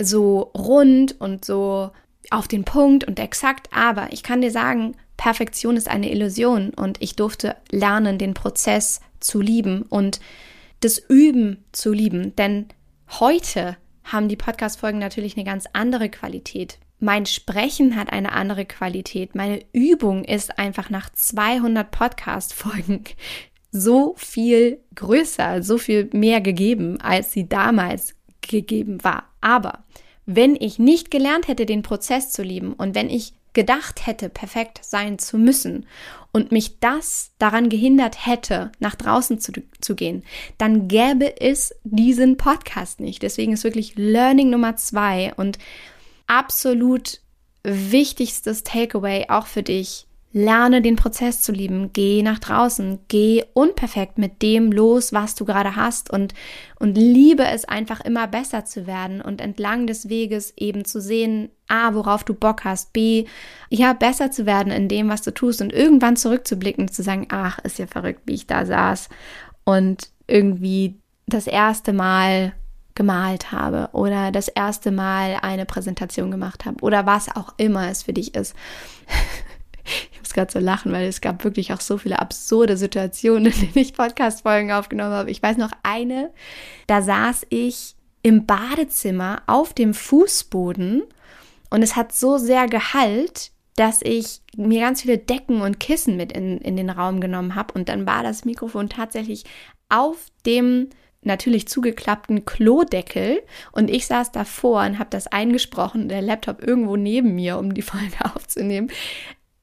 so 0.04 0.52
rund 0.56 1.20
und 1.20 1.46
so 1.46 1.92
auf 2.30 2.48
den 2.48 2.64
Punkt 2.64 3.04
und 3.04 3.20
exakt, 3.20 3.70
aber 3.74 4.12
ich 4.12 4.24
kann 4.24 4.42
dir 4.42 4.52
sagen, 4.52 4.96
Perfektion 5.18 5.78
ist 5.78 5.90
eine 5.90 6.12
Illusion 6.12 6.72
und 6.74 7.02
ich 7.02 7.16
durfte 7.16 7.56
lernen, 7.70 8.18
den 8.18 8.34
Prozess 8.34 9.02
zu 9.20 9.42
lieben 9.42 9.84
und 9.84 10.20
das 10.80 10.98
Üben 10.98 11.64
zu 11.72 11.92
lieben, 11.92 12.36
denn 12.36 12.68
heute 13.20 13.78
haben 14.04 14.30
die 14.30 14.36
Podcast-Folgen 14.36 15.00
natürlich 15.00 15.36
eine 15.38 15.46
ganz 15.46 15.66
andere 15.74 16.10
Qualität. 16.10 16.80
Mein 17.00 17.26
Sprechen 17.26 17.96
hat 17.96 18.12
eine 18.12 18.32
andere 18.32 18.66
Qualität. 18.66 19.36
Meine 19.36 19.64
Übung 19.74 20.24
ist 20.24 20.60
einfach 20.60 20.90
nach 20.90 21.10
200 21.12 21.90
Podcast-Folgen 21.90 23.04
so 23.72 24.14
viel 24.18 24.80
größer, 24.96 25.64
so 25.64 25.78
viel 25.78 26.10
mehr 26.14 26.42
gegeben, 26.42 27.00
als 27.02 27.32
sie 27.32 27.48
damals 27.48 28.16
gegeben 28.42 29.04
war. 29.04 29.26
Aber 29.42 29.84
wenn 30.26 30.56
ich 30.56 30.80
nicht 30.80 31.12
gelernt 31.12 31.48
hätte, 31.48 31.66
den 31.66 31.82
Prozess 31.82 32.32
zu 32.32 32.44
lieben 32.44 32.74
und 32.74 32.96
wenn 32.96 33.10
ich 33.10 33.34
gedacht 33.54 34.08
hätte, 34.08 34.30
perfekt 34.30 34.80
sein 34.84 35.20
zu 35.20 35.38
müssen 35.38 35.86
und 36.32 36.52
mich 36.52 36.80
das 36.80 37.32
daran 37.38 37.70
gehindert 37.70 38.26
hätte, 38.26 38.72
nach 38.80 38.96
draußen 38.96 39.40
zu, 39.40 39.52
zu 39.82 39.96
gehen, 39.96 40.24
dann 40.58 40.88
gäbe 40.88 41.42
es 41.42 41.76
diesen 41.84 42.38
Podcast 42.38 43.00
nicht. 43.00 43.24
Deswegen 43.24 43.52
ist 43.52 43.64
wirklich 43.64 43.96
Learning 43.96 44.50
Nummer 44.50 44.78
zwei 44.78 45.34
und 45.36 45.58
absolut 46.28 47.20
wichtigstes 47.64 48.64
Takeaway 48.64 49.26
auch 49.30 49.48
für 49.48 49.64
dich, 49.64 50.08
Lerne 50.34 50.82
den 50.82 50.96
Prozess 50.96 51.42
zu 51.42 51.52
lieben. 51.52 51.92
Geh 51.92 52.24
nach 52.24 52.40
draußen. 52.40 53.00
Geh 53.08 53.44
unperfekt 53.54 54.18
mit 54.18 54.42
dem 54.42 54.72
los, 54.72 55.12
was 55.12 55.36
du 55.36 55.44
gerade 55.44 55.76
hast 55.76 56.10
und, 56.10 56.34
und 56.80 56.98
liebe 56.98 57.44
es 57.44 57.66
einfach 57.66 58.02
immer 58.02 58.28
besser 58.28 58.64
zu 58.64 58.88
werden 58.88 59.22
und 59.22 59.42
entlang 59.42 59.88
des 59.88 60.08
Weges 60.08 60.54
eben 60.56 60.86
zu 60.86 61.02
sehen, 61.02 61.50
A, 61.68 61.94
worauf 61.94 62.24
du 62.24 62.34
Bock 62.34 62.64
hast, 62.64 62.94
B, 62.94 63.26
ja, 63.70 63.94
besser 63.94 64.32
zu 64.32 64.46
werden 64.46 64.72
in 64.72 64.88
dem, 64.88 65.10
was 65.10 65.22
du 65.22 65.34
tust 65.34 65.62
und 65.62 65.74
irgendwann 65.74 66.16
zurückzublicken 66.16 66.86
und 66.86 66.94
zu 66.94 67.04
sagen, 67.04 67.28
ach, 67.30 67.60
ist 67.60 67.80
ja 67.80 67.88
verrückt, 67.88 68.22
wie 68.26 68.36
ich 68.36 68.48
da 68.48 68.66
saß 68.66 69.10
und 69.66 70.10
irgendwie 70.28 71.00
das 71.28 71.48
erste 71.48 71.94
Mal 71.94 72.54
gemalt 72.96 73.52
habe 73.52 73.90
oder 73.94 74.32
das 74.32 74.48
erste 74.48 74.92
Mal 74.92 75.40
eine 75.42 75.66
Präsentation 75.66 76.32
gemacht 76.32 76.66
habe 76.66 76.82
oder 76.82 77.06
was 77.06 77.34
auch 77.36 77.54
immer 77.58 77.90
es 77.90 78.04
für 78.04 78.14
dich 78.14 78.36
ist. 78.36 78.56
ich 80.12 80.20
muss 80.20 80.34
gerade 80.34 80.52
so 80.52 80.60
lachen, 80.60 80.92
weil 80.92 81.08
es 81.08 81.22
gab 81.22 81.44
wirklich 81.44 81.74
auch 81.74 81.82
so 81.82 81.98
viele 81.98 82.20
absurde 82.20 82.78
Situationen, 82.78 83.46
in 83.54 83.60
denen 83.60 83.78
ich 83.78 83.94
Podcast-Folgen 83.94 84.72
aufgenommen 84.72 85.14
habe. 85.14 85.32
Ich 85.32 85.42
weiß 85.42 85.58
noch 85.58 85.72
eine, 85.84 86.32
da 86.88 87.02
saß 87.02 87.48
ich 87.50 87.96
im 88.24 88.46
Badezimmer 88.46 89.42
auf 89.48 89.74
dem 89.74 89.94
Fußboden 89.94 91.04
und 91.70 91.82
es 91.82 91.96
hat 91.96 92.14
so 92.14 92.38
sehr 92.38 92.68
gehalt, 92.68 93.52
dass 93.76 94.02
ich 94.04 94.42
mir 94.56 94.82
ganz 94.82 95.02
viele 95.02 95.18
Decken 95.18 95.62
und 95.62 95.80
Kissen 95.80 96.18
mit 96.18 96.32
in, 96.32 96.60
in 96.60 96.76
den 96.76 96.90
Raum 96.90 97.22
genommen 97.22 97.56
habe 97.56 97.74
und 97.74 97.90
dann 97.90 98.06
war 98.06 98.22
das 98.22 98.46
Mikrofon 98.46 98.90
tatsächlich 98.90 99.46
auf 99.90 100.28
dem 100.46 100.90
natürlich 101.24 101.68
zugeklappten 101.68 102.46
Klodeckel. 102.46 103.42
Und 103.72 103.90
ich 103.90 104.08
saß 104.08 104.32
davor 104.32 104.82
und 104.82 105.00
habe 105.00 105.10
das 105.10 105.28
eingesprochen, 105.28 106.10
der 106.10 106.22
Laptop 106.22 106.66
irgendwo 106.66 106.96
neben 106.96 107.36
mir, 107.36 107.58
um 107.58 107.74
die 107.74 107.82
Folge 107.82 108.26
aufzunehmen 108.36 108.90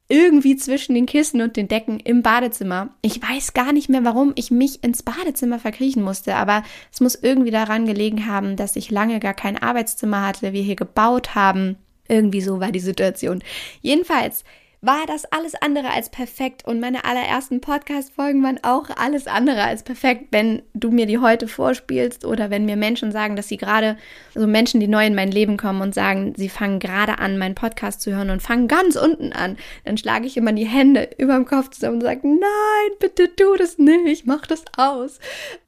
irgendwie 0.09 0.57
zwischen 0.57 0.95
den 0.95 1.07
Kissen 1.07 1.43
und 1.43 1.57
den 1.57 1.69
Decken 1.69 2.01
im 2.01 2.23
Badezimmer. 2.23 2.89
Ich 3.03 3.21
weiß 3.23 3.53
gar 3.53 3.73
nicht 3.73 3.91
mehr, 3.91 4.05
warum 4.05 4.33
ich 4.37 4.51
mich 4.51 4.83
ins 4.83 5.03
Badezimmer 5.03 5.59
verkriechen 5.59 6.03
musste, 6.03 6.35
aber 6.35 6.63
es 6.91 7.01
muss 7.01 7.15
irgendwie 7.15 7.51
daran 7.51 7.85
gelegen 7.85 8.27
haben, 8.27 8.57
dass 8.57 8.77
ich 8.77 8.91
lange 8.91 9.21
gar 9.21 9.35
kein 9.35 9.59
Arbeitszimmer 9.59 10.27
hatte, 10.27 10.55
wir 10.55 10.63
hier 10.63 10.77
gebaut 10.77 11.35
haben. 11.35 11.77
Irgendwie 12.09 12.41
so 12.41 12.59
war 12.59 12.73
die 12.73 12.81
Situation. 12.81 13.43
Jedenfalls 13.83 14.45
war 14.81 15.07
das 15.07 15.25
alles 15.25 15.55
andere 15.57 15.91
als 15.91 16.09
perfekt 16.09 16.65
und 16.65 16.79
meine 16.79 17.05
allerersten 17.05 17.61
Podcast-Folgen 17.61 18.43
waren 18.45 18.61
auch 18.63 18.89
alles 18.97 19.27
andere 19.27 19.65
als 19.65 19.83
perfekt, 19.83 20.27
wenn 20.31 20.63
du 20.73 20.91
mir 20.91 21.07
die 21.07 21.19
heute 21.19 21.49
vorspielst 21.49 22.25
oder 22.25 22.51
wenn 22.51 22.65
mir 22.65 22.77
Menschen 22.77 23.11
sagen, 23.11 23.35
dass 23.35 23.49
sie 23.49 23.57
gerade, 23.57 23.97
so 24.35 24.41
also 24.41 24.47
Menschen, 24.47 24.79
die 24.79 24.87
neu 24.87 25.05
in 25.05 25.17
mein 25.17 25.33
Leben 25.33 25.57
kommen 25.57 25.81
und 25.81 25.95
sagen, 25.95 26.35
sie 26.37 26.49
fangen 26.49 26.79
gerade 26.79 27.19
an, 27.19 27.39
meinen 27.39 27.57
Podcast 27.57 28.03
zu 28.03 28.15
hören 28.15 28.31
und 28.31 28.41
fangen 28.41 28.69
ganz 28.69 28.95
unten 28.95 29.33
an, 29.33 29.57
dann 29.85 29.99
schlage 29.99 30.27
ich 30.27 30.37
immer 30.37 30.53
die 30.53 30.67
Hände 30.67 31.11
über 31.19 31.35
dem 31.35 31.47
Kopf 31.47 31.71
zusammen 31.71 31.97
und 31.97 32.03
sage, 32.03 32.29
nein, 32.29 32.91
bitte 33.01 33.35
tu 33.35 33.57
das 33.57 33.79
nicht, 33.79 34.27
mach 34.27 34.47
das 34.47 34.63
aus. 34.77 35.19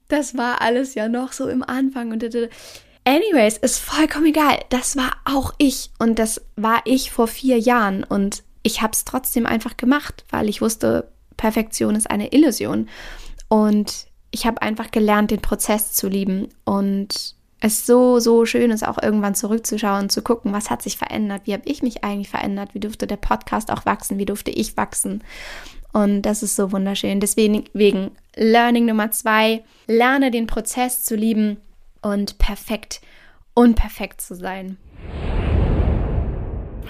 Das 0.07 0.37
war 0.37 0.61
alles 0.61 0.95
ja 0.95 1.09
noch 1.09 1.33
so 1.33 1.49
im 1.49 1.65
Anfang 1.65 2.13
und 2.13 2.25
Anyways, 3.05 3.57
ist 3.57 3.79
vollkommen 3.79 4.27
egal. 4.27 4.61
Das 4.69 4.97
war 4.97 5.13
auch 5.25 5.55
ich 5.59 5.91
und 5.99 6.19
das 6.19 6.43
war 6.57 6.83
ich 6.85 7.11
vor 7.11 7.27
vier 7.27 7.59
Jahren 7.59 8.05
und 8.05 8.45
ich 8.63 8.83
habe 8.83 8.93
es 8.93 9.05
trotzdem 9.05 9.47
einfach 9.47 9.77
gemacht, 9.77 10.25
weil 10.31 10.49
ich 10.49 10.61
wusste, 10.61 11.11
Perfektion 11.37 11.95
ist 11.95 12.11
eine 12.11 12.33
Illusion. 12.33 12.89
Und 13.49 14.07
ich 14.31 14.47
habe 14.47 14.63
einfach 14.63 14.91
gelernt, 14.91 15.31
den 15.31 15.41
Prozess 15.41 15.93
zu 15.93 16.09
lieben. 16.09 16.49
Und 16.65 17.35
es 17.61 17.87
so, 17.87 18.19
so 18.19 18.45
schön 18.47 18.71
ist, 18.71 18.87
auch 18.87 19.03
irgendwann 19.03 19.35
zurückzuschauen, 19.35 20.09
zu 20.09 20.23
gucken, 20.23 20.53
was 20.53 20.71
hat 20.71 20.83
sich 20.83 20.97
verändert, 20.97 21.43
wie 21.45 21.53
habe 21.53 21.69
ich 21.69 21.83
mich 21.83 22.05
eigentlich 22.05 22.31
verändert, 22.31 22.75
wie 22.75 22.81
durfte 22.81 23.07
der 23.07 23.17
Podcast 23.17 23.71
auch 23.71 23.87
wachsen, 23.87 24.19
wie 24.19 24.27
durfte 24.27 24.51
ich 24.51 24.77
wachsen. 24.77 25.23
Und 25.93 26.23
das 26.23 26.43
ist 26.43 26.57
so 26.57 26.73
wunderschön. 26.73 27.21
Deswegen 27.21 27.65
wegen 27.73 28.13
Learning 28.37 28.87
Nummer 28.87 29.11
zwei, 29.11 29.65
lerne 29.87 30.31
den 30.31 30.47
Prozess 30.47 31.03
zu 31.03 31.17
lieben 31.17 31.59
und 32.01 32.39
perfekt, 32.39 33.01
unperfekt 33.55 34.21
zu 34.21 34.35
sein. 34.35 34.79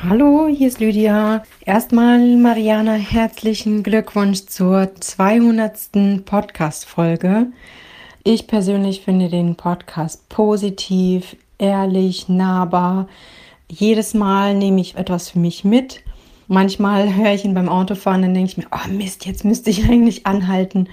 Hallo, 0.09 0.49
hier 0.49 0.69
ist 0.69 0.81
Lydia. 0.81 1.43
Erstmal, 1.67 2.39
Mariana, 2.39 2.95
herzlichen 2.95 3.83
Glückwunsch 3.83 4.47
zur 4.47 4.95
200. 4.99 6.25
Podcast-Folge. 6.25 7.49
Ich 8.25 8.47
persönlich 8.47 9.03
finde 9.03 9.29
den 9.29 9.57
Podcast 9.57 10.27
positiv, 10.31 11.37
ehrlich, 11.59 12.31
nahbar. 12.31 13.09
Jedes 13.69 14.15
Mal 14.15 14.55
nehme 14.55 14.81
ich 14.81 14.97
etwas 14.97 15.29
für 15.29 15.39
mich 15.39 15.65
mit. 15.65 16.03
Manchmal 16.49 17.15
höre 17.15 17.35
ich 17.35 17.45
ihn 17.45 17.53
beim 17.53 17.69
Autofahren, 17.69 18.23
dann 18.23 18.33
denke 18.33 18.53
ich 18.53 18.57
mir, 18.57 18.69
oh 18.73 18.89
Mist, 18.89 19.27
jetzt 19.27 19.45
müsste 19.45 19.69
ich 19.69 19.85
eigentlich 19.91 20.27
anhalten, 20.27 20.89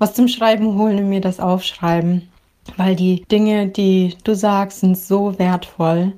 was 0.00 0.14
zum 0.14 0.26
Schreiben 0.26 0.76
holen 0.76 0.98
und 0.98 1.08
mir 1.08 1.20
das 1.20 1.38
aufschreiben. 1.38 2.28
Weil 2.76 2.96
die 2.96 3.22
Dinge, 3.30 3.68
die 3.68 4.16
du 4.24 4.34
sagst, 4.34 4.80
sind 4.80 4.98
so 4.98 5.38
wertvoll. 5.38 6.14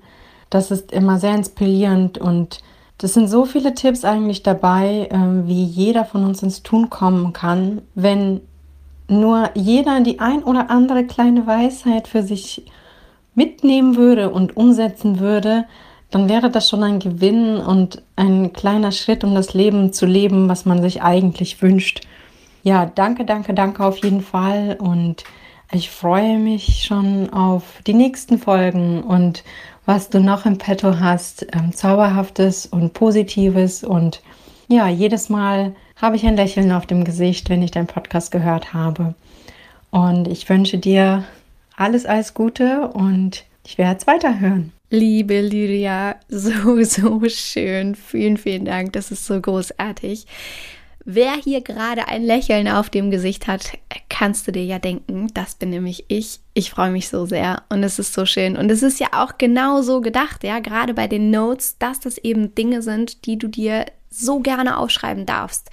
Das 0.50 0.70
ist 0.70 0.92
immer 0.92 1.18
sehr 1.18 1.34
inspirierend 1.34 2.18
und 2.18 2.60
das 2.98 3.14
sind 3.14 3.28
so 3.28 3.46
viele 3.46 3.74
Tipps 3.74 4.04
eigentlich 4.04 4.42
dabei, 4.42 5.08
äh, 5.10 5.46
wie 5.48 5.64
jeder 5.64 6.04
von 6.04 6.24
uns 6.24 6.42
ins 6.42 6.62
Tun 6.62 6.90
kommen 6.90 7.32
kann, 7.32 7.80
wenn 7.94 8.40
nur 9.08 9.50
jeder 9.54 10.00
die 10.00 10.20
ein 10.20 10.42
oder 10.42 10.70
andere 10.70 11.04
kleine 11.04 11.46
Weisheit 11.46 12.08
für 12.08 12.22
sich 12.22 12.64
mitnehmen 13.34 13.96
würde 13.96 14.30
und 14.30 14.56
umsetzen 14.56 15.18
würde, 15.18 15.64
dann 16.10 16.28
wäre 16.28 16.50
das 16.50 16.68
schon 16.68 16.82
ein 16.82 16.98
Gewinn 16.98 17.56
und 17.56 18.02
ein 18.16 18.52
kleiner 18.52 18.92
Schritt, 18.92 19.24
um 19.24 19.34
das 19.34 19.54
Leben 19.54 19.92
zu 19.92 20.06
leben, 20.06 20.48
was 20.48 20.64
man 20.64 20.82
sich 20.82 21.02
eigentlich 21.02 21.62
wünscht. 21.62 22.02
Ja, 22.62 22.86
danke, 22.86 23.24
danke, 23.24 23.54
danke 23.54 23.84
auf 23.84 23.98
jeden 23.98 24.20
Fall 24.20 24.76
und 24.78 25.24
ich 25.72 25.88
freue 25.88 26.38
mich 26.38 26.84
schon 26.84 27.30
auf 27.30 27.80
die 27.86 27.94
nächsten 27.94 28.38
Folgen 28.38 29.02
und 29.02 29.44
was 29.86 30.10
du 30.10 30.20
noch 30.20 30.46
im 30.46 30.58
Petto 30.58 31.00
hast, 31.00 31.46
ähm, 31.52 31.72
zauberhaftes 31.72 32.66
und 32.66 32.92
positives 32.92 33.84
und 33.84 34.22
ja, 34.68 34.88
jedes 34.88 35.28
Mal 35.28 35.74
habe 35.96 36.16
ich 36.16 36.24
ein 36.24 36.36
Lächeln 36.36 36.70
auf 36.72 36.86
dem 36.86 37.04
Gesicht, 37.04 37.50
wenn 37.50 37.62
ich 37.62 37.72
deinen 37.72 37.88
Podcast 37.88 38.30
gehört 38.30 38.72
habe. 38.72 39.14
Und 39.90 40.28
ich 40.28 40.48
wünsche 40.48 40.78
dir 40.78 41.24
alles, 41.76 42.06
alles 42.06 42.34
Gute 42.34 42.88
und 42.88 43.44
ich 43.66 43.78
werde 43.78 43.98
es 43.98 44.06
weiterhören. 44.06 44.72
Liebe 44.90 45.40
Lydia, 45.40 46.16
so, 46.28 46.82
so 46.84 47.20
schön. 47.28 47.94
Vielen, 47.94 48.36
vielen 48.36 48.64
Dank. 48.64 48.92
Das 48.92 49.10
ist 49.10 49.26
so 49.26 49.40
großartig. 49.40 50.26
Wer 51.12 51.32
hier 51.32 51.60
gerade 51.60 52.06
ein 52.06 52.22
Lächeln 52.22 52.68
auf 52.68 52.88
dem 52.88 53.10
Gesicht 53.10 53.48
hat, 53.48 53.72
kannst 54.08 54.46
du 54.46 54.52
dir 54.52 54.64
ja 54.64 54.78
denken, 54.78 55.26
das 55.34 55.56
bin 55.56 55.70
nämlich 55.70 56.04
ich. 56.06 56.38
Ich 56.54 56.70
freue 56.70 56.92
mich 56.92 57.08
so 57.08 57.26
sehr 57.26 57.64
und 57.68 57.82
es 57.82 57.98
ist 57.98 58.14
so 58.14 58.26
schön. 58.26 58.56
Und 58.56 58.70
es 58.70 58.84
ist 58.84 59.00
ja 59.00 59.08
auch 59.14 59.36
genau 59.36 59.82
so 59.82 60.02
gedacht, 60.02 60.44
ja, 60.44 60.60
gerade 60.60 60.94
bei 60.94 61.08
den 61.08 61.32
Notes, 61.32 61.78
dass 61.78 61.98
das 61.98 62.16
eben 62.18 62.54
Dinge 62.54 62.80
sind, 62.80 63.26
die 63.26 63.38
du 63.38 63.48
dir 63.48 63.86
so 64.08 64.38
gerne 64.38 64.78
aufschreiben 64.78 65.26
darfst, 65.26 65.70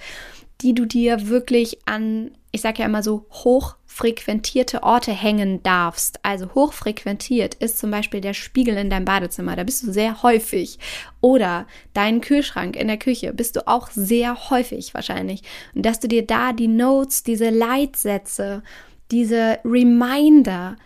die 0.60 0.74
du 0.74 0.86
dir 0.86 1.28
wirklich 1.28 1.86
an, 1.86 2.32
ich 2.50 2.60
sage 2.60 2.80
ja 2.80 2.86
immer 2.86 3.02
so, 3.02 3.26
hoch 3.30 3.76
frequentierte 3.84 4.82
Orte 4.84 5.12
hängen 5.12 5.62
darfst. 5.62 6.20
Also 6.24 6.54
hochfrequentiert 6.54 7.54
ist 7.56 7.78
zum 7.78 7.90
Beispiel 7.90 8.20
der 8.20 8.34
Spiegel 8.34 8.76
in 8.76 8.90
deinem 8.90 9.04
Badezimmer, 9.04 9.56
da 9.56 9.64
bist 9.64 9.82
du 9.82 9.92
sehr 9.92 10.22
häufig. 10.22 10.78
Oder 11.20 11.66
dein 11.94 12.20
Kühlschrank 12.20 12.76
in 12.76 12.86
der 12.86 12.98
Küche 12.98 13.32
bist 13.32 13.56
du 13.56 13.66
auch 13.66 13.90
sehr 13.90 14.50
häufig 14.50 14.94
wahrscheinlich. 14.94 15.42
Und 15.74 15.84
dass 15.84 16.00
du 16.00 16.08
dir 16.08 16.24
da 16.24 16.52
die 16.52 16.68
Notes, 16.68 17.22
diese 17.22 17.50
Leitsätze, 17.50 18.62
diese 19.10 19.58
Reminder 19.64 20.76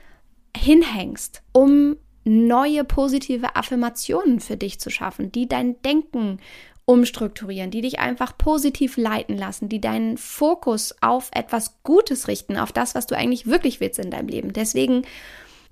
hinhängst, 0.57 1.42
um 1.53 1.96
neue 2.25 2.85
positive 2.85 3.57
Affirmationen 3.57 4.40
für 4.40 4.57
dich 4.57 4.79
zu 4.81 4.90
schaffen, 4.90 5.33
die 5.33 5.48
dein 5.48 5.81
Denken 5.83 6.38
umstrukturieren, 6.85 7.71
die 7.71 7.81
dich 7.81 8.01
einfach 8.01 8.37
positiv 8.37 8.97
leiten 8.97 9.37
lassen, 9.37 9.68
die 9.68 9.81
deinen 9.81 10.18
Fokus 10.18 10.95
auf 11.01 11.31
etwas 11.33 11.83
Gutes 11.83 12.29
richten, 12.29 12.57
auf 12.57 12.73
das, 12.73 12.95
was 12.95 13.07
du 13.07 13.16
eigentlich 13.16 13.47
wirklich 13.47 13.81
willst 13.81 13.99
in 13.99 14.11
deinem 14.11 14.29
Leben. 14.29 14.53
Deswegen 14.53 15.05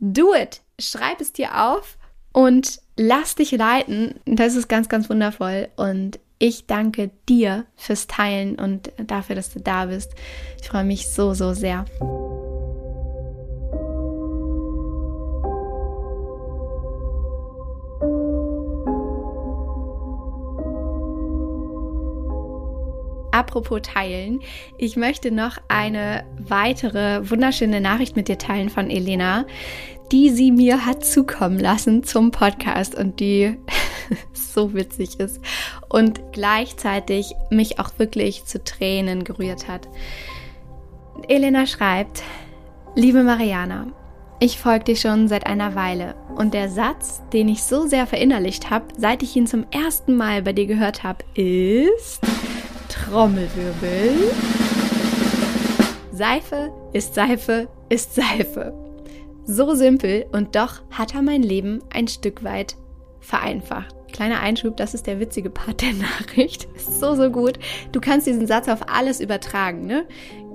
Do 0.01 0.35
it. 0.35 0.63
Schreib 0.79 1.21
es 1.21 1.33
dir 1.33 1.63
auf 1.63 1.99
und 2.33 2.81
lass 2.97 3.35
dich 3.35 3.53
leiten. 3.53 4.15
Das 4.25 4.57
ist 4.57 4.69
ganz, 4.69 4.89
ganz 4.89 5.11
wundervoll. 5.11 5.69
Und 5.77 6.19
ich 6.39 6.67
danke 6.67 7.11
dir 7.29 7.67
fürs 7.77 8.07
Teilen 8.07 8.59
und 8.59 8.93
dafür, 8.97 9.37
dass 9.37 9.53
du 9.53 9.61
da 9.61 9.87
bist. 9.87 10.13
Ich 10.61 10.69
freue 10.69 10.85
mich 10.85 11.11
so, 11.11 11.35
so 11.35 11.53
sehr. 11.53 11.85
Apropos 23.41 23.81
teilen, 23.81 24.41
ich 24.77 24.97
möchte 24.97 25.31
noch 25.31 25.57
eine 25.67 26.27
weitere 26.39 27.31
wunderschöne 27.31 27.81
Nachricht 27.81 28.15
mit 28.15 28.29
dir 28.29 28.37
teilen 28.37 28.69
von 28.69 28.91
Elena, 28.91 29.47
die 30.13 30.29
sie 30.29 30.53
mir 30.53 30.85
hat 30.85 31.07
zukommen 31.07 31.59
lassen 31.59 32.05
zum 32.05 32.33
Podcast 32.33 32.95
und 32.95 33.19
die 33.19 33.57
so 34.35 34.75
witzig 34.75 35.19
ist 35.21 35.41
und 35.89 36.21
gleichzeitig 36.33 37.33
mich 37.49 37.79
auch 37.79 37.93
wirklich 37.97 38.45
zu 38.45 38.63
Tränen 38.63 39.25
gerührt 39.25 39.69
hat. 39.69 39.89
Elena 41.27 41.65
schreibt, 41.65 42.23
liebe 42.95 43.23
Mariana, 43.23 43.87
ich 44.39 44.59
folge 44.59 44.85
dir 44.85 44.97
schon 44.97 45.29
seit 45.29 45.47
einer 45.47 45.75
Weile 45.75 46.15
und 46.37 46.53
der 46.53 46.69
Satz, 46.69 47.23
den 47.33 47.49
ich 47.49 47.63
so 47.63 47.87
sehr 47.87 48.07
verinnerlicht 48.07 48.69
habe, 48.69 48.85
seit 48.99 49.23
ich 49.23 49.35
ihn 49.35 49.47
zum 49.47 49.65
ersten 49.71 50.15
Mal 50.15 50.43
bei 50.43 50.53
dir 50.53 50.67
gehört 50.67 51.05
habe, 51.05 51.25
ist 51.35 52.21
Trommelwirbel. 52.91 54.33
Seife 56.13 56.73
ist 56.93 57.15
Seife 57.15 57.69
ist 57.89 58.15
Seife. 58.15 58.75
So 59.45 59.75
simpel 59.75 60.27
und 60.33 60.57
doch 60.57 60.83
hat 60.91 61.15
er 61.15 61.23
mein 61.23 61.43
Leben 61.43 61.83
ein 61.95 62.09
Stück 62.09 62.43
weit 62.45 62.77
vereinfacht. 63.21 63.95
Kleiner 64.13 64.41
Einschub, 64.41 64.77
das 64.77 64.95
ist 64.95 65.07
der 65.07 65.21
witzige 65.21 65.51
Part 65.51 65.83
der 65.83 65.93
Nachricht. 65.95 66.67
Ist 66.75 66.99
so, 67.01 67.15
so 67.15 67.31
gut. 67.31 67.59
Du 67.93 68.01
kannst 68.01 68.27
diesen 68.27 68.47
Satz 68.47 68.69
auf 68.69 68.89
alles 68.89 69.21
übertragen, 69.21 69.87
ne? 69.87 70.07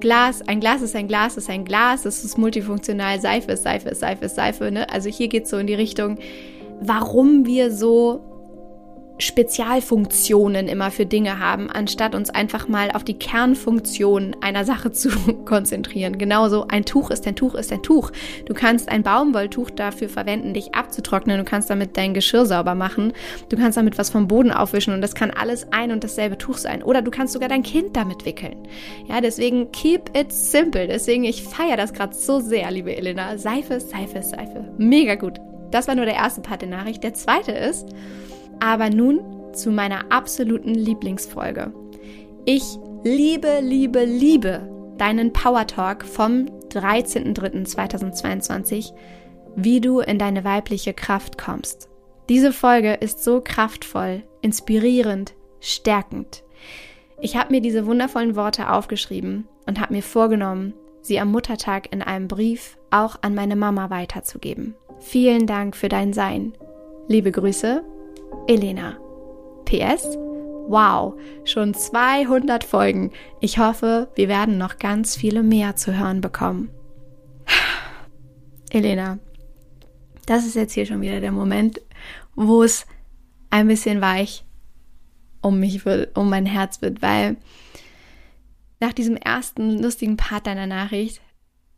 Glas, 0.01 0.41
ein 0.41 0.59
Glas 0.59 0.81
ist 0.81 0.95
ein 0.95 1.07
Glas, 1.07 1.37
ist 1.37 1.49
ein 1.49 1.63
Glas, 1.63 2.05
es 2.05 2.25
ist 2.25 2.37
multifunktional, 2.37 3.21
Seife 3.21 3.53
ist 3.53 3.63
Seife 3.63 3.89
ist 3.89 4.01
Seife 4.01 4.25
ist 4.25 4.35
Seife, 4.35 4.71
ne? 4.71 4.89
Also 4.89 5.09
hier 5.09 5.29
geht 5.29 5.45
es 5.45 5.49
so 5.49 5.57
in 5.57 5.67
die 5.67 5.73
Richtung, 5.73 6.17
warum 6.81 7.45
wir 7.45 7.71
so 7.71 8.34
Spezialfunktionen 9.17 10.67
immer 10.67 10.91
für 10.91 11.05
Dinge 11.05 11.39
haben, 11.39 11.69
anstatt 11.69 12.15
uns 12.15 12.29
einfach 12.29 12.67
mal 12.67 12.91
auf 12.91 13.03
die 13.03 13.17
Kernfunktion 13.17 14.35
einer 14.41 14.65
Sache 14.65 14.91
zu 14.93 15.09
konzentrieren. 15.45 16.17
Genauso 16.17 16.67
ein 16.67 16.85
Tuch 16.85 17.11
ist 17.11 17.25
ein 17.27 17.35
Tuch 17.35 17.55
ist 17.55 17.71
ein 17.71 17.83
Tuch. 17.83 18.11
Du 18.45 18.53
kannst 18.53 18.89
ein 18.89 19.03
Baumwolltuch 19.03 19.69
dafür 19.69 20.09
verwenden, 20.09 20.53
dich 20.53 20.75
abzutrocknen. 20.75 21.37
Du 21.37 21.45
kannst 21.45 21.69
damit 21.69 21.97
dein 21.97 22.13
Geschirr 22.13 22.45
sauber 22.45 22.75
machen. 22.75 23.13
Du 23.49 23.57
kannst 23.57 23.77
damit 23.77 23.97
was 23.97 24.09
vom 24.09 24.27
Boden 24.27 24.51
aufwischen 24.51 24.93
und 24.93 25.01
das 25.01 25.15
kann 25.15 25.31
alles 25.31 25.71
ein 25.71 25.91
und 25.91 26.03
dasselbe 26.03 26.37
Tuch 26.37 26.57
sein. 26.57 26.83
Oder 26.83 27.01
du 27.01 27.11
kannst 27.11 27.33
sogar 27.33 27.49
dein 27.49 27.63
Kind 27.63 27.95
damit 27.95 28.25
wickeln. 28.25 28.67
Ja, 29.07 29.21
deswegen 29.21 29.71
keep 29.71 30.17
it 30.17 30.31
simple. 30.31 30.87
Deswegen, 30.87 31.23
ich 31.23 31.43
feiere 31.43 31.77
das 31.77 31.93
gerade 31.93 32.15
so 32.15 32.39
sehr, 32.39 32.69
liebe 32.71 32.95
Elena. 32.95 33.37
Seife, 33.37 33.79
Seife, 33.79 34.21
Seife. 34.21 34.73
Mega 34.77 35.15
gut. 35.15 35.39
Das 35.71 35.87
war 35.87 35.95
nur 35.95 36.05
der 36.05 36.15
erste 36.15 36.41
Part 36.41 36.61
der 36.61 36.69
Nachricht. 36.69 37.03
Der 37.03 37.13
zweite 37.13 37.51
ist, 37.51 37.89
aber 38.59 38.89
nun 38.89 39.21
zu 39.53 39.71
meiner 39.71 40.11
absoluten 40.11 40.73
Lieblingsfolge. 40.73 41.71
Ich 42.45 42.63
liebe, 43.03 43.59
liebe, 43.61 44.03
liebe 44.03 44.75
deinen 44.97 45.31
Power 45.33 45.67
Talk 45.67 46.05
vom 46.05 46.45
13.03.2022, 46.69 48.93
wie 49.55 49.81
du 49.81 49.99
in 49.99 50.17
deine 50.19 50.43
weibliche 50.43 50.93
Kraft 50.93 51.37
kommst. 51.37 51.89
Diese 52.29 52.51
Folge 52.51 52.93
ist 52.93 53.23
so 53.23 53.41
kraftvoll, 53.41 54.23
inspirierend, 54.41 55.33
stärkend. 55.59 56.43
Ich 57.21 57.37
habe 57.37 57.51
mir 57.51 57.61
diese 57.61 57.85
wundervollen 57.85 58.35
Worte 58.35 58.71
aufgeschrieben 58.71 59.47
und 59.65 59.79
habe 59.79 59.93
mir 59.93 60.03
vorgenommen, 60.03 60.73
sie 61.01 61.19
am 61.19 61.31
Muttertag 61.31 61.93
in 61.93 62.01
einem 62.01 62.27
Brief 62.27 62.77
auch 62.91 63.17
an 63.21 63.35
meine 63.35 63.55
Mama 63.55 63.89
weiterzugeben. 63.89 64.75
Vielen 64.99 65.47
Dank 65.47 65.75
für 65.75 65.89
dein 65.89 66.13
Sein. 66.13 66.53
Liebe 67.07 67.31
Grüße, 67.31 67.83
Elena. 68.47 68.99
PS? 69.65 70.17
Wow, 70.67 71.19
schon 71.45 71.73
200 71.73 72.63
Folgen. 72.63 73.11
Ich 73.41 73.57
hoffe, 73.57 74.11
wir 74.15 74.27
werden 74.27 74.59
noch 74.59 74.77
ganz 74.77 75.15
viele 75.15 75.41
mehr 75.41 75.75
zu 75.75 75.97
hören 75.97 76.21
bekommen. 76.21 76.69
Elena, 78.69 79.17
das 80.27 80.45
ist 80.45 80.55
jetzt 80.55 80.73
hier 80.73 80.85
schon 80.85 81.01
wieder 81.01 81.21
der 81.21 81.31
Moment, 81.31 81.81
wo 82.35 82.61
es 82.61 82.85
ein 83.49 83.67
bisschen 83.67 84.01
weich 84.01 84.43
um 85.41 85.59
mich 85.59 85.85
wird, 85.85 86.15
um 86.15 86.29
mein 86.29 86.45
Herz 86.45 86.81
wird, 86.81 87.01
weil 87.01 87.37
nach 88.79 88.93
diesem 88.93 89.17
ersten 89.17 89.81
lustigen 89.81 90.17
Part 90.17 90.45
deiner 90.45 90.67
Nachricht 90.67 91.19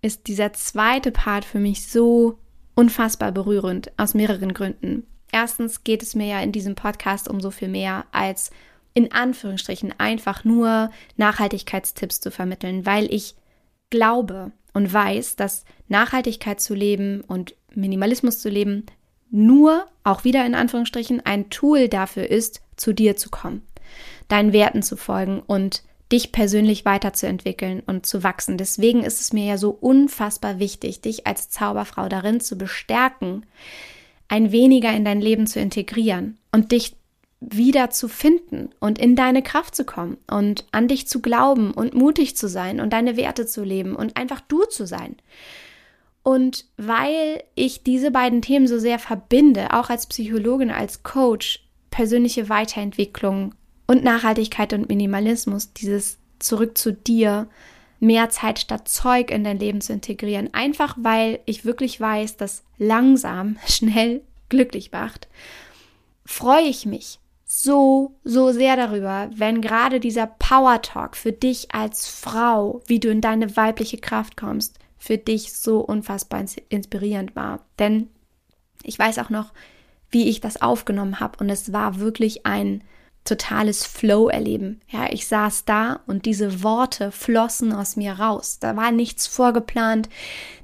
ist 0.02 0.28
dieser 0.28 0.52
zweite 0.52 1.12
Part 1.12 1.46
für 1.46 1.60
mich 1.60 1.88
so 1.88 2.40
unfassbar 2.76 3.32
berührend 3.32 3.92
aus 3.98 4.14
mehreren 4.14 4.54
Gründen. 4.54 5.06
Erstens 5.32 5.84
geht 5.84 6.04
es 6.04 6.16
mir 6.16 6.28
ja 6.28 6.40
in 6.42 6.52
diesem 6.52 6.76
Podcast 6.76 7.28
um 7.28 7.42
so 7.42 7.52
viel 7.52 7.68
mehr 7.68 8.06
als 8.12 8.52
in 8.94 9.12
Anführungsstrichen 9.12 9.94
einfach 10.00 10.44
nur 10.44 10.90
Nachhaltigkeitstipps 11.18 12.20
zu 12.20 12.32
vermitteln, 12.32 12.86
weil 12.86 13.14
ich 13.14 13.36
glaube 13.90 14.52
und 14.74 14.92
weiß, 14.92 15.36
dass 15.36 15.66
Nachhaltigkeit 15.88 16.60
zu 16.60 16.74
leben 16.74 17.22
und 17.22 17.56
Minimalismus 17.74 18.40
zu 18.40 18.50
leben 18.50 18.86
nur, 19.30 19.88
auch 20.04 20.24
wieder 20.24 20.46
in 20.46 20.56
Anführungsstrichen, 20.56 21.26
ein 21.26 21.50
Tool 21.50 21.90
dafür 21.90 22.30
ist, 22.30 22.62
zu 22.76 22.94
dir 22.94 23.18
zu 23.18 23.30
kommen, 23.30 23.62
deinen 24.28 24.54
Werten 24.54 24.82
zu 24.82 24.96
folgen 24.96 25.42
und 25.46 25.84
dich 26.12 26.32
persönlich 26.32 26.86
weiterzuentwickeln 26.86 27.82
und 27.86 28.06
zu 28.06 28.24
wachsen. 28.24 28.58
Deswegen 28.58 29.04
ist 29.04 29.20
es 29.20 29.34
mir 29.34 29.46
ja 29.46 29.58
so 29.58 29.72
unfassbar 29.72 30.60
wichtig, 30.60 31.02
dich 31.02 31.28
als 31.28 31.50
Zauberfrau 31.50 32.08
darin 32.08 32.40
zu 32.40 32.58
bestärken, 32.58 33.46
ein 34.28 34.52
weniger 34.52 34.92
in 34.94 35.06
dein 35.06 35.22
Leben 35.22 35.48
zu 35.48 35.60
integrieren 35.60 36.38
und 36.52 36.72
dich 36.72 36.96
wieder 37.40 37.92
zu 37.92 38.08
finden 38.08 38.70
und 38.80 38.98
in 38.98 39.16
deine 39.16 39.44
Kraft 39.44 39.76
zu 39.76 39.86
kommen 39.86 40.18
und 40.30 40.66
an 40.72 40.88
dich 40.88 41.08
zu 41.08 41.22
glauben 41.22 41.72
und 41.72 41.94
mutig 41.94 42.36
zu 42.36 42.48
sein 42.48 42.80
und 42.80 42.94
deine 42.94 43.16
Werte 43.16 43.46
zu 43.46 43.64
leben 43.64 43.96
und 43.96 44.18
einfach 44.18 44.42
du 44.42 44.64
zu 44.66 44.88
sein. 44.88 45.16
Und 46.24 46.66
weil 46.78 47.44
ich 47.56 47.84
diese 47.84 48.12
beiden 48.12 48.42
Themen 48.42 48.68
so 48.68 48.80
sehr 48.80 49.00
verbinde, 49.00 49.74
auch 49.74 49.90
als 49.90 50.08
Psychologin, 50.08 50.72
als 50.72 51.04
Coach, 51.04 51.64
persönliche 51.90 52.50
Weiterentwicklung 52.50 53.54
und 53.86 54.04
Nachhaltigkeit 54.04 54.74
und 54.74 54.90
Minimalismus, 54.90 55.74
dieses 55.74 56.18
zurück 56.40 56.78
zu 56.78 56.92
dir, 56.92 57.48
mehr 58.00 58.30
Zeit 58.30 58.60
statt 58.60 58.88
Zeug 58.88 59.32
in 59.32 59.44
dein 59.44 59.60
Leben 59.60 59.82
zu 59.82 59.94
integrieren. 59.94 60.54
Einfach 60.54 60.96
weil 61.00 61.40
ich 61.46 61.66
wirklich 61.66 62.00
weiß, 62.00 62.38
dass 62.38 62.64
langsam, 62.78 63.58
schnell 63.68 64.22
glücklich 64.50 64.92
macht, 64.92 65.28
freue 66.26 66.64
ich 66.64 66.86
mich 66.86 67.20
so, 67.50 68.14
so 68.26 68.52
sehr 68.52 68.76
darüber, 68.76 69.30
wenn 69.34 69.62
gerade 69.62 70.02
dieser 70.02 70.28
Power 70.28 70.82
Talk 70.82 71.16
für 71.16 71.32
dich 71.32 71.74
als 71.74 72.08
Frau, 72.08 72.82
wie 72.88 73.00
du 73.00 73.10
in 73.10 73.22
deine 73.22 73.56
weibliche 73.56 73.98
Kraft 73.98 74.36
kommst, 74.36 74.78
für 74.98 75.18
dich 75.18 75.54
so 75.54 75.80
unfassbar 75.80 76.44
inspirierend 76.68 77.36
war. 77.38 77.62
Denn 77.80 78.10
ich 78.84 79.00
weiß 79.00 79.20
auch 79.20 79.30
noch, 79.30 79.54
wie 80.12 80.28
ich 80.28 80.42
das 80.42 80.62
aufgenommen 80.62 81.22
habe 81.22 81.40
und 81.40 81.50
es 81.50 81.72
war 81.72 82.00
wirklich 82.00 82.46
ein 82.46 82.84
totales 83.28 83.86
Flow-Erleben. 83.86 84.82
Ja, 84.88 85.08
ich 85.12 85.28
saß 85.28 85.66
da 85.66 86.00
und 86.08 86.26
diese 86.26 86.64
Worte 86.64 87.12
flossen 87.12 87.74
aus 87.74 87.96
mir 87.96 88.14
raus. 88.14 88.58
Da 88.60 88.76
war 88.76 88.92
nichts 88.92 89.28
vorgeplant, 89.28 90.10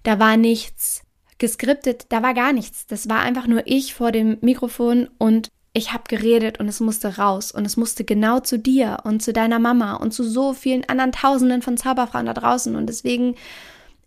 da 0.03 0.19
war 0.19 0.37
nichts 0.37 1.01
geskriptet, 1.37 2.05
da 2.09 2.23
war 2.23 2.33
gar 2.33 2.53
nichts. 2.53 2.87
Das 2.87 3.09
war 3.09 3.19
einfach 3.19 3.47
nur 3.47 3.63
ich 3.65 3.93
vor 3.93 4.11
dem 4.11 4.37
Mikrofon 4.41 5.09
und 5.17 5.49
ich 5.73 5.91
habe 5.91 6.03
geredet 6.07 6.59
und 6.59 6.67
es 6.67 6.79
musste 6.79 7.17
raus 7.17 7.51
und 7.51 7.65
es 7.65 7.77
musste 7.77 8.03
genau 8.03 8.39
zu 8.39 8.59
dir 8.59 8.99
und 9.03 9.23
zu 9.23 9.33
deiner 9.33 9.59
Mama 9.59 9.95
und 9.95 10.13
zu 10.13 10.23
so 10.23 10.53
vielen 10.53 10.87
anderen 10.87 11.11
Tausenden 11.11 11.61
von 11.61 11.77
Zauberfrauen 11.77 12.27
da 12.27 12.33
draußen 12.33 12.75
und 12.75 12.87
deswegen 12.87 13.35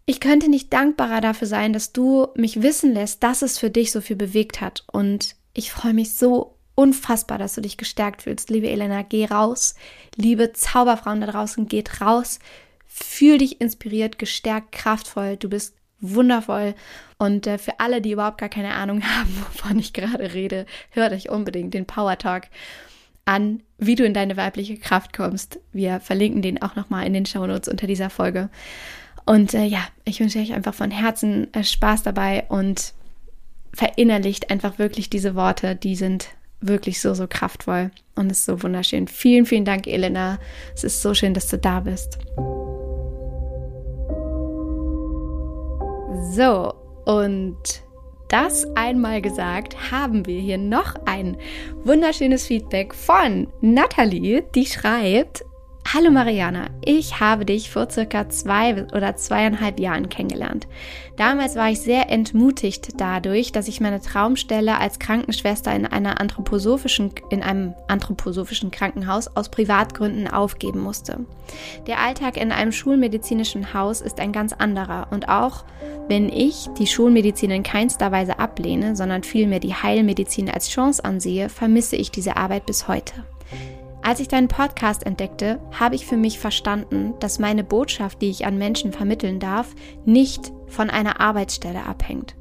ich 0.09 0.21
könnte 0.21 0.49
nicht 0.49 0.73
dankbarer 0.73 1.21
dafür 1.21 1.49
sein, 1.49 1.73
dass 1.73 1.93
du 1.93 2.29
mich 2.37 2.63
wissen 2.63 2.95
lässt, 2.95 3.25
dass 3.25 3.43
es 3.43 3.59
für 3.59 3.71
dich 3.71 3.91
so 3.91 4.01
viel 4.01 4.15
bewegt 4.15 4.61
hat 4.61 4.85
und 4.93 5.35
ich 5.53 5.73
freue 5.73 5.95
mich 5.95 6.15
so 6.15 6.56
unfassbar, 6.77 7.39
dass 7.39 7.55
du 7.55 7.61
dich 7.61 7.77
gestärkt 7.77 8.23
fühlst. 8.23 8.51
Liebe 8.51 8.71
Elena, 8.71 9.03
geh 9.03 9.25
raus. 9.25 9.75
Liebe 10.15 10.53
Zauberfrauen 10.53 11.21
da 11.21 11.27
draußen, 11.27 11.67
geht 11.67 12.01
raus. 12.01 12.39
Fühl 12.87 13.39
dich 13.39 13.61
inspiriert, 13.61 14.21
gestärkt, 14.21 14.71
kraftvoll. 14.71 15.37
Du 15.37 15.49
bist 15.49 15.75
wundervoll. 16.01 16.75
Und 17.19 17.47
äh, 17.47 17.59
für 17.59 17.81
alle, 17.81 18.01
die 18.01 18.13
überhaupt 18.13 18.39
gar 18.39 18.51
keine 18.51 18.75
Ahnung 18.75 19.03
haben, 19.17 19.45
wovon 19.49 19.79
ich 19.81 19.93
gerade 19.93 20.35
rede, 20.35 20.67
hört 20.91 21.13
euch 21.13 21.31
unbedingt 21.31 21.75
den 21.75 21.87
Power 21.87 22.19
Talk 22.19 22.45
an, 23.25 23.63
wie 23.79 23.97
du 23.97 24.05
in 24.05 24.15
deine 24.15 24.37
weibliche 24.37 24.77
Kraft 24.77 25.13
kommst. 25.13 25.59
Wir 25.73 25.99
verlinken 25.99 26.43
den 26.43 26.63
auch 26.63 26.77
nochmal 26.77 27.07
in 27.07 27.15
den 27.15 27.27
Shownotes 27.27 27.69
unter 27.69 27.87
dieser 27.87 28.11
Folge. 28.11 28.51
Und 29.25 29.55
äh, 29.55 29.65
ja, 29.65 29.81
ich 30.05 30.21
wünsche 30.21 30.39
euch 30.39 30.53
einfach 30.53 30.75
von 30.75 30.91
Herzen 30.91 31.53
äh, 31.53 31.65
Spaß 31.65 32.05
dabei 32.05 32.45
und 32.49 32.95
verinnerlicht 33.73 34.51
einfach 34.51 34.79
wirklich 34.79 35.11
diese 35.11 35.35
Worte, 35.35 35.75
die 35.75 35.97
sind 35.97 36.29
wirklich 36.61 37.01
so, 37.01 37.15
so 37.15 37.27
kraftvoll 37.29 37.91
und 38.15 38.31
ist 38.31 38.45
so 38.45 38.63
wunderschön. 38.63 39.09
Vielen, 39.09 39.47
vielen 39.47 39.65
Dank, 39.65 39.87
Elena. 39.87 40.39
Es 40.75 40.85
ist 40.85 41.03
so 41.03 41.15
schön, 41.15 41.35
dass 41.35 41.49
du 41.49 41.59
da 41.59 41.81
bist. 41.81 42.19
So, 46.33 46.75
und 47.05 47.57
das 48.29 48.67
einmal 48.77 49.23
gesagt, 49.23 49.93
haben 49.93 50.27
wir 50.27 50.41
hier 50.41 50.59
noch 50.59 50.97
ein 51.05 51.37
wunderschönes 51.85 52.47
Feedback 52.47 52.95
von 52.95 53.47
Nathalie, 53.61 54.43
die 54.55 54.67
schreibt, 54.67 55.45
Hallo 55.95 56.11
Mariana, 56.11 56.67
ich 56.85 57.21
habe 57.21 57.45
dich 57.45 57.71
vor 57.71 57.89
circa 57.89 58.29
zwei 58.29 58.87
oder 58.93 59.15
zweieinhalb 59.15 59.79
Jahren 59.79 60.09
kennengelernt. 60.09 60.67
Damals 61.17 61.55
war 61.55 61.71
ich 61.71 61.81
sehr 61.81 62.11
entmutigt 62.11 63.01
dadurch, 63.01 63.53
dass 63.53 63.69
ich 63.69 63.81
meine 63.81 64.01
Traumstelle 64.01 64.81
als 64.81 64.99
Krankenschwester 64.99 65.73
in 65.73 65.87
einer 65.87 66.21
anthroposophischen, 66.21 67.13
in 67.31 67.45
einem 67.45 67.75
anthroposophischen 67.87 68.73
Krankenhaus 68.73 69.29
aus 69.37 69.49
Privatgründen 69.49 70.27
aufgeben 70.27 70.81
musste. 70.81 71.21
Der 71.87 72.01
Alltag 72.01 72.37
in 72.37 72.51
einem 72.51 72.73
schulmedizinischen 72.73 73.73
Haus 73.73 74.01
ist 74.01 74.19
ein 74.19 74.33
ganz 74.33 74.53
anderer 74.53 75.07
und 75.13 75.29
auch 75.29 75.65
wenn 76.09 76.29
ich 76.29 76.67
die 76.81 76.89
Schulmedizin 76.89 77.53
in 77.53 77.63
keinster 77.63 78.11
Weise 78.11 78.41
ablehne, 78.41 78.97
sondern 78.97 79.23
vielmehr 79.23 79.61
die 79.61 79.75
Heilmedizin 79.75 80.51
als 80.51 80.69
Chance 80.69 81.05
ansehe, 81.05 81.49
vermisse 81.49 81.95
ich 81.95 82.11
diese 82.11 82.37
Arbeit 82.37 82.67
bis 82.67 82.89
heute. 82.89 83.13
Als 84.07 84.21
ich 84.21 84.29
deinen 84.29 84.47
Podcast 84.47 85.05
entdeckte, 85.05 85.59
habe 85.77 85.97
ich 85.97 86.07
für 86.07 86.17
mich 86.17 86.39
verstanden, 86.39 87.15
dass 87.19 87.41
meine 87.41 87.65
Botschaft, 87.65 88.23
die 88.23 88.31
ich 88.31 88.47
an 88.47 88.57
Menschen 88.57 88.93
vermitteln 88.93 89.41
darf, 89.41 89.75
nicht 90.05 90.53
von 90.69 90.91
einer 90.91 91.21
Arbeitsstelle 91.21 91.85
abhängt. 91.85 92.37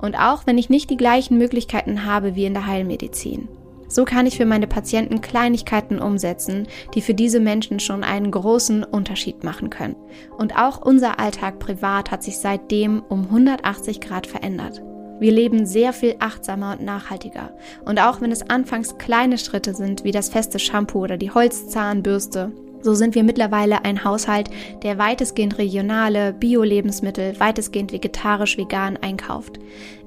Und 0.00 0.16
auch 0.16 0.44
wenn 0.44 0.58
ich 0.58 0.70
nicht 0.70 0.90
die 0.90 0.96
gleichen 0.96 1.38
Möglichkeiten 1.38 2.04
habe 2.04 2.34
wie 2.34 2.46
in 2.46 2.52
der 2.54 2.66
Heilmedizin. 2.66 3.46
So 3.86 4.04
kann 4.04 4.26
ich 4.26 4.36
für 4.36 4.44
meine 4.44 4.66
Patienten 4.66 5.20
Kleinigkeiten 5.20 6.00
umsetzen, 6.00 6.66
die 6.94 7.00
für 7.00 7.14
diese 7.14 7.38
Menschen 7.38 7.78
schon 7.78 8.02
einen 8.02 8.32
großen 8.32 8.82
Unterschied 8.82 9.44
machen 9.44 9.70
können. 9.70 9.94
Und 10.36 10.56
auch 10.56 10.82
unser 10.84 11.20
Alltag 11.20 11.60
privat 11.60 12.10
hat 12.10 12.24
sich 12.24 12.38
seitdem 12.38 13.04
um 13.08 13.26
180 13.26 14.00
Grad 14.00 14.26
verändert. 14.26 14.82
Wir 15.20 15.32
leben 15.32 15.64
sehr 15.66 15.92
viel 15.92 16.16
achtsamer 16.18 16.72
und 16.72 16.84
nachhaltiger. 16.84 17.52
Und 17.84 18.00
auch 18.00 18.20
wenn 18.20 18.32
es 18.32 18.48
anfangs 18.50 18.98
kleine 18.98 19.38
Schritte 19.38 19.74
sind, 19.74 20.04
wie 20.04 20.10
das 20.10 20.28
feste 20.28 20.58
Shampoo 20.58 21.00
oder 21.00 21.16
die 21.16 21.30
Holzzahnbürste, 21.30 22.52
so 22.84 22.92
sind 22.92 23.14
wir 23.14 23.22
mittlerweile 23.22 23.84
ein 23.84 24.04
Haushalt, 24.04 24.50
der 24.82 24.98
weitestgehend 24.98 25.56
regionale 25.56 26.34
Bio-Lebensmittel, 26.34 27.40
weitestgehend 27.40 27.92
vegetarisch-vegan 27.92 28.98
einkauft. 28.98 29.58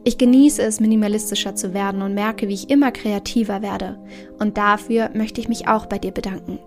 Ich 0.04 0.20
genieße 0.20 0.62
es, 0.62 0.80
minimalistischer 0.80 1.56
zu 1.56 1.74
werden 1.74 2.04
und 2.04 2.14
merke, 2.14 2.48
wie 2.48 2.54
ich 2.54 2.70
immer 2.70 2.92
kreativer 2.92 3.64
werde. 3.64 3.98
Und 4.38 4.58
dafür 4.58 5.10
möchte 5.16 5.42
ich 5.42 5.50
mich 5.50 5.68
auch 5.68 5.88
bei 5.88 5.98
dir 5.98 6.12
bedanken. 6.12 6.60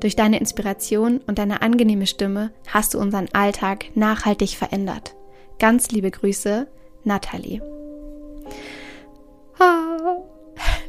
Durch 0.00 0.16
deine 0.16 0.40
Inspiration 0.40 1.20
und 1.26 1.38
deine 1.38 1.62
angenehme 1.62 2.08
Stimme 2.08 2.50
hast 2.66 2.94
du 2.94 2.98
unseren 2.98 3.28
Alltag 3.32 3.86
nachhaltig 3.94 4.56
verändert. 4.56 5.14
Ganz 5.60 5.90
liebe 5.92 6.10
Grüße, 6.10 6.66
Nathalie. 7.04 7.73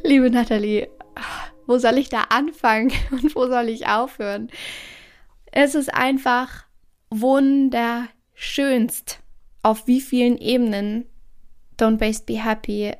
Liebe 0.06 0.30
Nathalie, 0.30 0.88
wo 1.66 1.76
soll 1.78 1.98
ich 1.98 2.08
da 2.08 2.22
anfangen 2.30 2.92
und 3.10 3.34
wo 3.34 3.46
soll 3.46 3.68
ich 3.68 3.88
aufhören? 3.88 4.48
Es 5.52 5.74
ist 5.74 5.92
einfach 5.92 6.64
wunderschönst, 7.10 9.20
auf 9.62 9.86
wie 9.86 10.00
vielen 10.00 10.38
Ebenen 10.38 11.04
Don't 11.78 12.00
Waste 12.00 12.24
Be 12.26 12.42
Happy 12.42 12.92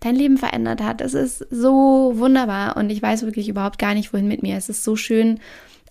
dein 0.00 0.14
Leben 0.14 0.36
verändert 0.36 0.82
hat. 0.82 1.00
Es 1.00 1.14
ist 1.14 1.38
so 1.50 2.12
wunderbar 2.16 2.76
und 2.76 2.90
ich 2.90 3.00
weiß 3.00 3.22
wirklich 3.22 3.48
überhaupt 3.48 3.78
gar 3.78 3.94
nicht, 3.94 4.12
wohin 4.12 4.28
mit 4.28 4.42
mir. 4.42 4.56
Es 4.56 4.68
ist 4.68 4.84
so 4.84 4.96
schön, 4.96 5.40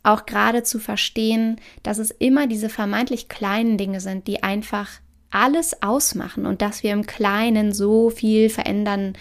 auch 0.03 0.27
gerade 0.27 0.61
zu 0.61 0.77
verstehen, 0.79 1.59
dass 1.81 1.97
es 1.97 2.11
immer 2.11 2.45
diese 2.45 2.69
vermeintlich 2.69 3.27
kleinen 3.27 3.79
Dinge 3.79 3.99
sind, 3.99 4.27
die 4.27 4.43
einfach 4.43 4.91
alles 5.31 5.81
ausmachen 5.81 6.45
und 6.45 6.61
dass 6.61 6.83
wir 6.83 6.93
im 6.93 7.07
Kleinen 7.07 7.73
so 7.73 8.11
viel 8.11 8.49
verändern 8.49 9.13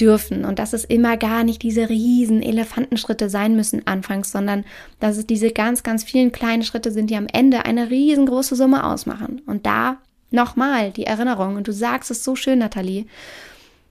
dürfen 0.00 0.44
und 0.44 0.58
dass 0.58 0.72
es 0.72 0.84
immer 0.84 1.16
gar 1.16 1.44
nicht 1.44 1.62
diese 1.62 1.88
riesen 1.88 2.42
Elefantenschritte 2.42 3.28
sein 3.28 3.56
müssen 3.56 3.86
anfangs, 3.86 4.32
sondern 4.32 4.64
dass 4.98 5.16
es 5.16 5.26
diese 5.26 5.50
ganz, 5.50 5.82
ganz 5.82 6.04
vielen 6.04 6.32
kleinen 6.32 6.62
Schritte 6.62 6.90
sind, 6.90 7.10
die 7.10 7.16
am 7.16 7.26
Ende 7.26 7.64
eine 7.64 7.90
riesengroße 7.90 8.56
Summe 8.56 8.84
ausmachen. 8.84 9.42
Und 9.46 9.66
da 9.66 9.98
nochmal 10.30 10.90
die 10.90 11.04
Erinnerung, 11.04 11.56
und 11.56 11.68
du 11.68 11.72
sagst 11.72 12.10
es 12.10 12.24
so 12.24 12.36
schön, 12.36 12.60
Nathalie, 12.60 13.06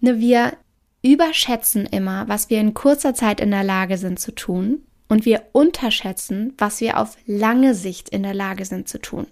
ne, 0.02 0.20
wir 0.20 0.54
überschätzen 1.02 1.86
immer, 1.86 2.28
was 2.28 2.50
wir 2.50 2.60
in 2.60 2.74
kurzer 2.74 3.14
Zeit 3.14 3.40
in 3.40 3.52
der 3.52 3.64
Lage 3.64 3.98
sind 3.98 4.20
zu 4.20 4.34
tun 4.34 4.84
und 5.08 5.26
wir 5.26 5.44
unterschätzen, 5.54 6.54
was 6.58 6.82
wir 6.82 6.98
auf 6.98 7.18
lange 7.26 7.74
Sicht 7.74 8.10
in 8.10 8.24
der 8.24 8.34
Lage 8.34 8.66
sind 8.66 8.90
zu 8.90 9.00
tun. 9.00 9.28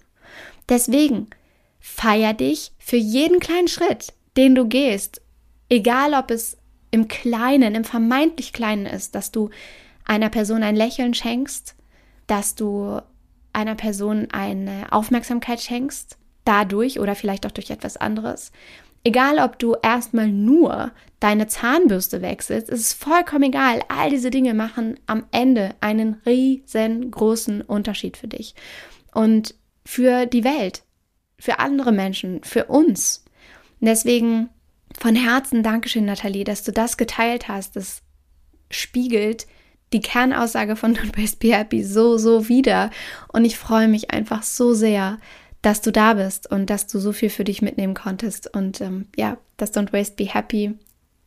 Deswegen 0.69 1.27
Feier 1.79 2.33
dich 2.33 2.73
für 2.77 2.97
jeden 2.97 3.39
kleinen 3.39 3.67
Schritt, 3.67 4.13
den 4.35 4.55
du 4.55 4.67
gehst. 4.67 5.21
Egal, 5.69 6.13
ob 6.13 6.31
es 6.31 6.56
im 6.91 7.07
Kleinen, 7.07 7.75
im 7.75 7.83
vermeintlich 7.83 8.53
Kleinen 8.53 8.85
ist, 8.85 9.15
dass 9.15 9.31
du 9.31 9.49
einer 10.05 10.29
Person 10.29 10.63
ein 10.63 10.75
Lächeln 10.75 11.13
schenkst, 11.13 11.75
dass 12.27 12.55
du 12.55 13.01
einer 13.53 13.75
Person 13.75 14.27
eine 14.31 14.91
Aufmerksamkeit 14.91 15.61
schenkst, 15.61 16.17
dadurch 16.45 16.99
oder 16.99 17.15
vielleicht 17.15 17.45
auch 17.45 17.51
durch 17.51 17.69
etwas 17.69 17.97
anderes. 17.97 18.51
Egal, 19.03 19.39
ob 19.39 19.59
du 19.59 19.75
erstmal 19.81 20.27
nur 20.27 20.91
deine 21.19 21.47
Zahnbürste 21.47 22.21
wechselst, 22.21 22.69
ist 22.69 22.81
es 22.81 22.93
vollkommen 22.93 23.43
egal. 23.43 23.81
All 23.87 24.09
diese 24.09 24.31
Dinge 24.31 24.53
machen 24.53 24.99
am 25.07 25.25
Ende 25.31 25.75
einen 25.81 26.21
riesengroßen 26.25 27.61
Unterschied 27.61 28.17
für 28.17 28.27
dich 28.27 28.55
und 29.13 29.55
für 29.85 30.25
die 30.25 30.43
Welt 30.43 30.83
für 31.39 31.59
andere 31.59 31.91
Menschen, 31.91 32.43
für 32.43 32.65
uns. 32.65 33.23
Deswegen 33.79 34.49
von 34.99 35.15
Herzen 35.15 35.63
Dankeschön, 35.63 36.05
Nathalie, 36.05 36.43
dass 36.43 36.63
du 36.63 36.71
das 36.71 36.97
geteilt 36.97 37.47
hast. 37.47 37.75
Das 37.75 38.01
spiegelt 38.69 39.47
die 39.93 40.01
Kernaussage 40.01 40.75
von 40.75 40.95
Don't 40.95 41.17
Waste 41.17 41.37
Be 41.37 41.55
Happy 41.55 41.83
so, 41.83 42.17
so 42.17 42.49
wieder. 42.49 42.89
Und 43.27 43.45
ich 43.45 43.57
freue 43.57 43.87
mich 43.87 44.11
einfach 44.11 44.43
so 44.43 44.73
sehr, 44.73 45.17
dass 45.61 45.81
du 45.81 45.91
da 45.91 46.13
bist 46.13 46.49
und 46.51 46.69
dass 46.69 46.87
du 46.87 46.99
so 46.99 47.11
viel 47.11 47.29
für 47.29 47.43
dich 47.43 47.61
mitnehmen 47.61 47.93
konntest. 47.93 48.53
Und 48.53 48.81
ähm, 48.81 49.07
ja, 49.15 49.37
dass 49.57 49.73
Don't 49.73 49.93
Waste 49.93 50.15
Be 50.15 50.33
Happy 50.33 50.75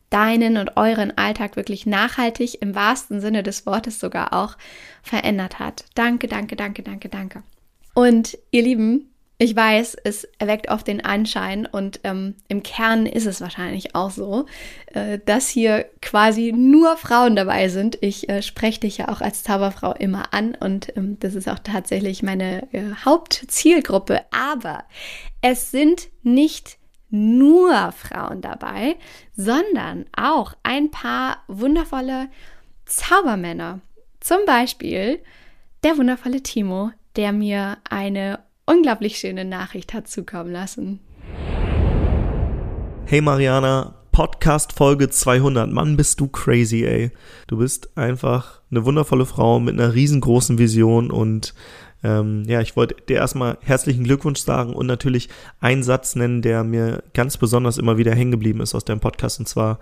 deinen 0.09 0.57
und 0.57 0.75
euren 0.77 1.17
Alltag 1.17 1.55
wirklich 1.55 1.85
nachhaltig, 1.85 2.61
im 2.61 2.75
wahrsten 2.75 3.21
Sinne 3.21 3.43
des 3.43 3.65
Wortes 3.65 3.99
sogar 3.99 4.33
auch, 4.33 4.57
verändert 5.01 5.59
hat. 5.59 5.85
Danke, 5.95 6.27
danke, 6.27 6.55
danke, 6.55 6.83
danke, 6.83 7.09
danke. 7.09 7.43
Und 7.93 8.37
ihr 8.51 8.63
Lieben, 8.63 9.10
ich 9.41 9.55
weiß, 9.55 9.97
es 10.03 10.25
erweckt 10.37 10.69
oft 10.69 10.85
den 10.85 11.03
Anschein 11.03 11.65
und 11.65 12.01
ähm, 12.03 12.35
im 12.47 12.61
Kern 12.61 13.07
ist 13.07 13.25
es 13.25 13.41
wahrscheinlich 13.41 13.95
auch 13.95 14.11
so, 14.11 14.45
äh, 14.93 15.17
dass 15.25 15.49
hier 15.49 15.89
quasi 15.99 16.53
nur 16.55 16.95
Frauen 16.95 17.35
dabei 17.35 17.67
sind. 17.67 17.97
Ich 18.01 18.29
äh, 18.29 18.43
spreche 18.43 18.81
dich 18.81 18.99
ja 18.99 19.09
auch 19.09 19.19
als 19.19 19.41
Zauberfrau 19.41 19.93
immer 19.93 20.31
an 20.31 20.53
und 20.53 20.95
ähm, 20.95 21.17
das 21.19 21.33
ist 21.33 21.49
auch 21.49 21.57
tatsächlich 21.57 22.21
meine 22.21 22.71
äh, 22.71 22.83
Hauptzielgruppe. 23.03 24.21
Aber 24.29 24.83
es 25.41 25.71
sind 25.71 26.09
nicht 26.21 26.77
nur 27.09 27.93
Frauen 27.93 28.41
dabei, 28.41 28.95
sondern 29.35 30.05
auch 30.15 30.53
ein 30.61 30.91
paar 30.91 31.37
wundervolle 31.47 32.29
Zaubermänner. 32.85 33.79
Zum 34.19 34.45
Beispiel 34.45 35.19
der 35.83 35.97
wundervolle 35.97 36.43
Timo, 36.43 36.91
der 37.15 37.31
mir 37.31 37.79
eine 37.89 38.37
unglaublich 38.65 39.17
schöne 39.17 39.45
Nachricht 39.45 39.93
hat 39.93 40.07
zukommen 40.07 40.51
lassen. 40.51 40.99
Hey 43.05 43.21
Mariana, 43.21 43.95
Podcast 44.11 44.73
Folge 44.73 45.09
200. 45.09 45.71
Mann, 45.71 45.97
bist 45.97 46.19
du 46.19 46.27
crazy, 46.27 46.83
ey. 46.83 47.11
Du 47.47 47.57
bist 47.57 47.97
einfach 47.97 48.61
eine 48.69 48.85
wundervolle 48.85 49.25
Frau 49.25 49.59
mit 49.59 49.79
einer 49.79 49.93
riesengroßen 49.93 50.57
Vision 50.57 51.11
und 51.11 51.53
ähm, 52.03 52.43
ja, 52.47 52.61
ich 52.61 52.75
wollte 52.75 52.95
dir 53.07 53.17
erstmal 53.17 53.57
herzlichen 53.61 54.03
Glückwunsch 54.03 54.41
sagen 54.41 54.73
und 54.73 54.87
natürlich 54.87 55.29
einen 55.59 55.83
Satz 55.83 56.15
nennen, 56.15 56.41
der 56.41 56.63
mir 56.63 57.03
ganz 57.13 57.37
besonders 57.37 57.77
immer 57.77 57.97
wieder 57.97 58.13
hängen 58.13 58.31
geblieben 58.31 58.59
ist 58.61 58.75
aus 58.75 58.85
deinem 58.85 58.99
Podcast 58.99 59.39
und 59.39 59.47
zwar 59.47 59.79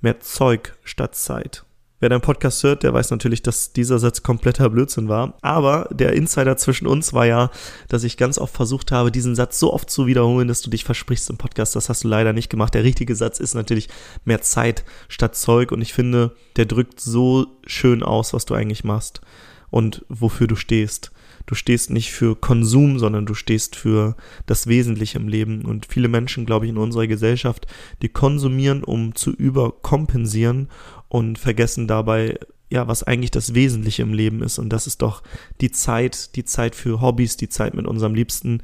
mehr 0.00 0.20
Zeug 0.20 0.74
statt 0.84 1.14
Zeit. 1.14 1.65
Wer 1.98 2.10
deinen 2.10 2.20
Podcast 2.20 2.62
hört, 2.62 2.82
der 2.82 2.92
weiß 2.92 3.10
natürlich, 3.10 3.40
dass 3.40 3.72
dieser 3.72 3.98
Satz 3.98 4.22
kompletter 4.22 4.68
Blödsinn 4.68 5.08
war. 5.08 5.38
Aber 5.40 5.88
der 5.90 6.12
Insider 6.12 6.58
zwischen 6.58 6.86
uns 6.86 7.14
war 7.14 7.24
ja, 7.24 7.50
dass 7.88 8.04
ich 8.04 8.18
ganz 8.18 8.36
oft 8.36 8.54
versucht 8.54 8.92
habe, 8.92 9.10
diesen 9.10 9.34
Satz 9.34 9.58
so 9.58 9.72
oft 9.72 9.88
zu 9.88 10.06
wiederholen, 10.06 10.46
dass 10.46 10.60
du 10.60 10.68
dich 10.68 10.84
versprichst 10.84 11.30
im 11.30 11.38
Podcast. 11.38 11.74
Das 11.74 11.88
hast 11.88 12.04
du 12.04 12.08
leider 12.08 12.34
nicht 12.34 12.50
gemacht. 12.50 12.74
Der 12.74 12.84
richtige 12.84 13.16
Satz 13.16 13.40
ist 13.40 13.54
natürlich 13.54 13.88
mehr 14.26 14.42
Zeit 14.42 14.84
statt 15.08 15.36
Zeug. 15.36 15.72
Und 15.72 15.80
ich 15.80 15.94
finde, 15.94 16.36
der 16.56 16.66
drückt 16.66 17.00
so 17.00 17.46
schön 17.66 18.02
aus, 18.02 18.34
was 18.34 18.44
du 18.44 18.52
eigentlich 18.52 18.84
machst. 18.84 19.22
und 19.70 20.04
wofür 20.08 20.46
du 20.46 20.56
stehst. 20.56 21.12
Du 21.46 21.54
stehst 21.54 21.90
nicht 21.90 22.10
für 22.10 22.34
Konsum, 22.34 22.98
sondern 22.98 23.24
du 23.24 23.34
stehst 23.34 23.76
für 23.76 24.16
das 24.46 24.66
Wesentliche 24.66 25.18
im 25.18 25.28
Leben. 25.28 25.64
Und 25.64 25.86
viele 25.86 26.08
Menschen, 26.08 26.44
glaube 26.44 26.66
ich, 26.66 26.70
in 26.70 26.78
unserer 26.78 27.06
Gesellschaft, 27.06 27.66
die 28.02 28.08
konsumieren, 28.08 28.82
um 28.82 29.14
zu 29.14 29.30
überkompensieren 29.30 30.68
und 31.08 31.38
vergessen 31.38 31.86
dabei, 31.86 32.38
ja, 32.68 32.88
was 32.88 33.02
eigentlich 33.04 33.30
das 33.30 33.54
Wesentliche 33.54 34.02
im 34.02 34.12
Leben 34.12 34.42
ist. 34.42 34.58
Und 34.58 34.70
das 34.70 34.86
ist 34.86 35.02
doch 35.02 35.22
die 35.60 35.70
Zeit, 35.70 36.34
die 36.34 36.44
Zeit 36.44 36.74
für 36.74 37.00
Hobbys, 37.00 37.36
die 37.36 37.48
Zeit 37.48 37.74
mit 37.74 37.86
unserem 37.86 38.14
Liebsten, 38.14 38.60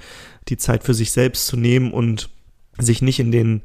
die 0.48 0.56
Zeit 0.56 0.82
für 0.82 0.94
sich 0.94 1.12
selbst 1.12 1.46
zu 1.46 1.56
nehmen 1.56 1.92
und 1.92 2.28
sich 2.78 3.02
nicht 3.02 3.20
in 3.20 3.30
den 3.30 3.62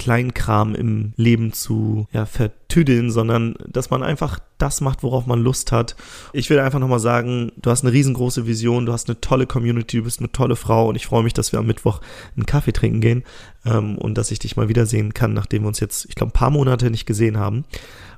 Kleinkram 0.00 0.74
im 0.74 1.12
Leben 1.16 1.52
zu 1.52 2.06
ja, 2.10 2.24
vertüdeln, 2.24 3.10
sondern 3.10 3.54
dass 3.68 3.90
man 3.90 4.02
einfach 4.02 4.38
das 4.56 4.80
macht, 4.80 5.02
worauf 5.02 5.26
man 5.26 5.42
Lust 5.42 5.72
hat. 5.72 5.94
Ich 6.32 6.48
will 6.48 6.58
einfach 6.58 6.78
nochmal 6.78 7.00
sagen, 7.00 7.52
du 7.56 7.70
hast 7.70 7.84
eine 7.84 7.92
riesengroße 7.92 8.46
Vision, 8.46 8.86
du 8.86 8.92
hast 8.92 9.08
eine 9.08 9.20
tolle 9.20 9.46
Community, 9.46 9.98
du 9.98 10.04
bist 10.04 10.20
eine 10.20 10.32
tolle 10.32 10.56
Frau 10.56 10.88
und 10.88 10.96
ich 10.96 11.06
freue 11.06 11.22
mich, 11.22 11.34
dass 11.34 11.52
wir 11.52 11.58
am 11.58 11.66
Mittwoch 11.66 12.00
einen 12.34 12.46
Kaffee 12.46 12.72
trinken 12.72 13.00
gehen 13.00 13.24
ähm, 13.66 13.98
und 13.98 14.16
dass 14.16 14.30
ich 14.30 14.38
dich 14.38 14.56
mal 14.56 14.68
wiedersehen 14.68 15.12
kann, 15.12 15.34
nachdem 15.34 15.62
wir 15.62 15.68
uns 15.68 15.80
jetzt, 15.80 16.06
ich 16.08 16.14
glaube, 16.14 16.30
ein 16.30 16.38
paar 16.38 16.50
Monate 16.50 16.90
nicht 16.90 17.04
gesehen 17.04 17.36
haben. 17.36 17.64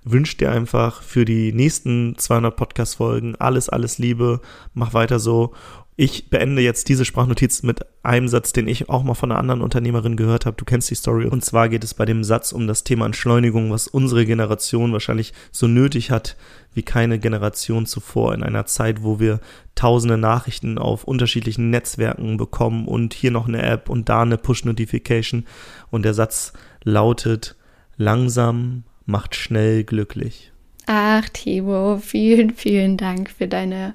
Wünsche 0.05 0.37
dir 0.37 0.51
einfach 0.51 1.03
für 1.03 1.25
die 1.25 1.53
nächsten 1.53 2.17
200 2.19 2.57
Podcast-Folgen 2.57 3.37
alles, 3.37 3.69
alles 3.69 3.99
Liebe, 3.99 4.41
mach 4.75 4.95
weiter 4.95 5.19
so 5.19 5.53
ich 5.95 6.31
beende 6.31 6.63
jetzt 6.63 6.89
diese 6.89 7.05
Sprachnotiz 7.05 7.63
mit 7.63 7.81
einem 8.03 8.27
Satz, 8.27 8.53
den 8.53 8.67
ich 8.67 8.89
auch 8.89 9.03
mal 9.03 9.15
von 9.15 9.31
einer 9.31 9.39
anderen 9.39 9.61
Unternehmerin 9.61 10.17
gehört 10.17 10.47
habe. 10.47 10.57
Du 10.57 10.65
kennst 10.65 10.91
die 10.91 10.95
Story. 10.95 11.27
Und 11.27 11.45
zwar 11.45 11.69
geht 11.69 11.85
es 11.85 11.93
bei 11.93 12.07
dem 12.07 12.25
Satz 12.25 12.53
um 12.53 12.67
das 12.67 12.83
Thema 12.83 13.05
Entschleunigung, 13.05 13.71
was 13.71 13.89
unsere 13.89 14.25
Generation 14.25 14.93
wahrscheinlich 14.93 15.35
so 15.51 15.67
nötig 15.67 16.11
hat 16.11 16.37
wie 16.75 16.83
keine 16.83 17.19
Generation 17.19 17.85
zuvor 17.85 18.33
in 18.33 18.43
einer 18.43 18.65
Zeit, 18.65 19.03
wo 19.03 19.21
wir 19.21 19.41
tausende 19.75 20.17
Nachrichten 20.17 20.79
auf 20.79 21.05
unterschiedlichen 21.05 21.69
Netzwerken 21.69 22.39
bekommen 22.39 22.89
und 22.89 23.13
hier 23.13 23.31
noch 23.31 23.47
eine 23.47 23.63
App 23.63 23.91
und 23.91 24.09
da 24.09 24.23
eine 24.23 24.39
Push-Notification. 24.39 25.45
Und 25.91 26.07
der 26.07 26.15
Satz 26.15 26.55
lautet, 26.83 27.55
langsam 27.99 28.85
macht 29.07 29.35
schnell 29.35 29.85
glücklich. 29.85 30.53
Ach, 30.87 31.29
Timo, 31.29 31.99
vielen, 31.99 32.55
vielen 32.55 32.97
Dank 32.97 33.31
für 33.31 33.49
deine 33.49 33.95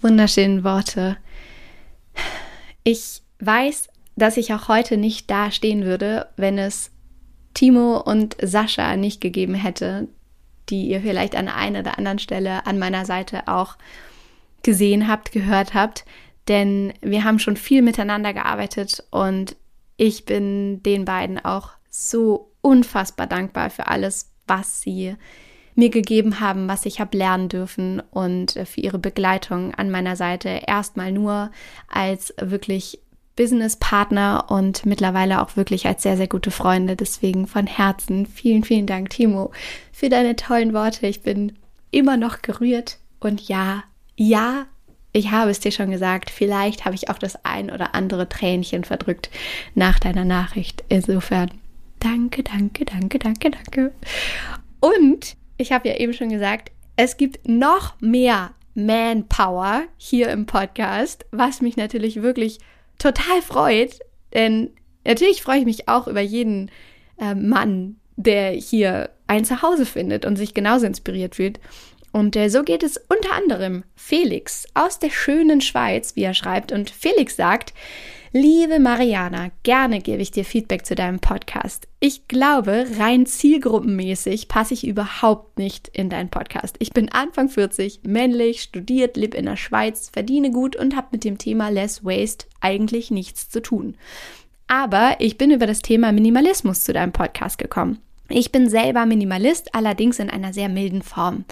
wunderschönen 0.00 0.64
Worte. 0.64 1.16
Ich 2.84 3.22
weiß, 3.40 3.88
dass 4.16 4.36
ich 4.36 4.52
auch 4.52 4.68
heute 4.68 4.96
nicht 4.96 5.30
da 5.30 5.50
stehen 5.50 5.84
würde, 5.84 6.28
wenn 6.36 6.58
es 6.58 6.90
Timo 7.54 7.98
und 7.98 8.36
Sascha 8.40 8.96
nicht 8.96 9.20
gegeben 9.20 9.54
hätte, 9.54 10.08
die 10.68 10.88
ihr 10.88 11.00
vielleicht 11.00 11.36
an 11.36 11.48
einer 11.48 11.80
oder 11.80 11.98
anderen 11.98 12.18
Stelle 12.18 12.66
an 12.66 12.78
meiner 12.78 13.04
Seite 13.04 13.48
auch 13.48 13.76
gesehen 14.62 15.08
habt, 15.08 15.32
gehört 15.32 15.74
habt. 15.74 16.04
Denn 16.48 16.92
wir 17.00 17.24
haben 17.24 17.38
schon 17.38 17.56
viel 17.56 17.82
miteinander 17.82 18.32
gearbeitet 18.32 19.04
und 19.10 19.56
ich 19.96 20.24
bin 20.24 20.82
den 20.82 21.04
beiden 21.04 21.44
auch 21.44 21.70
so 21.88 22.52
unfassbar 22.60 23.26
dankbar 23.26 23.70
für 23.70 23.86
alles, 23.86 24.31
was 24.46 24.80
sie 24.80 25.16
mir 25.74 25.90
gegeben 25.90 26.40
haben, 26.40 26.68
was 26.68 26.84
ich 26.86 27.00
habe 27.00 27.16
lernen 27.16 27.48
dürfen 27.48 28.00
und 28.10 28.56
äh, 28.56 28.66
für 28.66 28.80
ihre 28.80 28.98
Begleitung 28.98 29.74
an 29.74 29.90
meiner 29.90 30.16
Seite. 30.16 30.62
Erstmal 30.66 31.12
nur 31.12 31.50
als 31.88 32.34
wirklich 32.38 33.00
Businesspartner 33.36 34.46
und 34.48 34.84
mittlerweile 34.84 35.40
auch 35.40 35.56
wirklich 35.56 35.86
als 35.86 36.02
sehr, 36.02 36.16
sehr 36.16 36.28
gute 36.28 36.50
Freunde. 36.50 36.96
Deswegen 36.96 37.46
von 37.46 37.66
Herzen 37.66 38.26
vielen, 38.26 38.64
vielen 38.64 38.86
Dank, 38.86 39.10
Timo, 39.10 39.52
für 39.92 40.10
deine 40.10 40.36
tollen 40.36 40.74
Worte. 40.74 41.06
Ich 41.06 41.22
bin 41.22 41.58
immer 41.90 42.16
noch 42.16 42.42
gerührt 42.42 42.98
und 43.20 43.48
ja, 43.48 43.84
ja, 44.16 44.66
ich 45.12 45.30
habe 45.30 45.50
es 45.50 45.60
dir 45.60 45.72
schon 45.72 45.90
gesagt, 45.90 46.30
vielleicht 46.30 46.84
habe 46.84 46.94
ich 46.94 47.10
auch 47.10 47.18
das 47.18 47.44
ein 47.44 47.70
oder 47.70 47.94
andere 47.94 48.28
Tränchen 48.28 48.84
verdrückt 48.84 49.30
nach 49.74 49.98
deiner 49.98 50.24
Nachricht. 50.24 50.84
Insofern, 50.88 51.50
danke, 52.02 52.42
danke, 52.42 52.84
danke, 52.84 53.18
danke, 53.18 53.50
danke. 53.50 53.92
Und 54.80 55.36
ich 55.56 55.72
habe 55.72 55.88
ja 55.88 55.96
eben 55.96 56.12
schon 56.12 56.28
gesagt, 56.28 56.72
es 56.96 57.16
gibt 57.16 57.48
noch 57.48 58.00
mehr 58.00 58.52
Manpower 58.74 59.84
hier 59.96 60.30
im 60.30 60.46
Podcast, 60.46 61.24
was 61.30 61.60
mich 61.60 61.76
natürlich 61.76 62.22
wirklich 62.22 62.58
total 62.98 63.42
freut. 63.42 64.00
Denn 64.34 64.70
natürlich 65.04 65.42
freue 65.42 65.60
ich 65.60 65.64
mich 65.64 65.88
auch 65.88 66.08
über 66.08 66.20
jeden 66.20 66.70
äh, 67.18 67.34
Mann, 67.34 67.96
der 68.16 68.50
hier 68.50 69.10
ein 69.26 69.44
Zuhause 69.44 69.86
findet 69.86 70.24
und 70.24 70.36
sich 70.36 70.54
genauso 70.54 70.86
inspiriert 70.86 71.36
fühlt. 71.36 71.60
Und 72.12 72.36
äh, 72.36 72.48
so 72.48 72.62
geht 72.62 72.82
es 72.82 72.96
unter 72.96 73.32
anderem 73.34 73.84
Felix 73.94 74.66
aus 74.74 74.98
der 74.98 75.10
schönen 75.10 75.60
Schweiz, 75.60 76.16
wie 76.16 76.24
er 76.24 76.34
schreibt. 76.34 76.72
Und 76.72 76.90
Felix 76.90 77.36
sagt, 77.36 77.72
Liebe 78.34 78.78
Mariana, 78.78 79.50
gerne 79.62 80.00
gebe 80.00 80.22
ich 80.22 80.30
dir 80.30 80.46
Feedback 80.46 80.86
zu 80.86 80.94
deinem 80.94 81.20
Podcast. 81.20 81.86
Ich 82.00 82.28
glaube, 82.28 82.86
rein 82.98 83.26
zielgruppenmäßig 83.26 84.48
passe 84.48 84.72
ich 84.72 84.86
überhaupt 84.86 85.58
nicht 85.58 85.88
in 85.88 86.08
deinen 86.08 86.30
Podcast. 86.30 86.76
Ich 86.78 86.94
bin 86.94 87.10
Anfang 87.10 87.50
40, 87.50 88.00
männlich, 88.04 88.62
studiert, 88.62 89.18
lebe 89.18 89.36
in 89.36 89.44
der 89.44 89.58
Schweiz, 89.58 90.08
verdiene 90.08 90.50
gut 90.50 90.76
und 90.76 90.96
habe 90.96 91.08
mit 91.10 91.24
dem 91.24 91.36
Thema 91.36 91.68
Less 91.68 92.06
Waste 92.06 92.46
eigentlich 92.62 93.10
nichts 93.10 93.50
zu 93.50 93.60
tun. 93.60 93.96
Aber 94.66 95.16
ich 95.18 95.36
bin 95.36 95.50
über 95.50 95.66
das 95.66 95.80
Thema 95.80 96.10
Minimalismus 96.10 96.84
zu 96.84 96.94
deinem 96.94 97.12
Podcast 97.12 97.58
gekommen. 97.58 97.98
Ich 98.30 98.50
bin 98.50 98.70
selber 98.70 99.04
Minimalist, 99.04 99.74
allerdings 99.74 100.18
in 100.18 100.30
einer 100.30 100.54
sehr 100.54 100.70
milden 100.70 101.02
Form. 101.02 101.44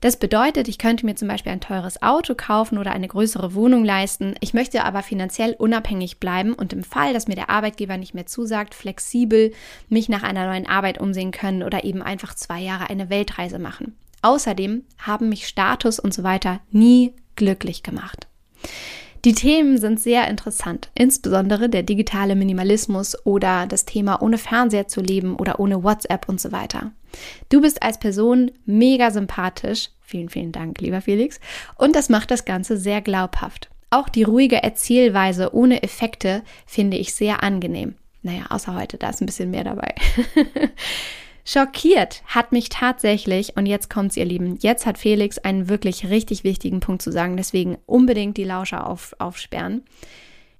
Das 0.00 0.16
bedeutet, 0.16 0.68
ich 0.68 0.78
könnte 0.78 1.04
mir 1.06 1.16
zum 1.16 1.26
Beispiel 1.26 1.50
ein 1.50 1.60
teures 1.60 2.02
Auto 2.02 2.34
kaufen 2.36 2.78
oder 2.78 2.92
eine 2.92 3.08
größere 3.08 3.54
Wohnung 3.54 3.84
leisten. 3.84 4.36
Ich 4.40 4.54
möchte 4.54 4.84
aber 4.84 5.02
finanziell 5.02 5.54
unabhängig 5.58 6.20
bleiben 6.20 6.52
und 6.52 6.72
im 6.72 6.84
Fall, 6.84 7.12
dass 7.12 7.26
mir 7.26 7.34
der 7.34 7.50
Arbeitgeber 7.50 7.96
nicht 7.96 8.14
mehr 8.14 8.26
zusagt, 8.26 8.74
flexibel 8.74 9.52
mich 9.88 10.08
nach 10.08 10.22
einer 10.22 10.46
neuen 10.46 10.68
Arbeit 10.68 11.00
umsehen 11.00 11.32
können 11.32 11.64
oder 11.64 11.82
eben 11.82 12.02
einfach 12.02 12.34
zwei 12.34 12.60
Jahre 12.60 12.90
eine 12.90 13.10
Weltreise 13.10 13.58
machen. 13.58 13.96
Außerdem 14.22 14.84
haben 14.98 15.28
mich 15.28 15.48
Status 15.48 15.98
und 15.98 16.14
so 16.14 16.22
weiter 16.22 16.60
nie 16.70 17.14
glücklich 17.34 17.82
gemacht. 17.82 18.26
Die 19.24 19.34
Themen 19.34 19.78
sind 19.78 19.98
sehr 19.98 20.28
interessant, 20.28 20.90
insbesondere 20.94 21.68
der 21.68 21.82
digitale 21.82 22.36
Minimalismus 22.36 23.16
oder 23.26 23.66
das 23.66 23.84
Thema 23.84 24.22
ohne 24.22 24.38
Fernseher 24.38 24.86
zu 24.86 25.00
leben 25.00 25.34
oder 25.34 25.58
ohne 25.58 25.82
WhatsApp 25.82 26.28
und 26.28 26.40
so 26.40 26.52
weiter. 26.52 26.92
Du 27.48 27.60
bist 27.60 27.82
als 27.82 27.98
Person 27.98 28.50
mega 28.66 29.10
sympathisch. 29.10 29.90
Vielen, 30.00 30.28
vielen 30.28 30.52
Dank, 30.52 30.80
lieber 30.80 31.00
Felix. 31.00 31.40
Und 31.76 31.94
das 31.94 32.08
macht 32.08 32.30
das 32.30 32.44
Ganze 32.44 32.76
sehr 32.76 33.00
glaubhaft. 33.00 33.68
Auch 33.90 34.08
die 34.08 34.22
ruhige 34.22 34.62
Erzählweise 34.62 35.54
ohne 35.54 35.82
Effekte 35.82 36.42
finde 36.66 36.96
ich 36.96 37.14
sehr 37.14 37.42
angenehm. 37.42 37.94
Naja, 38.22 38.46
außer 38.50 38.74
heute, 38.74 38.98
da 38.98 39.10
ist 39.10 39.22
ein 39.22 39.26
bisschen 39.26 39.50
mehr 39.50 39.64
dabei. 39.64 39.94
Schockiert 41.44 42.22
hat 42.26 42.52
mich 42.52 42.68
tatsächlich, 42.68 43.56
und 43.56 43.64
jetzt 43.64 43.88
kommt's, 43.88 44.18
ihr 44.18 44.26
Lieben, 44.26 44.58
jetzt 44.60 44.84
hat 44.84 44.98
Felix 44.98 45.38
einen 45.38 45.70
wirklich 45.70 46.10
richtig 46.10 46.44
wichtigen 46.44 46.80
Punkt 46.80 47.00
zu 47.00 47.10
sagen, 47.10 47.38
deswegen 47.38 47.78
unbedingt 47.86 48.36
die 48.36 48.44
Lauscher 48.44 48.86
auf, 48.86 49.14
aufsperren. 49.18 49.82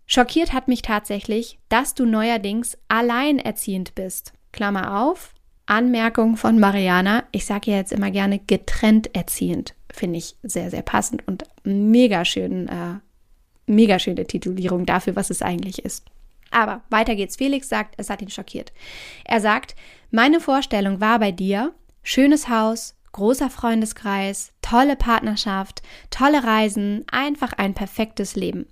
Schockiert 0.07 0.55
hat 0.55 0.68
mich 0.68 0.80
tatsächlich, 0.80 1.59
dass 1.68 1.92
du 1.92 2.07
neuerdings 2.07 2.78
alleinerziehend 2.88 3.94
bist. 3.94 4.32
Klammer 4.53 5.03
auf, 5.03 5.34
Anmerkung 5.68 6.36
von 6.36 6.58
Mariana. 6.58 7.24
Ich 7.30 7.44
sage 7.44 7.70
ja 7.70 7.76
jetzt 7.76 7.92
immer 7.92 8.10
gerne 8.10 8.38
getrennt 8.38 9.14
erziehend. 9.14 9.74
Finde 9.92 10.18
ich 10.18 10.36
sehr, 10.42 10.70
sehr 10.70 10.82
passend 10.82 11.26
und 11.26 11.44
mega 11.64 12.24
schön, 12.24 12.68
äh, 12.68 12.94
mega 13.66 13.98
schöne 13.98 14.26
Titulierung 14.26 14.86
dafür, 14.86 15.16
was 15.16 15.30
es 15.30 15.42
eigentlich 15.42 15.84
ist. 15.84 16.04
Aber 16.50 16.82
weiter 16.88 17.14
geht's. 17.14 17.36
Felix 17.36 17.68
sagt, 17.68 17.94
es 17.98 18.08
hat 18.08 18.22
ihn 18.22 18.30
schockiert. 18.30 18.72
Er 19.24 19.40
sagt, 19.40 19.76
meine 20.10 20.40
Vorstellung 20.40 21.00
war 21.00 21.18
bei 21.18 21.32
dir, 21.32 21.74
schönes 22.02 22.48
Haus, 22.48 22.94
großer 23.12 23.50
Freundeskreis, 23.50 24.52
tolle 24.62 24.96
Partnerschaft, 24.96 25.82
tolle 26.10 26.44
Reisen, 26.44 27.04
einfach 27.10 27.52
ein 27.52 27.74
perfektes 27.74 28.36
Leben. 28.36 28.66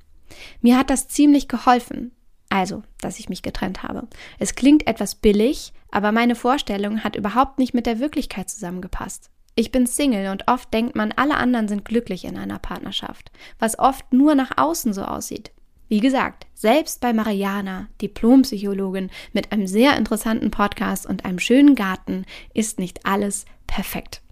Mir 0.61 0.78
hat 0.78 0.90
das 0.90 1.09
ziemlich 1.09 1.49
geholfen. 1.49 2.12
Also, 2.57 2.82
dass 3.02 3.18
ich 3.18 3.28
mich 3.28 3.42
getrennt 3.42 3.82
habe. 3.82 4.09
Es 4.38 4.54
klingt 4.54 4.86
etwas 4.86 5.14
billig, 5.14 5.74
aber 5.90 6.11
meine 6.11 6.34
Vorstellung 6.34 7.04
hat 7.04 7.14
überhaupt 7.14 7.59
nicht 7.59 7.74
mit 7.74 7.84
der 7.84 8.00
Wirklichkeit 8.00 8.48
zusammengepasst. 8.48 9.28
Ich 9.57 9.72
bin 9.72 9.86
Single 9.86 10.30
und 10.30 10.48
oft 10.48 10.72
denkt 10.72 10.96
man, 10.96 11.12
alle 11.12 11.36
anderen 11.36 11.68
sind 11.68 11.84
glücklich 11.84 12.24
in 12.24 12.38
einer 12.38 12.59
Partnerschaft, 12.59 13.30
was 13.59 13.78
oft 13.78 14.11
nur 14.14 14.34
nach 14.34 14.52
außen 14.57 14.94
so 14.94 15.02
aussieht. 15.02 15.50
Wie 15.88 16.00
gesagt, 16.00 16.46
selbst 16.54 17.02
bei 17.02 17.12
Mariana, 17.12 17.88
Diplompsychologin 18.00 19.11
mit 19.34 19.52
einem 19.52 19.66
sehr 19.66 19.94
interessanten 19.98 20.50
Podcast 20.50 21.04
und 21.04 21.26
einem 21.26 21.38
schönen 21.38 21.74
Garten, 21.74 22.24
ist 22.54 22.78
nicht 22.78 23.04
alles 23.04 23.44
perfekt. 23.66 24.22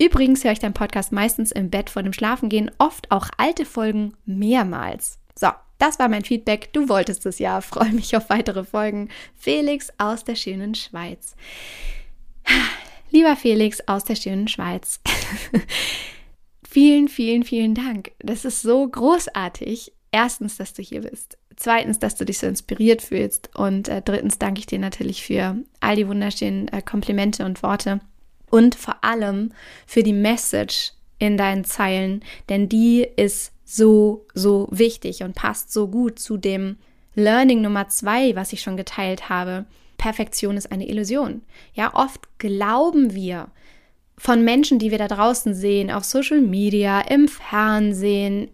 Übrigens 0.00 0.42
höre 0.42 0.52
ich 0.52 0.58
deinen 0.58 0.72
Podcast 0.72 1.12
meistens 1.12 1.52
im 1.52 1.68
Bett 1.68 1.90
vor 1.90 2.02
dem 2.02 2.14
Schlafengehen, 2.14 2.70
oft 2.78 3.10
auch 3.10 3.28
alte 3.36 3.66
Folgen 3.66 4.14
mehrmals. 4.24 5.18
So, 5.38 5.48
das 5.84 5.98
war 5.98 6.08
mein 6.08 6.24
Feedback. 6.24 6.72
Du 6.72 6.88
wolltest 6.88 7.26
es 7.26 7.38
ja. 7.38 7.60
Freue 7.60 7.92
mich 7.92 8.16
auf 8.16 8.30
weitere 8.30 8.64
Folgen. 8.64 9.10
Felix 9.36 9.88
aus 9.98 10.24
der 10.24 10.34
schönen 10.34 10.74
Schweiz. 10.74 11.36
Lieber 13.10 13.36
Felix 13.36 13.80
aus 13.86 14.04
der 14.04 14.16
schönen 14.16 14.48
Schweiz. 14.48 15.00
vielen, 16.68 17.08
vielen, 17.08 17.42
vielen 17.42 17.74
Dank. 17.74 18.12
Das 18.20 18.46
ist 18.46 18.62
so 18.62 18.88
großartig. 18.88 19.92
Erstens, 20.10 20.56
dass 20.56 20.72
du 20.72 20.80
hier 20.80 21.02
bist. 21.02 21.36
Zweitens, 21.56 21.98
dass 21.98 22.16
du 22.16 22.24
dich 22.24 22.38
so 22.38 22.46
inspiriert 22.46 23.02
fühlst. 23.02 23.50
Und 23.54 23.88
äh, 23.88 24.00
drittens 24.00 24.38
danke 24.38 24.60
ich 24.60 24.66
dir 24.66 24.78
natürlich 24.78 25.22
für 25.22 25.56
all 25.80 25.96
die 25.96 26.08
wunderschönen 26.08 26.68
äh, 26.68 26.80
Komplimente 26.80 27.44
und 27.44 27.62
Worte. 27.62 28.00
Und 28.48 28.74
vor 28.74 29.04
allem 29.04 29.52
für 29.86 30.02
die 30.02 30.14
Message 30.14 30.92
in 31.18 31.36
deinen 31.36 31.64
Zeilen, 31.64 32.24
denn 32.48 32.68
die 32.68 33.02
ist 33.16 33.53
so, 33.74 34.26
so 34.34 34.68
wichtig 34.70 35.22
und 35.22 35.34
passt 35.34 35.72
so 35.72 35.88
gut 35.88 36.18
zu 36.18 36.36
dem 36.36 36.76
Learning 37.14 37.60
Nummer 37.62 37.88
zwei, 37.88 38.34
was 38.36 38.52
ich 38.52 38.60
schon 38.60 38.76
geteilt 38.76 39.28
habe. 39.28 39.64
Perfektion 39.98 40.56
ist 40.56 40.72
eine 40.72 40.88
Illusion. 40.88 41.42
Ja, 41.74 41.94
oft 41.94 42.38
glauben 42.38 43.14
wir 43.14 43.48
von 44.16 44.44
Menschen, 44.44 44.78
die 44.78 44.90
wir 44.90 44.98
da 44.98 45.08
draußen 45.08 45.54
sehen, 45.54 45.90
auf 45.90 46.04
Social 46.04 46.40
Media, 46.40 47.00
im 47.00 47.28
Fernsehen, 47.28 48.48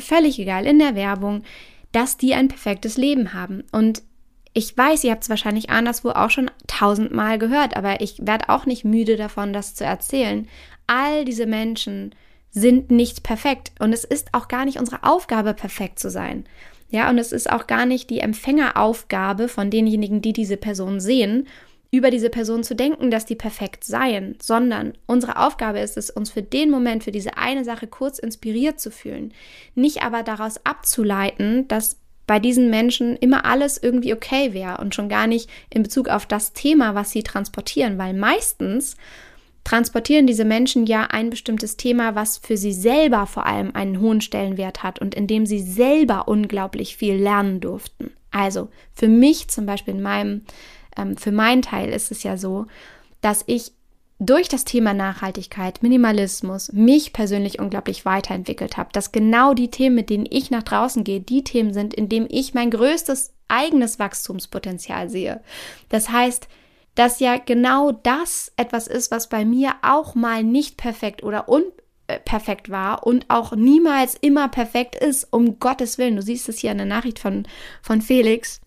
völlig 0.00 0.38
egal, 0.38 0.66
in 0.66 0.78
der 0.78 0.94
Werbung, 0.94 1.42
dass 1.92 2.16
die 2.16 2.34
ein 2.34 2.48
perfektes 2.48 2.96
Leben 2.96 3.32
haben. 3.32 3.62
Und 3.70 4.02
ich 4.54 4.76
weiß, 4.76 5.04
ihr 5.04 5.12
habt 5.12 5.24
es 5.24 5.30
wahrscheinlich 5.30 5.70
anderswo 5.70 6.10
auch 6.10 6.30
schon 6.30 6.50
tausendmal 6.66 7.38
gehört, 7.38 7.76
aber 7.76 8.00
ich 8.00 8.26
werde 8.26 8.48
auch 8.48 8.66
nicht 8.66 8.84
müde 8.84 9.16
davon, 9.16 9.52
das 9.52 9.74
zu 9.74 9.84
erzählen. 9.84 10.48
All 10.86 11.24
diese 11.24 11.46
Menschen 11.46 12.14
sind 12.54 12.90
nicht 12.90 13.24
perfekt 13.24 13.72
und 13.80 13.92
es 13.92 14.04
ist 14.04 14.28
auch 14.32 14.48
gar 14.48 14.64
nicht 14.64 14.78
unsere 14.78 15.02
Aufgabe, 15.02 15.52
perfekt 15.52 15.98
zu 15.98 16.08
sein. 16.08 16.44
Ja, 16.88 17.10
und 17.10 17.18
es 17.18 17.32
ist 17.32 17.50
auch 17.50 17.66
gar 17.66 17.84
nicht 17.84 18.08
die 18.08 18.20
Empfängeraufgabe 18.20 19.48
von 19.48 19.70
denjenigen, 19.70 20.22
die 20.22 20.32
diese 20.32 20.56
Person 20.56 21.00
sehen, 21.00 21.48
über 21.90 22.10
diese 22.10 22.30
Person 22.30 22.64
zu 22.64 22.74
denken, 22.74 23.10
dass 23.10 23.26
die 23.26 23.36
perfekt 23.36 23.84
seien, 23.84 24.36
sondern 24.40 24.94
unsere 25.06 25.38
Aufgabe 25.38 25.80
ist 25.80 25.96
es, 25.96 26.10
uns 26.10 26.30
für 26.30 26.42
den 26.42 26.70
Moment, 26.70 27.04
für 27.04 27.12
diese 27.12 27.36
eine 27.36 27.64
Sache 27.64 27.86
kurz 27.86 28.18
inspiriert 28.18 28.80
zu 28.80 28.90
fühlen. 28.90 29.32
Nicht 29.74 30.02
aber 30.02 30.22
daraus 30.22 30.64
abzuleiten, 30.64 31.68
dass 31.68 31.98
bei 32.26 32.38
diesen 32.38 32.70
Menschen 32.70 33.16
immer 33.16 33.44
alles 33.44 33.78
irgendwie 33.80 34.14
okay 34.14 34.52
wäre 34.52 34.78
und 34.78 34.94
schon 34.94 35.08
gar 35.08 35.26
nicht 35.26 35.50
in 35.70 35.82
Bezug 35.82 36.08
auf 36.08 36.26
das 36.26 36.52
Thema, 36.52 36.94
was 36.94 37.10
sie 37.10 37.22
transportieren, 37.22 37.98
weil 37.98 38.14
meistens 38.14 38.96
transportieren 39.64 40.26
diese 40.26 40.44
Menschen 40.44 40.86
ja 40.86 41.04
ein 41.04 41.30
bestimmtes 41.30 41.76
Thema, 41.76 42.14
was 42.14 42.38
für 42.38 42.56
sie 42.56 42.72
selber 42.72 43.26
vor 43.26 43.46
allem 43.46 43.74
einen 43.74 44.00
hohen 44.00 44.20
Stellenwert 44.20 44.82
hat 44.82 45.00
und 45.00 45.14
in 45.14 45.26
dem 45.26 45.46
sie 45.46 45.60
selber 45.60 46.28
unglaublich 46.28 46.96
viel 46.96 47.16
lernen 47.16 47.60
durften. 47.60 48.12
Also 48.30 48.68
für 48.92 49.08
mich 49.08 49.48
zum 49.48 49.64
Beispiel 49.66 49.94
in 49.94 50.02
meinem 50.02 50.42
ähm, 50.96 51.16
für 51.16 51.32
meinen 51.32 51.62
Teil 51.62 51.90
ist 51.90 52.10
es 52.10 52.22
ja 52.22 52.36
so, 52.36 52.66
dass 53.20 53.42
ich 53.46 53.72
durch 54.20 54.48
das 54.48 54.64
Thema 54.64 54.94
Nachhaltigkeit, 54.94 55.82
Minimalismus 55.82 56.72
mich 56.72 57.12
persönlich 57.12 57.58
unglaublich 57.58 58.04
weiterentwickelt 58.04 58.76
habe. 58.76 58.90
Dass 58.92 59.12
genau 59.12 59.54
die 59.54 59.70
Themen, 59.70 59.96
mit 59.96 60.08
denen 60.08 60.26
ich 60.28 60.50
nach 60.50 60.62
draußen 60.62 61.04
gehe, 61.04 61.20
die 61.20 61.42
Themen 61.42 61.74
sind, 61.74 61.94
in 61.94 62.08
denen 62.08 62.28
ich 62.30 62.54
mein 62.54 62.70
größtes 62.70 63.32
eigenes 63.48 63.98
Wachstumspotenzial 63.98 65.10
sehe. 65.10 65.42
Das 65.88 66.10
heißt, 66.10 66.48
dass 66.94 67.20
ja 67.20 67.38
genau 67.38 67.92
das 67.92 68.52
etwas 68.56 68.86
ist, 68.86 69.10
was 69.10 69.28
bei 69.28 69.44
mir 69.44 69.74
auch 69.82 70.14
mal 70.14 70.42
nicht 70.42 70.76
perfekt 70.76 71.22
oder 71.22 71.48
unperfekt 71.48 72.70
war 72.70 73.06
und 73.06 73.26
auch 73.28 73.54
niemals 73.56 74.14
immer 74.14 74.48
perfekt 74.48 74.94
ist, 74.94 75.28
um 75.32 75.58
Gottes 75.58 75.98
Willen. 75.98 76.16
Du 76.16 76.22
siehst 76.22 76.48
es 76.48 76.58
hier 76.58 76.72
in 76.72 76.78
der 76.78 76.86
Nachricht 76.86 77.18
von, 77.18 77.46
von 77.82 78.00
Felix 78.00 78.60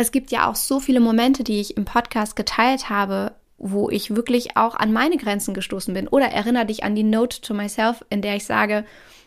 es 0.00 0.12
gibt 0.12 0.30
ja 0.30 0.48
auch 0.48 0.54
so 0.54 0.78
viele 0.80 1.00
Momente, 1.00 1.42
die 1.42 1.60
ich 1.60 1.76
im 1.76 1.84
Podcast 1.84 2.36
geteilt 2.36 2.88
habe, 2.88 3.32
wo 3.58 3.90
ich 3.90 4.14
wirklich 4.14 4.56
auch 4.56 4.76
an 4.76 4.92
meine 4.92 5.16
Grenzen 5.16 5.54
gestoßen 5.54 5.92
bin. 5.92 6.06
Oder 6.06 6.26
erinnere 6.26 6.66
dich 6.66 6.84
an 6.84 6.94
die 6.94 7.02
Note 7.02 7.40
to 7.40 7.52
Myself, 7.52 8.04
in 8.08 8.22
der 8.22 8.36
ich 8.36 8.46
sage, 8.46 8.84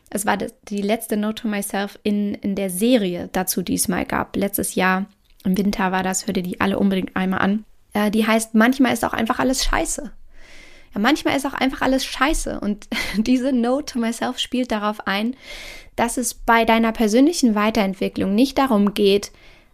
es 0.10 0.26
war 0.26 0.38
die 0.38 0.82
letzte 0.82 1.18
Note 1.18 1.44
to 1.44 1.50
Myself 1.50 2.00
in, 2.04 2.36
in 2.36 2.56
der 2.56 2.70
Serie 2.70 3.30
dazu, 3.34 3.62
die 3.62 3.76
es 3.76 3.90
mal 3.90 4.06
gab. 4.06 4.38
Letztes 4.38 4.76
Jahr 4.76 5.08
im 5.44 5.58
Winter 5.58 5.92
war 5.92 6.04
das, 6.04 6.26
hör 6.26 6.34
dir 6.34 6.44
die 6.44 6.62
alle 6.62 6.80
unbedingt 6.80 7.18
einmal 7.18 7.42
an. 7.42 7.66
Äh, 7.94 8.12
die 8.12 8.26
heißt, 8.26 8.56
manchmal 8.56 8.94
ist 8.94 9.06
auch 9.06 9.14
einfach 9.14 9.40
alles 9.40 9.64
scheiße. 9.64 10.12
Ja, 10.94 11.00
manchmal 11.00 11.36
ist 11.36 11.46
auch 11.46 11.54
einfach 11.54 11.82
alles 11.82 12.06
scheiße. 12.06 12.60
Und 12.60 12.88
diese 13.18 13.52
Note 13.52 13.94
to 13.94 14.00
Myself 14.00 14.40
spielt 14.40 14.72
darauf 14.72 15.08
ein, 15.08 15.36
dass 15.96 16.18
es 16.18 16.34
bei 16.34 16.66
deiner 16.66 16.92
persönlichen 16.92 17.56
Weiterentwicklung 17.56 18.34
nicht 18.34 18.58
darum 18.58 18.94
geht, 18.94 19.32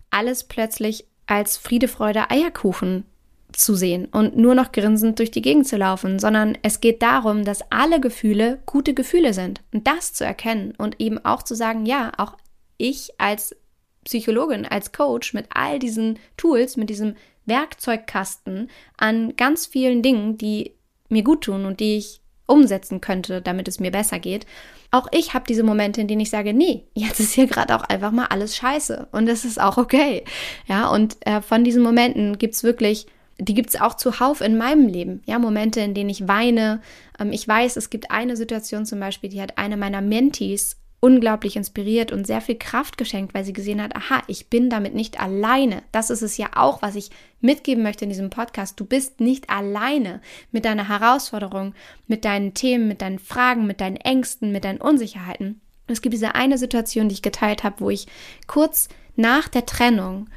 alles 0.09 0.43
plötzlich 0.43 1.05
als 1.25 1.57
Friede, 1.57 1.87
Freude, 1.87 2.29
Eierkuchen 2.31 3.05
zu 3.51 3.75
sehen 3.75 4.05
und 4.05 4.37
nur 4.37 4.55
noch 4.55 4.71
grinsend 4.71 5.19
durch 5.19 5.31
die 5.31 5.41
Gegend 5.41 5.67
zu 5.67 5.77
laufen, 5.77 6.19
sondern 6.19 6.57
es 6.63 6.81
geht 6.81 7.01
darum, 7.01 7.43
dass 7.43 7.71
alle 7.71 7.99
Gefühle 7.99 8.59
gute 8.65 8.93
Gefühle 8.93 9.33
sind 9.33 9.61
und 9.73 9.87
das 9.87 10.13
zu 10.13 10.25
erkennen 10.25 10.73
und 10.77 10.99
eben 10.99 11.23
auch 11.23 11.43
zu 11.43 11.55
sagen, 11.55 11.85
ja, 11.85 12.11
auch 12.17 12.33
ich 12.77 13.11
als 13.17 13.55
Psychologin, 14.03 14.65
als 14.65 14.91
Coach 14.91 15.33
mit 15.33 15.47
all 15.53 15.79
diesen 15.79 16.19
Tools, 16.37 16.77
mit 16.77 16.89
diesem 16.89 17.15
Werkzeugkasten 17.47 18.69
an 18.97 19.35
ganz 19.35 19.65
vielen 19.65 20.01
Dingen, 20.01 20.37
die 20.37 20.73
mir 21.09 21.23
gut 21.23 21.45
tun 21.45 21.65
und 21.65 21.79
die 21.79 21.97
ich 21.97 22.21
umsetzen 22.45 23.01
könnte, 23.01 23.41
damit 23.41 23.67
es 23.67 23.79
mir 23.79 23.91
besser 23.91 24.19
geht, 24.19 24.45
auch 24.91 25.07
ich 25.11 25.33
habe 25.33 25.45
diese 25.47 25.63
Momente, 25.63 25.99
in 26.01 26.07
denen 26.07 26.21
ich 26.21 26.29
sage, 26.29 26.53
nee, 26.53 26.85
jetzt 26.93 27.19
ist 27.19 27.33
hier 27.33 27.47
gerade 27.47 27.75
auch 27.75 27.83
einfach 27.83 28.11
mal 28.11 28.27
alles 28.27 28.55
scheiße 28.55 29.07
und 29.11 29.27
es 29.27 29.45
ist 29.45 29.59
auch 29.59 29.77
okay. 29.77 30.23
Ja, 30.67 30.89
und 30.89 31.17
äh, 31.27 31.41
von 31.41 31.63
diesen 31.63 31.83
Momenten 31.83 32.37
gibt's 32.37 32.63
wirklich, 32.63 33.05
die 33.37 33.53
gibt's 33.53 33.79
auch 33.79 33.95
zuhauf 33.95 34.41
in 34.41 34.57
meinem 34.57 34.87
Leben. 34.87 35.21
Ja, 35.25 35.39
Momente, 35.39 35.81
in 35.81 35.93
denen 35.93 36.09
ich 36.09 36.27
weine. 36.27 36.81
Ähm, 37.19 37.31
ich 37.31 37.47
weiß, 37.47 37.75
es 37.75 37.89
gibt 37.89 38.11
eine 38.11 38.37
Situation 38.37 38.85
zum 38.85 38.99
Beispiel, 38.99 39.29
die 39.29 39.41
hat 39.41 39.57
eine 39.57 39.77
meiner 39.77 40.01
Mentees 40.01 40.77
unglaublich 40.99 41.55
inspiriert 41.55 42.11
und 42.11 42.25
sehr 42.25 42.41
viel 42.41 42.57
Kraft 42.57 42.97
geschenkt, 42.97 43.33
weil 43.33 43.43
sie 43.45 43.53
gesehen 43.53 43.81
hat, 43.81 43.95
aha, 43.95 44.23
ich 44.27 44.49
bin 44.49 44.69
damit 44.69 44.95
nicht 44.95 45.19
alleine. 45.19 45.83
Das 45.91 46.09
ist 46.09 46.23
es 46.23 46.37
ja 46.37 46.49
auch, 46.55 46.81
was 46.81 46.95
ich 46.95 47.11
mitgeben 47.39 47.83
möchte 47.83 48.05
in 48.05 48.09
diesem 48.09 48.31
Podcast. 48.31 48.79
Du 48.79 48.85
bist 48.85 49.19
nicht 49.19 49.49
alleine 49.49 50.21
mit 50.51 50.65
deiner 50.65 50.87
Herausforderung, 50.89 51.75
mit 52.07 52.25
deinen 52.25 52.55
Themen, 52.55 52.87
mit 52.87 53.01
deinen 53.01 53.19
Fragen, 53.19 53.67
mit 53.67 53.79
deinen 53.79 53.97
Ängsten, 53.97 54.51
mit 54.51 54.63
deinen 54.63 54.81
Unsicherheiten. 54.81 55.61
Es 55.85 56.01
gibt 56.01 56.13
diese 56.13 56.35
eine 56.35 56.57
Situation, 56.57 57.09
die 57.09 57.13
ich 57.13 57.21
geteilt 57.21 57.63
habe, 57.63 57.79
wo 57.79 57.89
ich 57.89 58.07
kurz 58.47 58.89
nach 59.15 59.47
der 59.47 59.65
Trennung 59.65 60.29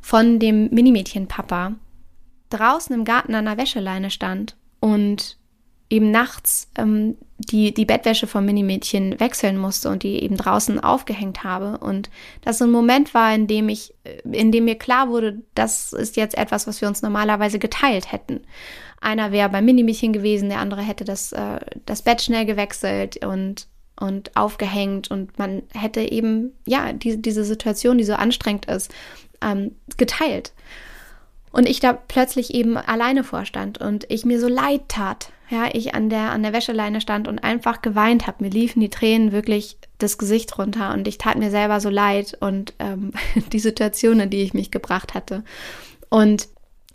von 0.00 0.38
dem 0.38 0.70
Minimädchen-Papa 0.70 1.74
draußen 2.48 2.94
im 2.94 3.04
Garten 3.04 3.34
an 3.34 3.44
der 3.44 3.58
Wäscheleine 3.58 4.10
stand 4.10 4.56
und 4.80 5.36
eben 5.90 6.10
nachts 6.10 6.70
ähm, 6.76 7.16
die, 7.40 7.72
die 7.72 7.84
Bettwäsche 7.84 8.26
vom 8.26 8.44
Minimädchen 8.44 9.18
wechseln 9.18 9.56
musste 9.56 9.88
und 9.88 10.02
die 10.02 10.22
eben 10.22 10.36
draußen 10.36 10.78
aufgehängt 10.80 11.42
habe. 11.42 11.78
Und 11.78 12.10
das 12.42 12.58
so 12.58 12.64
ein 12.64 12.70
Moment 12.70 13.14
war, 13.14 13.34
in 13.34 13.46
dem 13.46 13.68
ich, 13.68 13.94
in 14.30 14.52
dem 14.52 14.64
mir 14.64 14.76
klar 14.76 15.08
wurde, 15.08 15.42
das 15.54 15.92
ist 15.92 16.16
jetzt 16.16 16.36
etwas, 16.36 16.66
was 16.66 16.80
wir 16.80 16.88
uns 16.88 17.02
normalerweise 17.02 17.58
geteilt 17.58 18.12
hätten. 18.12 18.40
Einer 19.00 19.32
wäre 19.32 19.48
beim 19.48 19.64
Minimädchen 19.64 20.12
gewesen, 20.12 20.50
der 20.50 20.60
andere 20.60 20.82
hätte 20.82 21.04
das, 21.04 21.32
äh, 21.32 21.60
das 21.86 22.02
Bett 22.02 22.20
schnell 22.20 22.44
gewechselt 22.44 23.24
und, 23.24 23.66
und 23.98 24.36
aufgehängt 24.36 25.10
und 25.10 25.38
man 25.38 25.62
hätte 25.72 26.00
eben, 26.00 26.52
ja, 26.66 26.92
die, 26.92 27.20
diese 27.20 27.44
Situation, 27.44 27.96
die 27.96 28.04
so 28.04 28.14
anstrengend 28.14 28.66
ist, 28.66 28.92
ähm, 29.40 29.74
geteilt. 29.96 30.52
Und 31.52 31.68
ich 31.68 31.80
da 31.80 31.94
plötzlich 31.94 32.54
eben 32.54 32.76
alleine 32.76 33.24
vorstand 33.24 33.78
und 33.78 34.04
ich 34.08 34.24
mir 34.24 34.38
so 34.38 34.48
leid 34.48 34.82
tat, 34.88 35.32
ja, 35.50 35.68
ich 35.72 35.94
an 35.94 36.08
der, 36.10 36.30
an 36.30 36.42
der 36.42 36.52
Wäscheleine 36.52 37.00
stand 37.00 37.26
und 37.26 37.40
einfach 37.40 37.82
geweint 37.82 38.26
habe. 38.26 38.44
Mir 38.44 38.50
liefen 38.50 38.80
die 38.80 38.88
Tränen 38.88 39.32
wirklich 39.32 39.78
das 39.98 40.16
Gesicht 40.16 40.56
runter 40.58 40.94
und 40.94 41.08
ich 41.08 41.18
tat 41.18 41.36
mir 41.36 41.50
selber 41.50 41.80
so 41.80 41.90
leid 41.90 42.36
und 42.40 42.72
ähm, 42.78 43.12
die 43.52 43.58
Situation, 43.58 44.20
in 44.20 44.30
die 44.30 44.42
ich 44.42 44.54
mich 44.54 44.70
gebracht 44.70 45.14
hatte. 45.14 45.42
Und 46.08 46.48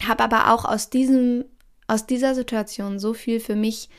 habe 0.08 0.24
aber 0.24 0.54
auch 0.54 0.66
aus 0.66 0.90
diesem, 0.90 1.46
aus 1.88 2.06
dieser 2.06 2.34
Situation 2.34 2.98
so 2.98 3.14
viel 3.14 3.40
für 3.40 3.56
mich 3.56 3.90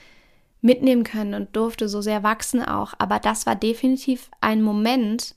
mitnehmen 0.63 1.05
können 1.05 1.35
und 1.35 1.55
durfte 1.55 1.89
so 1.89 2.01
sehr 2.01 2.23
wachsen 2.23 2.63
auch. 2.63 2.95
Aber 2.99 3.19
das 3.19 3.47
war 3.47 3.57
definitiv 3.57 4.31
ein 4.41 4.63
Moment, 4.63 5.35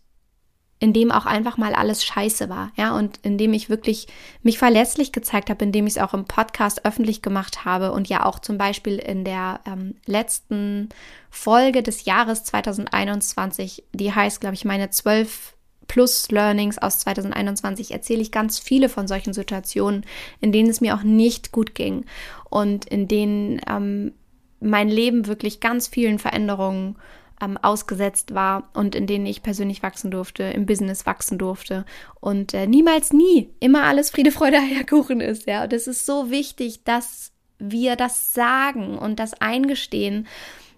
in 0.80 0.94
dem 0.94 1.12
auch 1.12 1.26
einfach 1.26 1.58
mal 1.58 1.74
alles 1.74 2.06
scheiße 2.06 2.48
war, 2.50 2.72
ja, 2.78 2.98
und 2.98 3.18
in 3.18 3.38
dem 3.38 3.54
ich 3.54 3.70
wirklich 3.70 4.08
mich 4.44 4.58
verletzlich 4.58 5.12
gezeigt 5.12 5.50
habe, 5.50 5.66
in 5.66 5.74
dem 5.74 5.86
ich 5.86 5.98
es 5.98 6.02
auch 6.02 6.14
im 6.14 6.26
Podcast 6.26 6.86
öffentlich 6.86 7.22
gemacht 7.22 7.66
habe 7.66 7.92
und 7.92 8.08
ja 8.08 8.26
auch 8.26 8.40
zum 8.40 8.58
Beispiel 8.58 8.98
in 8.98 9.26
der 9.26 9.60
ähm, 9.66 9.96
letzten 10.06 10.90
Folge 11.30 11.84
des 11.84 12.06
Jahres 12.06 12.46
2021, 12.46 13.84
die 13.92 14.14
heißt, 14.14 14.40
glaube 14.40 14.56
ich, 14.56 14.64
meine 14.64 14.90
zwölf 14.90 15.54
plus 15.90 16.32
Learnings 16.32 16.78
aus 16.78 17.00
2021 17.00 17.92
erzähle 17.92 18.22
ich 18.22 18.32
ganz 18.32 18.60
viele 18.60 18.88
von 18.88 19.08
solchen 19.08 19.34
Situationen, 19.34 20.06
in 20.40 20.54
denen 20.54 20.70
es 20.70 20.80
mir 20.80 20.96
auch 20.96 21.04
nicht 21.04 21.52
gut 21.52 21.76
ging 21.76 22.06
und 22.50 22.86
in 22.86 23.10
denen 23.10 23.60
ähm, 23.68 24.14
mein 24.62 24.88
Leben 24.88 25.28
wirklich 25.28 25.60
ganz 25.60 25.88
vielen 25.88 26.20
Veränderungen 26.20 26.96
ähm, 27.42 27.58
ausgesetzt 27.58 28.34
war 28.34 28.70
und 28.74 28.96
in 28.96 29.08
denen 29.08 29.26
ich 29.26 29.44
persönlich 29.44 29.84
wachsen 29.84 30.12
durfte, 30.12 30.44
im 30.44 30.66
Business 30.66 31.06
wachsen 31.06 31.38
durfte 31.38 31.86
und 32.20 32.54
äh, 32.54 32.68
niemals 32.68 33.14
nie 33.14 33.50
immer 33.60 33.84
alles 33.84 34.10
Friede, 34.10 34.32
Freude, 34.32 34.58
Eierkuchen 34.58 35.22
ist, 35.22 35.48
ja. 35.48 35.64
Und 35.64 35.74
es 35.74 35.88
ist 35.88 36.06
so 36.06 36.30
wichtig, 36.30 36.84
dass 36.84 37.32
wir 37.60 37.96
das 37.96 38.34
sagen 38.34 38.98
und 38.98 39.20
das 39.20 39.34
eingestehen, 39.34 40.28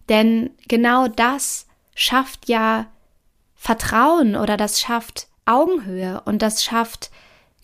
Denn 0.09 0.49
genau 0.67 1.07
das 1.07 1.67
schafft 1.95 2.49
ja 2.49 2.87
Vertrauen 3.55 4.35
oder 4.35 4.57
das 4.57 4.81
schafft 4.81 5.27
Augenhöhe 5.45 6.21
und 6.25 6.41
das 6.41 6.63
schafft 6.63 7.11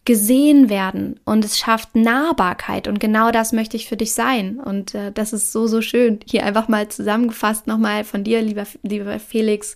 gesehen 0.08 0.70
werden 0.70 1.20
und 1.26 1.44
es 1.44 1.58
schafft 1.58 1.94
Nahbarkeit 1.94 2.88
und 2.88 2.98
genau 3.02 3.30
das 3.30 3.52
möchte 3.52 3.76
ich 3.76 3.90
für 3.90 3.98
dich 3.98 4.14
sein. 4.14 4.58
Und 4.58 4.96
äh, 4.96 5.12
das 5.12 5.34
ist 5.34 5.52
so 5.52 5.68
so 5.68 5.82
schön. 5.82 6.22
Hier 6.26 6.46
einfach 6.46 6.70
mal 6.70 6.88
zusammengefasst 6.88 7.68
nochmal 7.68 8.06
von 8.06 8.24
dir 8.24 8.42
lieber 8.42 8.64
lieber 8.84 9.20
Felix 9.20 9.76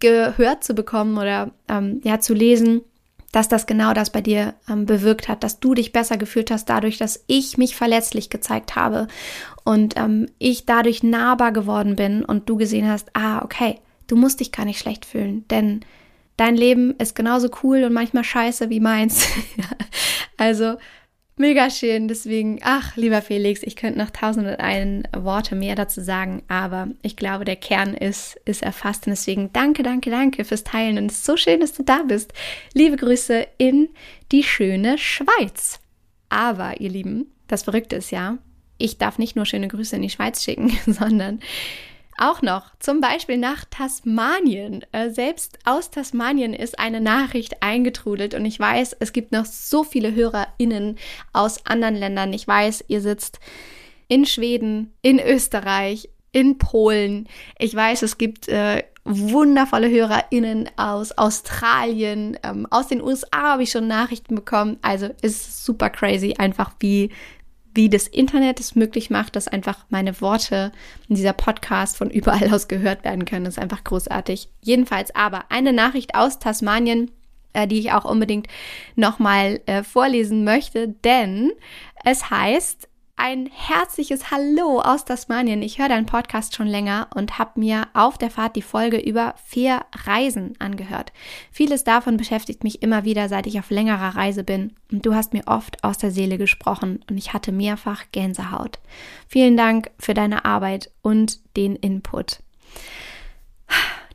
gehört 0.00 0.64
zu 0.64 0.74
bekommen 0.74 1.16
oder 1.16 1.50
ähm, 1.66 2.02
ja 2.04 2.20
zu 2.20 2.34
lesen 2.34 2.82
dass 3.30 3.48
das 3.48 3.66
genau 3.66 3.92
das 3.92 4.08
bei 4.10 4.22
dir 4.22 4.54
ähm, 4.70 4.86
bewirkt 4.86 5.28
hat, 5.28 5.44
dass 5.44 5.60
du 5.60 5.74
dich 5.74 5.92
besser 5.92 6.16
gefühlt 6.16 6.50
hast 6.50 6.64
dadurch, 6.70 6.96
dass 6.96 7.24
ich 7.26 7.58
mich 7.58 7.76
verletzlich 7.76 8.30
gezeigt 8.30 8.74
habe 8.74 9.06
und 9.64 9.98
ähm, 9.98 10.28
ich 10.38 10.64
dadurch 10.64 11.02
nahbar 11.02 11.52
geworden 11.52 11.94
bin 11.94 12.24
und 12.24 12.48
du 12.48 12.56
gesehen 12.56 12.88
hast, 12.88 13.10
ah, 13.12 13.42
okay, 13.44 13.80
du 14.06 14.16
musst 14.16 14.40
dich 14.40 14.50
gar 14.50 14.64
nicht 14.64 14.78
schlecht 14.78 15.04
fühlen, 15.04 15.44
denn 15.50 15.80
dein 16.38 16.56
Leben 16.56 16.94
ist 16.96 17.14
genauso 17.14 17.50
cool 17.62 17.84
und 17.84 17.92
manchmal 17.92 18.24
scheiße 18.24 18.70
wie 18.70 18.80
meins. 18.80 19.28
also 20.38 20.78
Mega 21.40 21.70
schön, 21.70 22.08
deswegen, 22.08 22.58
ach, 22.64 22.96
lieber 22.96 23.22
Felix, 23.22 23.62
ich 23.62 23.76
könnte 23.76 24.00
noch 24.00 24.10
tausend 24.10 24.48
und 24.48 24.58
ein 24.58 25.06
Worte 25.16 25.54
mehr 25.54 25.76
dazu 25.76 26.00
sagen, 26.00 26.42
aber 26.48 26.88
ich 27.02 27.14
glaube, 27.14 27.44
der 27.44 27.54
Kern 27.54 27.94
ist, 27.94 28.40
ist 28.44 28.60
erfasst 28.60 29.06
und 29.06 29.10
deswegen 29.10 29.52
danke, 29.52 29.84
danke, 29.84 30.10
danke 30.10 30.44
fürs 30.44 30.64
Teilen 30.64 30.98
und 30.98 31.12
es 31.12 31.18
ist 31.18 31.26
so 31.26 31.36
schön, 31.36 31.60
dass 31.60 31.74
du 31.74 31.84
da 31.84 32.02
bist. 32.02 32.32
Liebe 32.74 32.96
Grüße 32.96 33.46
in 33.56 33.88
die 34.32 34.42
schöne 34.42 34.98
Schweiz. 34.98 35.78
Aber, 36.28 36.80
ihr 36.80 36.90
Lieben, 36.90 37.26
das 37.46 37.62
Verrückte 37.62 37.94
ist 37.94 38.10
ja, 38.10 38.38
ich 38.76 38.98
darf 38.98 39.18
nicht 39.18 39.36
nur 39.36 39.46
schöne 39.46 39.68
Grüße 39.68 39.94
in 39.94 40.02
die 40.02 40.10
Schweiz 40.10 40.42
schicken, 40.42 40.76
sondern 40.92 41.38
auch 42.18 42.42
noch, 42.42 42.72
zum 42.78 43.00
Beispiel 43.00 43.38
nach 43.38 43.64
Tasmanien. 43.64 44.84
Äh, 44.92 45.10
selbst 45.10 45.58
aus 45.64 45.90
Tasmanien 45.90 46.52
ist 46.54 46.78
eine 46.78 47.00
Nachricht 47.00 47.62
eingetrudelt 47.62 48.34
und 48.34 48.44
ich 48.44 48.58
weiß, 48.58 48.96
es 49.00 49.12
gibt 49.12 49.32
noch 49.32 49.44
so 49.44 49.84
viele 49.84 50.14
HörerInnen 50.14 50.98
aus 51.32 51.64
anderen 51.66 51.96
Ländern. 51.96 52.32
Ich 52.32 52.46
weiß, 52.46 52.84
ihr 52.88 53.00
sitzt 53.00 53.40
in 54.08 54.24
Schweden, 54.26 54.92
in 55.02 55.18
Österreich, 55.18 56.08
in 56.32 56.58
Polen. 56.58 57.28
Ich 57.58 57.74
weiß, 57.74 58.02
es 58.02 58.18
gibt 58.18 58.48
äh, 58.48 58.82
wundervolle 59.04 59.88
HörerInnen 59.90 60.68
aus 60.76 61.16
Australien, 61.16 62.38
ähm, 62.42 62.66
aus 62.70 62.88
den 62.88 63.02
USA 63.02 63.52
habe 63.52 63.62
ich 63.62 63.70
schon 63.70 63.88
Nachrichten 63.88 64.34
bekommen. 64.34 64.78
Also 64.82 65.08
ist 65.22 65.64
super 65.64 65.90
crazy, 65.90 66.34
einfach 66.38 66.72
wie 66.80 67.10
wie 67.74 67.88
das 67.88 68.06
Internet 68.06 68.60
es 68.60 68.74
möglich 68.74 69.10
macht, 69.10 69.36
dass 69.36 69.48
einfach 69.48 69.84
meine 69.88 70.20
Worte 70.20 70.72
in 71.08 71.14
dieser 71.14 71.32
Podcast 71.32 71.96
von 71.96 72.10
überall 72.10 72.52
aus 72.52 72.68
gehört 72.68 73.04
werden 73.04 73.24
können. 73.24 73.44
Das 73.44 73.54
ist 73.54 73.62
einfach 73.62 73.84
großartig. 73.84 74.48
Jedenfalls 74.62 75.14
aber 75.14 75.44
eine 75.50 75.72
Nachricht 75.72 76.14
aus 76.14 76.38
Tasmanien, 76.38 77.10
äh, 77.52 77.66
die 77.66 77.78
ich 77.78 77.92
auch 77.92 78.04
unbedingt 78.04 78.48
nochmal 78.96 79.60
äh, 79.66 79.82
vorlesen 79.82 80.44
möchte, 80.44 80.88
denn 80.88 81.52
es 82.04 82.30
heißt, 82.30 82.87
ein 83.18 83.50
herzliches 83.52 84.30
Hallo 84.30 84.80
aus 84.80 85.04
Tasmanien. 85.04 85.60
Ich 85.60 85.78
höre 85.78 85.88
deinen 85.88 86.06
Podcast 86.06 86.54
schon 86.54 86.68
länger 86.68 87.08
und 87.14 87.38
habe 87.38 87.58
mir 87.58 87.88
auf 87.92 88.16
der 88.16 88.30
Fahrt 88.30 88.54
die 88.54 88.62
Folge 88.62 88.96
über 88.96 89.34
Fair 89.44 89.84
Reisen 90.04 90.54
angehört. 90.60 91.12
Vieles 91.50 91.82
davon 91.82 92.16
beschäftigt 92.16 92.62
mich 92.62 92.80
immer 92.80 93.04
wieder, 93.04 93.28
seit 93.28 93.48
ich 93.48 93.58
auf 93.58 93.70
längerer 93.70 94.14
Reise 94.14 94.44
bin. 94.44 94.76
Und 94.92 95.04
du 95.04 95.14
hast 95.14 95.34
mir 95.34 95.42
oft 95.46 95.82
aus 95.82 95.98
der 95.98 96.12
Seele 96.12 96.38
gesprochen 96.38 97.04
und 97.10 97.18
ich 97.18 97.32
hatte 97.32 97.50
mehrfach 97.50 98.04
Gänsehaut. 98.12 98.78
Vielen 99.26 99.56
Dank 99.56 99.90
für 99.98 100.14
deine 100.14 100.44
Arbeit 100.44 100.92
und 101.02 101.40
den 101.56 101.74
Input. 101.74 102.38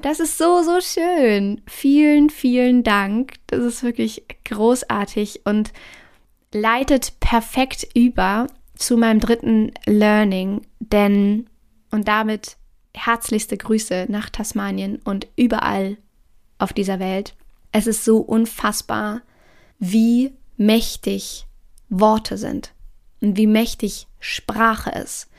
Das 0.01 0.21
ist 0.21 0.37
so, 0.37 0.63
so 0.63 0.79
schön. 0.79 1.61
Vielen, 1.67 2.29
vielen 2.29 2.83
Dank. 2.83 3.33
Das 3.47 3.59
ist 3.59 3.83
wirklich 3.83 4.25
großartig 4.45 5.41
und 5.43 5.73
leitet 6.53 7.19
perfekt 7.19 7.87
über 7.93 8.47
zu 8.83 8.97
meinem 8.97 9.19
dritten 9.19 9.71
Learning, 9.85 10.61
denn 10.79 11.49
und 11.91 12.07
damit 12.07 12.57
herzlichste 12.95 13.57
Grüße 13.57 14.07
nach 14.09 14.29
Tasmanien 14.29 14.99
und 15.03 15.27
überall 15.35 15.97
auf 16.57 16.73
dieser 16.73 16.99
Welt. 16.99 17.35
Es 17.71 17.87
ist 17.87 18.05
so 18.05 18.17
unfassbar, 18.17 19.21
wie 19.79 20.33
mächtig 20.57 21.47
Worte 21.89 22.37
sind 22.37 22.73
und 23.21 23.37
wie 23.37 23.47
mächtig 23.47 24.07
Sprache 24.19 24.91
ist. 24.91 25.29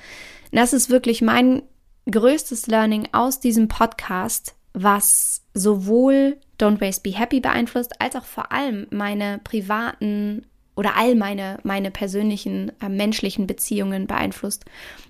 Und 0.51 0.59
das 0.59 0.73
ist 0.73 0.91
wirklich 0.91 1.23
mein 1.23 1.63
größtes 2.11 2.67
Learning 2.67 3.09
aus 3.13 3.41
diesem 3.41 3.69
Podcast, 3.69 4.55
was 4.73 5.43
sowohl 5.55 6.39
Don't 6.61 6.81
Waste 6.81 7.03
Be 7.03 7.17
Happy 7.17 7.41
beeinflusst, 7.41 8.01
als 8.01 8.17
auch 8.17 8.25
vor 8.25 8.53
allem 8.53 8.87
meine 8.91 9.41
privaten 9.43 10.47
oder 10.77 10.97
all 10.97 11.15
meine, 11.15 11.59
meine 11.63 11.91
persönlichen 11.91 12.73
äh, 12.81 12.89
menschlichen 12.89 13.47
Beziehungen 13.47 14.07
beeinflusst. 14.07 14.65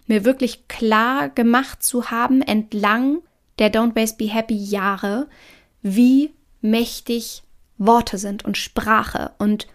Mir 0.07 0.25
wirklich 0.25 0.69
klar 0.69 1.29
gemacht 1.29 1.83
zu 1.83 2.11
haben, 2.11 2.43
entlang 2.43 3.19
der 3.59 3.73
Don't 3.73 3.97
Waste 3.97 4.19
Be 4.19 4.33
Happy 4.33 4.57
Jahre, 4.57 5.29
wie 5.83 6.33
mächtig 6.61 7.43
Worte 7.79 8.19
sind 8.19 8.45
und 8.45 8.57
Sprache 8.57 9.33
und 9.39 9.67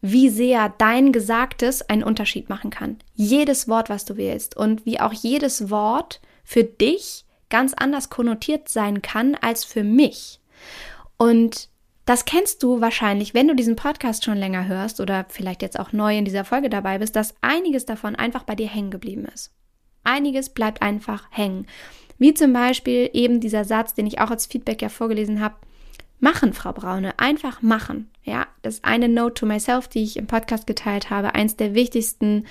wie 0.00 0.28
sehr 0.28 0.68
dein 0.76 1.12
Gesagtes 1.12 1.88
einen 1.88 2.02
Unterschied 2.02 2.50
machen 2.50 2.70
kann. 2.70 2.98
Jedes 3.14 3.68
Wort, 3.68 3.88
was 3.88 4.04
du 4.04 4.16
wählst 4.16 4.56
und 4.56 4.84
wie 4.84 5.00
auch 5.00 5.12
jedes 5.12 5.70
Wort 5.70 6.20
für 6.44 6.64
dich 6.64 7.24
ganz 7.48 7.72
anders 7.74 8.10
konnotiert 8.10 8.68
sein 8.68 9.00
kann 9.00 9.34
als 9.34 9.64
für 9.64 9.82
mich. 9.82 10.40
Und 11.16 11.68
das 12.04 12.26
kennst 12.26 12.62
du 12.62 12.80
wahrscheinlich, 12.80 13.32
wenn 13.32 13.48
du 13.48 13.54
diesen 13.54 13.76
Podcast 13.76 14.24
schon 14.24 14.36
länger 14.36 14.66
hörst 14.66 15.00
oder 15.00 15.24
vielleicht 15.28 15.62
jetzt 15.62 15.78
auch 15.78 15.92
neu 15.92 16.18
in 16.18 16.24
dieser 16.24 16.44
Folge 16.44 16.68
dabei 16.68 16.98
bist, 16.98 17.16
dass 17.16 17.34
einiges 17.40 17.86
davon 17.86 18.14
einfach 18.14 18.44
bei 18.44 18.54
dir 18.54 18.68
hängen 18.68 18.90
geblieben 18.90 19.26
ist. 19.32 19.52
Einiges 20.04 20.50
bleibt 20.50 20.82
einfach 20.82 21.26
hängen. 21.30 21.66
Wie 22.18 22.34
zum 22.34 22.52
Beispiel 22.52 23.08
eben 23.14 23.40
dieser 23.40 23.64
Satz, 23.64 23.94
den 23.94 24.06
ich 24.06 24.20
auch 24.20 24.30
als 24.30 24.46
Feedback 24.46 24.82
ja 24.82 24.90
vorgelesen 24.90 25.40
habe. 25.40 25.54
Machen, 26.20 26.52
Frau 26.52 26.72
Braune, 26.72 27.18
einfach 27.18 27.62
machen. 27.62 28.10
Ja, 28.22 28.46
das 28.62 28.84
eine 28.84 29.08
Note 29.08 29.34
to 29.34 29.46
myself, 29.46 29.88
die 29.88 30.02
ich 30.02 30.16
im 30.16 30.26
Podcast 30.26 30.66
geteilt 30.66 31.10
habe. 31.10 31.34
Eins 31.34 31.56
der 31.56 31.74
wichtigsten 31.74 32.46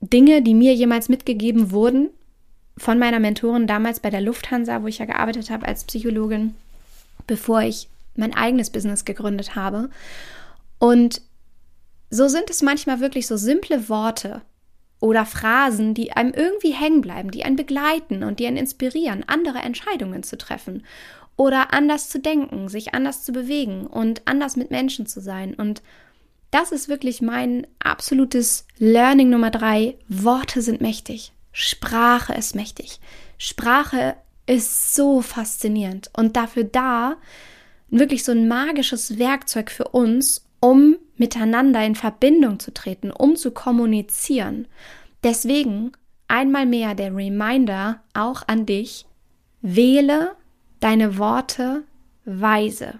Dinge, 0.00 0.42
die 0.42 0.54
mir 0.54 0.74
jemals 0.74 1.08
mitgegeben 1.08 1.70
wurden 1.70 2.10
von 2.76 2.98
meiner 2.98 3.20
Mentorin 3.20 3.66
damals 3.66 4.00
bei 4.00 4.10
der 4.10 4.20
Lufthansa, 4.20 4.82
wo 4.82 4.88
ich 4.88 4.98
ja 4.98 5.04
gearbeitet 5.04 5.50
habe 5.50 5.66
als 5.66 5.84
Psychologin, 5.84 6.54
bevor 7.26 7.62
ich 7.62 7.88
mein 8.14 8.34
eigenes 8.34 8.70
Business 8.70 9.04
gegründet 9.04 9.54
habe. 9.54 9.90
Und 10.78 11.22
so 12.10 12.28
sind 12.28 12.50
es 12.50 12.62
manchmal 12.62 13.00
wirklich 13.00 13.26
so 13.26 13.36
simple 13.36 13.88
Worte 13.88 14.42
oder 15.00 15.26
Phrasen, 15.26 15.94
die 15.94 16.12
einem 16.12 16.32
irgendwie 16.32 16.72
hängen 16.72 17.00
bleiben, 17.00 17.30
die 17.30 17.44
einen 17.44 17.56
begleiten 17.56 18.22
und 18.22 18.38
die 18.38 18.46
einen 18.46 18.56
inspirieren, 18.56 19.24
andere 19.26 19.58
Entscheidungen 19.58 20.22
zu 20.22 20.38
treffen 20.38 20.84
oder 21.36 21.72
anders 21.72 22.08
zu 22.08 22.20
denken, 22.20 22.68
sich 22.68 22.94
anders 22.94 23.24
zu 23.24 23.32
bewegen 23.32 23.86
und 23.86 24.22
anders 24.26 24.56
mit 24.56 24.70
Menschen 24.70 25.06
zu 25.06 25.20
sein. 25.20 25.54
Und 25.54 25.82
das 26.50 26.70
ist 26.70 26.88
wirklich 26.88 27.22
mein 27.22 27.66
absolutes 27.78 28.66
Learning 28.78 29.30
Nummer 29.30 29.50
drei. 29.50 29.96
Worte 30.08 30.62
sind 30.62 30.80
mächtig. 30.80 31.32
Sprache 31.50 32.34
ist 32.34 32.54
mächtig. 32.54 33.00
Sprache 33.38 34.16
ist 34.46 34.94
so 34.94 35.22
faszinierend 35.22 36.10
und 36.16 36.36
dafür 36.36 36.64
da, 36.64 37.16
wirklich 37.92 38.24
so 38.24 38.32
ein 38.32 38.48
magisches 38.48 39.18
Werkzeug 39.18 39.70
für 39.70 39.88
uns, 39.88 40.44
um 40.60 40.96
miteinander 41.16 41.84
in 41.84 41.94
Verbindung 41.94 42.58
zu 42.58 42.72
treten, 42.72 43.10
um 43.10 43.36
zu 43.36 43.52
kommunizieren. 43.52 44.66
Deswegen 45.22 45.92
einmal 46.26 46.66
mehr 46.66 46.94
der 46.94 47.14
Reminder 47.14 48.02
auch 48.14 48.42
an 48.48 48.66
dich, 48.66 49.06
wähle 49.60 50.34
deine 50.80 51.18
Worte 51.18 51.84
weise. 52.24 52.98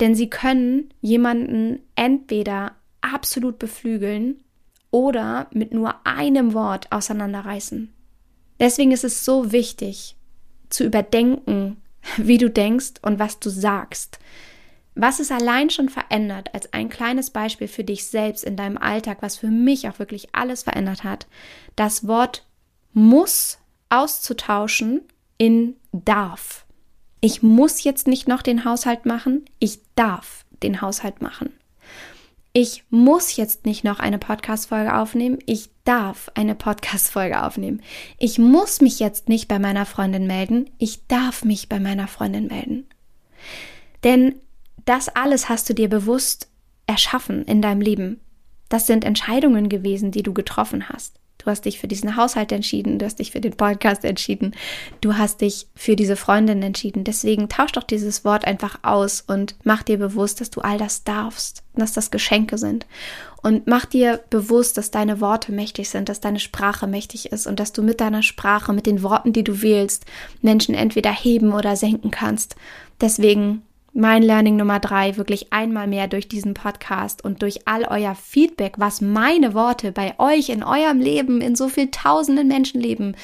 Denn 0.00 0.14
sie 0.14 0.30
können 0.30 0.90
jemanden 1.00 1.80
entweder 1.94 2.76
absolut 3.00 3.58
beflügeln 3.58 4.36
oder 4.90 5.48
mit 5.52 5.74
nur 5.74 6.06
einem 6.06 6.54
Wort 6.54 6.92
auseinanderreißen. 6.92 7.92
Deswegen 8.60 8.92
ist 8.92 9.04
es 9.04 9.24
so 9.24 9.52
wichtig 9.52 10.16
zu 10.70 10.84
überdenken, 10.84 11.76
wie 12.16 12.38
du 12.38 12.50
denkst 12.50 12.94
und 13.02 13.18
was 13.18 13.38
du 13.38 13.50
sagst. 13.50 14.18
Was 14.94 15.20
es 15.20 15.30
allein 15.30 15.68
schon 15.68 15.90
verändert, 15.90 16.54
als 16.54 16.72
ein 16.72 16.88
kleines 16.88 17.30
Beispiel 17.30 17.68
für 17.68 17.84
dich 17.84 18.06
selbst 18.06 18.44
in 18.44 18.56
deinem 18.56 18.78
Alltag, 18.78 19.18
was 19.20 19.36
für 19.36 19.50
mich 19.50 19.88
auch 19.88 19.98
wirklich 19.98 20.34
alles 20.34 20.62
verändert 20.62 21.04
hat, 21.04 21.26
das 21.76 22.08
Wort 22.08 22.46
muss 22.94 23.58
auszutauschen 23.90 25.02
in 25.36 25.76
darf. 25.92 26.64
Ich 27.20 27.42
muss 27.42 27.84
jetzt 27.84 28.06
nicht 28.06 28.26
noch 28.26 28.40
den 28.40 28.64
Haushalt 28.64 29.04
machen, 29.04 29.44
ich 29.58 29.80
darf 29.96 30.46
den 30.62 30.80
Haushalt 30.80 31.20
machen. 31.20 31.52
Ich 32.58 32.84
muss 32.88 33.36
jetzt 33.36 33.66
nicht 33.66 33.84
noch 33.84 33.98
eine 33.98 34.18
Podcast-Folge 34.18 34.96
aufnehmen. 34.96 35.40
Ich 35.44 35.68
darf 35.84 36.30
eine 36.32 36.54
Podcast-Folge 36.54 37.42
aufnehmen. 37.42 37.82
Ich 38.16 38.38
muss 38.38 38.80
mich 38.80 38.98
jetzt 38.98 39.28
nicht 39.28 39.46
bei 39.46 39.58
meiner 39.58 39.84
Freundin 39.84 40.26
melden. 40.26 40.70
Ich 40.78 41.06
darf 41.06 41.44
mich 41.44 41.68
bei 41.68 41.78
meiner 41.80 42.08
Freundin 42.08 42.46
melden. 42.46 42.86
Denn 44.04 44.36
das 44.86 45.10
alles 45.10 45.50
hast 45.50 45.68
du 45.68 45.74
dir 45.74 45.90
bewusst 45.90 46.48
erschaffen 46.86 47.44
in 47.44 47.60
deinem 47.60 47.82
Leben. 47.82 48.20
Das 48.70 48.86
sind 48.86 49.04
Entscheidungen 49.04 49.68
gewesen, 49.68 50.10
die 50.10 50.22
du 50.22 50.32
getroffen 50.32 50.88
hast. 50.88 51.20
Du 51.46 51.52
hast 51.52 51.64
dich 51.64 51.78
für 51.78 51.86
diesen 51.86 52.16
Haushalt 52.16 52.50
entschieden, 52.50 52.98
du 52.98 53.06
hast 53.06 53.20
dich 53.20 53.30
für 53.30 53.40
den 53.40 53.52
Podcast 53.52 54.04
entschieden, 54.04 54.56
du 55.00 55.16
hast 55.16 55.42
dich 55.42 55.68
für 55.76 55.94
diese 55.94 56.16
Freundin 56.16 56.60
entschieden. 56.60 57.04
Deswegen 57.04 57.48
tausch 57.48 57.70
doch 57.70 57.84
dieses 57.84 58.24
Wort 58.24 58.44
einfach 58.44 58.80
aus 58.82 59.22
und 59.24 59.54
mach 59.62 59.84
dir 59.84 59.96
bewusst, 59.96 60.40
dass 60.40 60.50
du 60.50 60.60
all 60.60 60.76
das 60.76 61.04
darfst, 61.04 61.62
dass 61.76 61.92
das 61.92 62.10
Geschenke 62.10 62.58
sind. 62.58 62.84
Und 63.44 63.68
mach 63.68 63.84
dir 63.84 64.24
bewusst, 64.28 64.76
dass 64.76 64.90
deine 64.90 65.20
Worte 65.20 65.52
mächtig 65.52 65.88
sind, 65.88 66.08
dass 66.08 66.18
deine 66.18 66.40
Sprache 66.40 66.88
mächtig 66.88 67.30
ist 67.30 67.46
und 67.46 67.60
dass 67.60 67.72
du 67.72 67.80
mit 67.84 68.00
deiner 68.00 68.24
Sprache, 68.24 68.72
mit 68.72 68.86
den 68.86 69.04
Worten, 69.04 69.32
die 69.32 69.44
du 69.44 69.62
wählst, 69.62 70.04
Menschen 70.42 70.74
entweder 70.74 71.12
heben 71.12 71.52
oder 71.52 71.76
senken 71.76 72.10
kannst. 72.10 72.56
Deswegen 73.00 73.62
mein 73.96 74.22
Learning 74.22 74.56
Nummer 74.56 74.78
drei 74.78 75.16
wirklich 75.16 75.52
einmal 75.52 75.86
mehr 75.86 76.06
durch 76.06 76.28
diesen 76.28 76.54
Podcast 76.54 77.24
und 77.24 77.42
durch 77.42 77.66
all 77.66 77.84
euer 77.84 78.14
Feedback, 78.14 78.74
was 78.76 79.00
meine 79.00 79.54
Worte 79.54 79.90
bei 79.90 80.14
euch 80.18 80.50
in 80.50 80.62
eurem 80.62 81.00
Leben, 81.00 81.40
in 81.40 81.56
so 81.56 81.68
viel 81.68 81.90
tausenden 81.90 82.48
Menschenleben 82.48 83.16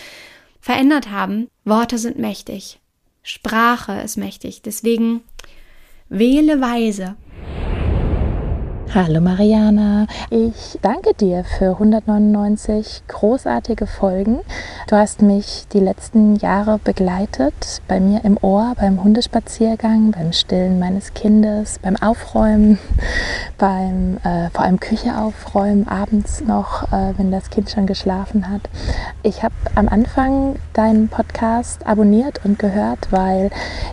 verändert 0.60 1.10
haben. 1.10 1.48
Worte 1.64 1.98
sind 1.98 2.18
mächtig. 2.18 2.80
Sprache 3.22 4.00
ist 4.00 4.16
mächtig. 4.16 4.62
Deswegen 4.62 5.22
wähle 6.08 6.60
weise. 6.60 7.16
Hallo 8.94 9.22
Mariana, 9.22 10.06
ich 10.28 10.78
danke 10.82 11.14
dir 11.14 11.44
für 11.44 11.70
199 11.70 13.04
großartige 13.08 13.86
Folgen. 13.86 14.40
Du 14.86 14.96
hast 14.96 15.22
mich 15.22 15.64
die 15.72 15.80
letzten 15.80 16.36
Jahre 16.36 16.78
begleitet, 16.78 17.80
bei 17.88 18.00
mir 18.00 18.22
im 18.22 18.36
Ohr, 18.42 18.74
beim 18.78 19.02
Hundespaziergang, 19.02 20.10
beim 20.10 20.34
Stillen 20.34 20.78
meines 20.78 21.14
Kindes, 21.14 21.78
beim 21.78 21.96
Aufräumen, 21.96 22.78
beim 23.56 24.18
äh, 24.24 24.50
vor 24.50 24.62
allem 24.62 24.78
Küche 24.78 25.16
aufräumen, 25.16 25.88
abends 25.88 26.42
noch, 26.42 26.82
äh, 26.92 27.14
wenn 27.16 27.30
das 27.30 27.48
Kind 27.48 27.70
schon 27.70 27.86
geschlafen 27.86 28.50
hat. 28.50 28.68
Ich 29.22 29.42
habe 29.42 29.54
am 29.74 29.88
Anfang 29.88 30.56
deinen 30.74 31.08
Podcast 31.08 31.86
abonniert 31.86 32.44
und 32.44 32.58
gehört, 32.58 33.10
weil 33.10 33.48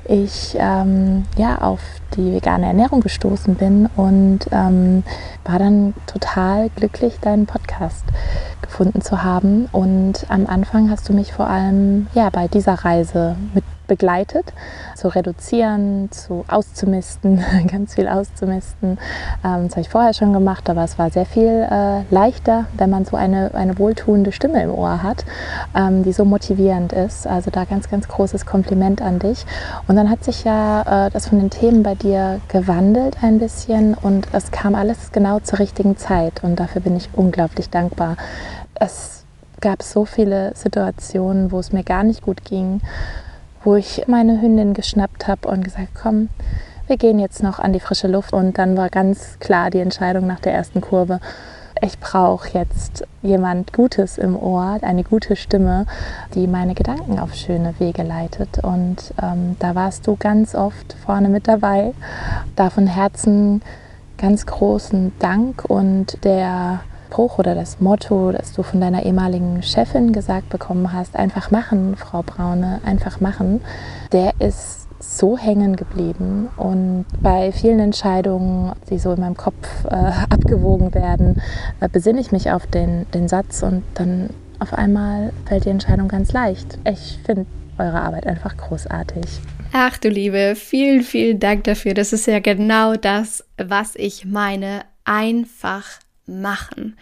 ich 0.10 0.58
ähm, 0.60 1.24
ja 1.38 1.60
auf 1.60 1.80
die 2.16 2.34
vegane 2.34 2.66
Ernährung 2.66 3.02
gestoßen 3.02 3.56
bin 3.56 3.88
und 3.96 4.40
ähm, 4.52 5.04
war 5.46 5.60
dann 5.60 5.94
total 6.08 6.70
glücklich, 6.76 7.20
deinen 7.20 7.46
Podcast 7.46 8.06
gefunden 8.62 9.02
zu 9.02 9.24
haben. 9.24 9.68
Und 9.72 10.26
am 10.30 10.48
Anfang 10.48 10.90
hast 10.90 11.10
du 11.10 11.14
mich 11.14 11.34
vor 11.34 11.48
allem 11.48 12.08
ja, 12.14 12.30
bei 12.30 12.48
dieser 12.48 12.74
Reise 12.74 13.36
mit 13.54 13.64
begleitet, 13.90 14.54
zu 14.96 15.10
reduzieren, 15.10 16.10
zu 16.12 16.46
auszumisten, 16.48 17.44
ganz 17.70 17.96
viel 17.96 18.08
auszumisten. 18.08 18.98
Ähm, 19.44 19.64
das 19.66 19.72
habe 19.72 19.82
ich 19.82 19.90
vorher 19.90 20.14
schon 20.14 20.32
gemacht, 20.32 20.70
aber 20.70 20.86
es 20.86 20.98
war 20.98 21.10
sehr 21.10 21.26
viel 21.26 21.68
äh, 21.70 22.04
leichter, 22.10 22.68
wenn 22.78 22.90
man 22.90 23.04
so 23.04 23.18
eine, 23.18 23.54
eine 23.54 23.78
wohltuende 23.78 24.32
Stimme 24.32 24.64
im 24.64 24.74
Ohr 24.74 25.04
hat, 25.04 25.26
ähm, 25.76 26.04
die 26.04 26.14
so 26.14 26.24
motivierend 26.24 26.94
ist. 26.94 27.28
Also 27.28 27.52
da 27.52 27.66
ganz, 27.66 27.90
ganz 27.90 28.08
großes 28.08 28.46
Kompliment 28.46 29.02
an 29.02 29.20
dich. 29.20 29.46
Und 29.90 29.98
dann 29.98 30.10
hat 30.10 30.24
sich 30.24 30.46
ja 30.46 31.08
äh, 31.08 31.10
das 31.10 31.28
von 31.28 31.40
den 31.40 31.50
Themen 31.50 31.84
bei 31.84 31.96
dir 31.96 32.40
gewandelt 32.48 33.18
ein 33.22 33.40
bisschen 33.40 33.96
und 33.96 34.28
es 34.32 34.52
kam 34.52 34.76
alles 34.76 35.12
genau 35.12 35.40
zur 35.40 35.60
richtigen 35.60 35.98
Zeit 35.98 36.44
und 36.44 36.60
dafür 36.60 36.82
bin 36.82 36.96
ich 36.96 37.10
unglaublich 37.14 37.70
dankbar. 37.70 38.16
Es 38.76 39.24
gab 39.60 39.84
so 39.84 40.06
viele 40.06 40.56
Situationen, 40.56 41.52
wo 41.52 41.60
es 41.60 41.72
mir 41.72 41.84
gar 41.84 42.04
nicht 42.04 42.22
gut 42.22 42.46
ging 42.46 42.82
wo 43.64 43.76
ich 43.76 44.04
meine 44.08 44.42
Hündin 44.42 44.74
geschnappt 44.74 45.28
habe 45.28 45.48
und 45.48 45.64
gesagt, 45.64 45.90
komm, 46.02 46.30
wir 46.88 46.98
gehen 46.98 47.20
jetzt 47.20 47.44
noch 47.44 47.60
an 47.60 47.74
die 47.74 47.80
frische 47.80 48.08
Luft. 48.08 48.34
Und 48.34 48.58
dann 48.58 48.76
war 48.78 48.90
ganz 48.90 49.38
klar 49.40 49.70
die 49.70 49.80
Entscheidung 49.80 50.28
nach 50.28 50.40
der 50.40 50.54
ersten 50.54 50.82
Kurve, 50.82 51.20
ich 51.82 51.98
brauche 52.00 52.50
jetzt 52.58 53.06
jemand 53.22 53.72
Gutes 53.72 54.18
im 54.18 54.36
Ohr, 54.36 54.80
eine 54.82 55.04
gute 55.04 55.38
Stimme, 55.38 55.86
die 56.36 56.46
meine 56.46 56.74
Gedanken 56.74 57.20
auf 57.20 57.34
schöne 57.34 57.74
Wege 57.80 58.04
leitet. 58.04 58.64
Und 58.64 59.14
ähm, 59.22 59.56
da 59.60 59.76
warst 59.76 60.06
du 60.06 60.18
ganz 60.18 60.56
oft 60.56 60.94
vorne 61.06 61.30
mit 61.30 61.48
dabei. 61.48 61.94
Da 62.56 62.70
von 62.70 62.86
Herzen 62.86 63.62
ganz 64.18 64.46
großen 64.46 65.14
Dank 65.20 65.64
und 65.66 66.24
der 66.26 66.82
Spruch 67.10 67.40
oder 67.40 67.56
das 67.56 67.80
Motto, 67.80 68.32
das 68.32 68.54
du 68.54 68.62
von 68.62 68.80
deiner 68.80 69.04
ehemaligen 69.04 69.64
Chefin 69.64 70.14
gesagt 70.14 70.50
bekommen 70.50 70.94
hast, 70.94 71.16
einfach 71.16 71.50
machen, 71.50 71.96
Frau 71.96 72.22
Braune, 72.22 72.82
einfach 72.86 73.20
machen, 73.20 73.62
der 74.12 74.34
ist 74.40 74.88
so 75.00 75.38
hängen 75.38 75.76
geblieben 75.76 76.50
und 76.56 77.06
bei 77.20 77.52
vielen 77.52 77.80
Entscheidungen, 77.80 78.74
die 78.90 79.00
so 79.00 79.14
in 79.14 79.22
meinem 79.22 79.38
Kopf 79.38 79.86
äh, 79.86 79.96
abgewogen 80.30 80.94
werden, 80.94 81.42
äh, 81.80 81.90
besinne 81.90 82.22
ich 82.22 82.32
mich 82.32 82.52
auf 82.52 82.68
den, 82.68 83.10
den 83.12 83.28
Satz 83.28 83.64
und 83.64 83.84
dann 83.96 84.30
auf 84.60 84.74
einmal 84.74 85.32
fällt 85.48 85.66
die 85.66 85.70
Entscheidung 85.70 86.10
ganz 86.10 86.32
leicht. 86.32 86.78
Ich 86.88 87.18
finde 87.26 87.48
eure 87.80 88.02
Arbeit 88.02 88.28
einfach 88.28 88.56
großartig. 88.56 89.26
Ach 89.72 89.98
du 89.98 90.10
Liebe, 90.10 90.54
vielen, 90.56 91.02
vielen 91.02 91.40
Dank 91.40 91.64
dafür. 91.64 91.94
Das 91.94 92.14
ist 92.14 92.28
ja 92.28 92.40
genau 92.40 92.96
das, 92.96 93.44
was 93.58 93.96
ich 93.96 94.26
meine. 94.26 94.82
Einfach 95.06 95.86
machen. 96.30 96.96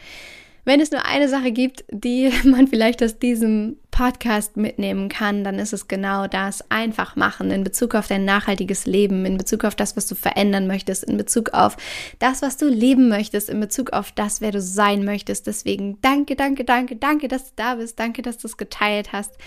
Wenn 0.67 0.81
es 0.81 0.91
nur 0.91 1.05
eine 1.05 1.29
Sache 1.29 1.53
gibt, 1.53 1.85
die 1.91 2.29
man 2.43 2.67
vielleicht 2.67 3.01
aus 3.01 3.19
diesem 3.19 3.77
Podcast 3.89 4.57
mitnehmen 4.57 5.07
kann, 5.07 5.45
dann 5.45 5.59
ist 5.59 5.71
es 5.71 5.87
genau 5.87 6.27
das. 6.27 6.69
Einfach 6.69 7.15
machen 7.15 7.51
in 7.51 7.63
Bezug 7.63 7.95
auf 7.95 8.07
dein 8.07 8.25
nachhaltiges 8.25 8.85
Leben, 8.85 9.25
in 9.25 9.37
Bezug 9.37 9.63
auf 9.63 9.75
das, 9.75 9.95
was 9.95 10.07
du 10.07 10.15
verändern 10.15 10.67
möchtest, 10.67 11.05
in 11.05 11.15
Bezug 11.15 11.51
auf 11.53 11.77
das, 12.19 12.41
was 12.41 12.57
du 12.57 12.67
leben 12.67 13.07
möchtest, 13.07 13.49
in 13.49 13.61
Bezug 13.61 13.93
auf 13.93 14.11
das, 14.11 14.41
wer 14.41 14.51
du 14.51 14.61
sein 14.61 15.05
möchtest. 15.05 15.47
Deswegen 15.47 15.99
danke, 16.01 16.35
danke, 16.35 16.65
danke, 16.65 16.97
danke, 16.97 17.29
dass 17.29 17.45
du 17.45 17.51
da 17.55 17.75
bist. 17.75 17.97
Danke, 17.97 18.21
dass 18.21 18.37
du 18.37 18.47
es 18.47 18.57
geteilt 18.57 19.13
hast. 19.13 19.37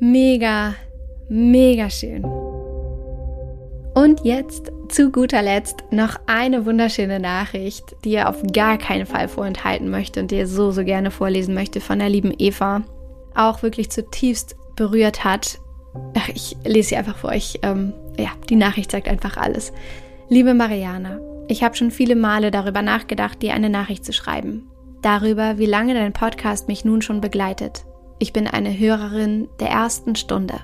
Mega, 0.00 0.74
mega 1.30 1.88
schön. 1.88 2.22
Und 3.94 4.24
jetzt 4.24 4.72
zu 4.88 5.10
guter 5.10 5.42
Letzt 5.42 5.84
noch 5.90 6.18
eine 6.26 6.64
wunderschöne 6.64 7.20
Nachricht, 7.20 7.94
die 8.04 8.12
ihr 8.12 8.28
auf 8.28 8.42
gar 8.52 8.78
keinen 8.78 9.04
Fall 9.04 9.28
vorenthalten 9.28 9.90
möchte 9.90 10.20
und 10.20 10.30
die 10.30 10.36
ihr 10.36 10.46
so, 10.46 10.70
so 10.70 10.82
gerne 10.84 11.10
vorlesen 11.10 11.54
möchte 11.54 11.80
von 11.80 11.98
der 11.98 12.08
lieben 12.08 12.32
Eva. 12.38 12.82
Auch 13.34 13.62
wirklich 13.62 13.90
zutiefst 13.90 14.56
berührt 14.76 15.24
hat. 15.24 15.58
Ach, 16.16 16.28
ich 16.28 16.56
lese 16.64 16.90
sie 16.90 16.96
einfach 16.96 17.16
vor 17.16 17.30
euch. 17.30 17.58
Ähm, 17.62 17.92
ja, 18.18 18.30
die 18.48 18.56
Nachricht 18.56 18.90
sagt 18.90 19.08
einfach 19.08 19.36
alles. 19.36 19.72
Liebe 20.28 20.54
Mariana, 20.54 21.20
ich 21.48 21.62
habe 21.62 21.76
schon 21.76 21.90
viele 21.90 22.16
Male 22.16 22.50
darüber 22.50 22.80
nachgedacht, 22.80 23.42
dir 23.42 23.52
eine 23.52 23.68
Nachricht 23.68 24.06
zu 24.06 24.14
schreiben. 24.14 24.70
Darüber, 25.02 25.58
wie 25.58 25.66
lange 25.66 25.92
dein 25.92 26.14
Podcast 26.14 26.68
mich 26.68 26.84
nun 26.84 27.02
schon 27.02 27.20
begleitet. 27.20 27.84
Ich 28.18 28.32
bin 28.32 28.46
eine 28.46 28.78
Hörerin 28.78 29.48
der 29.60 29.68
ersten 29.68 30.16
Stunde. 30.16 30.60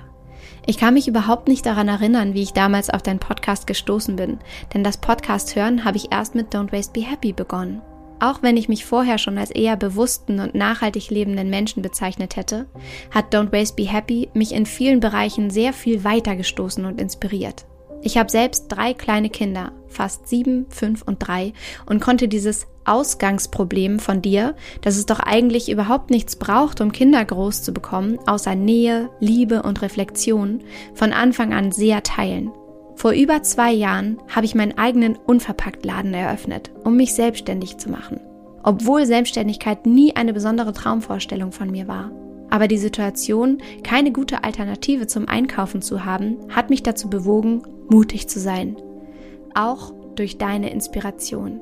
Ich 0.65 0.77
kann 0.77 0.93
mich 0.93 1.07
überhaupt 1.07 1.47
nicht 1.47 1.65
daran 1.65 1.87
erinnern, 1.87 2.33
wie 2.33 2.43
ich 2.43 2.53
damals 2.53 2.89
auf 2.89 3.01
deinen 3.01 3.19
Podcast 3.19 3.67
gestoßen 3.67 4.15
bin, 4.15 4.39
denn 4.73 4.83
das 4.83 4.97
Podcast 4.97 5.55
hören 5.55 5.85
habe 5.85 5.97
ich 5.97 6.11
erst 6.11 6.35
mit 6.35 6.53
Don't 6.53 6.71
Waste 6.71 6.93
Be 6.93 7.05
Happy 7.05 7.33
begonnen. 7.33 7.81
Auch 8.19 8.43
wenn 8.43 8.57
ich 8.57 8.67
mich 8.67 8.85
vorher 8.85 9.17
schon 9.17 9.37
als 9.37 9.49
eher 9.49 9.77
bewussten 9.77 10.39
und 10.39 10.53
nachhaltig 10.53 11.09
lebenden 11.09 11.49
Menschen 11.49 11.81
bezeichnet 11.81 12.35
hätte, 12.35 12.67
hat 13.11 13.33
Don't 13.33 13.53
Waste 13.53 13.75
Be 13.75 13.89
Happy 13.89 14.29
mich 14.33 14.53
in 14.53 14.65
vielen 14.65 14.99
Bereichen 14.99 15.49
sehr 15.49 15.71
viel 15.71 16.03
weiter 16.03 16.35
gestoßen 16.35 16.85
und 16.85 16.99
inspiriert. 16.99 17.65
Ich 18.01 18.17
habe 18.17 18.29
selbst 18.29 18.67
drei 18.69 18.93
kleine 18.93 19.29
Kinder, 19.29 19.71
fast 19.87 20.27
sieben, 20.27 20.65
fünf 20.69 21.01
und 21.01 21.19
drei, 21.19 21.53
und 21.85 22.01
konnte 22.01 22.27
dieses 22.27 22.67
Ausgangsproblem 22.89 23.99
von 23.99 24.21
dir, 24.21 24.55
dass 24.81 24.97
es 24.97 25.05
doch 25.05 25.19
eigentlich 25.19 25.71
überhaupt 25.71 26.09
nichts 26.09 26.35
braucht, 26.35 26.81
um 26.81 26.91
Kinder 26.91 27.23
groß 27.23 27.61
zu 27.61 27.71
bekommen, 27.71 28.17
außer 28.25 28.55
Nähe, 28.55 29.09
Liebe 29.19 29.61
und 29.61 29.81
Reflexion, 29.81 30.61
von 30.93 31.13
Anfang 31.13 31.53
an 31.53 31.71
sehr 31.71 32.03
teilen. 32.03 32.51
Vor 32.95 33.11
über 33.11 33.43
zwei 33.43 33.71
Jahren 33.71 34.17
habe 34.27 34.45
ich 34.45 34.55
meinen 34.55 34.77
eigenen 34.77 35.15
Unverpacktladen 35.15 36.13
eröffnet, 36.13 36.71
um 36.83 36.97
mich 36.97 37.13
selbstständig 37.13 37.77
zu 37.77 37.89
machen. 37.89 38.19
Obwohl 38.63 39.05
Selbstständigkeit 39.05 39.85
nie 39.85 40.15
eine 40.15 40.33
besondere 40.33 40.73
Traumvorstellung 40.73 41.53
von 41.53 41.71
mir 41.71 41.87
war. 41.87 42.11
Aber 42.49 42.67
die 42.67 42.77
Situation, 42.77 43.59
keine 43.83 44.11
gute 44.11 44.43
Alternative 44.43 45.07
zum 45.07 45.27
Einkaufen 45.27 45.81
zu 45.81 46.03
haben, 46.03 46.37
hat 46.49 46.69
mich 46.69 46.83
dazu 46.83 47.09
bewogen, 47.09 47.61
mutig 47.89 48.27
zu 48.27 48.39
sein. 48.39 48.75
Auch 49.53 49.93
durch 50.15 50.37
deine 50.37 50.71
Inspiration. 50.71 51.61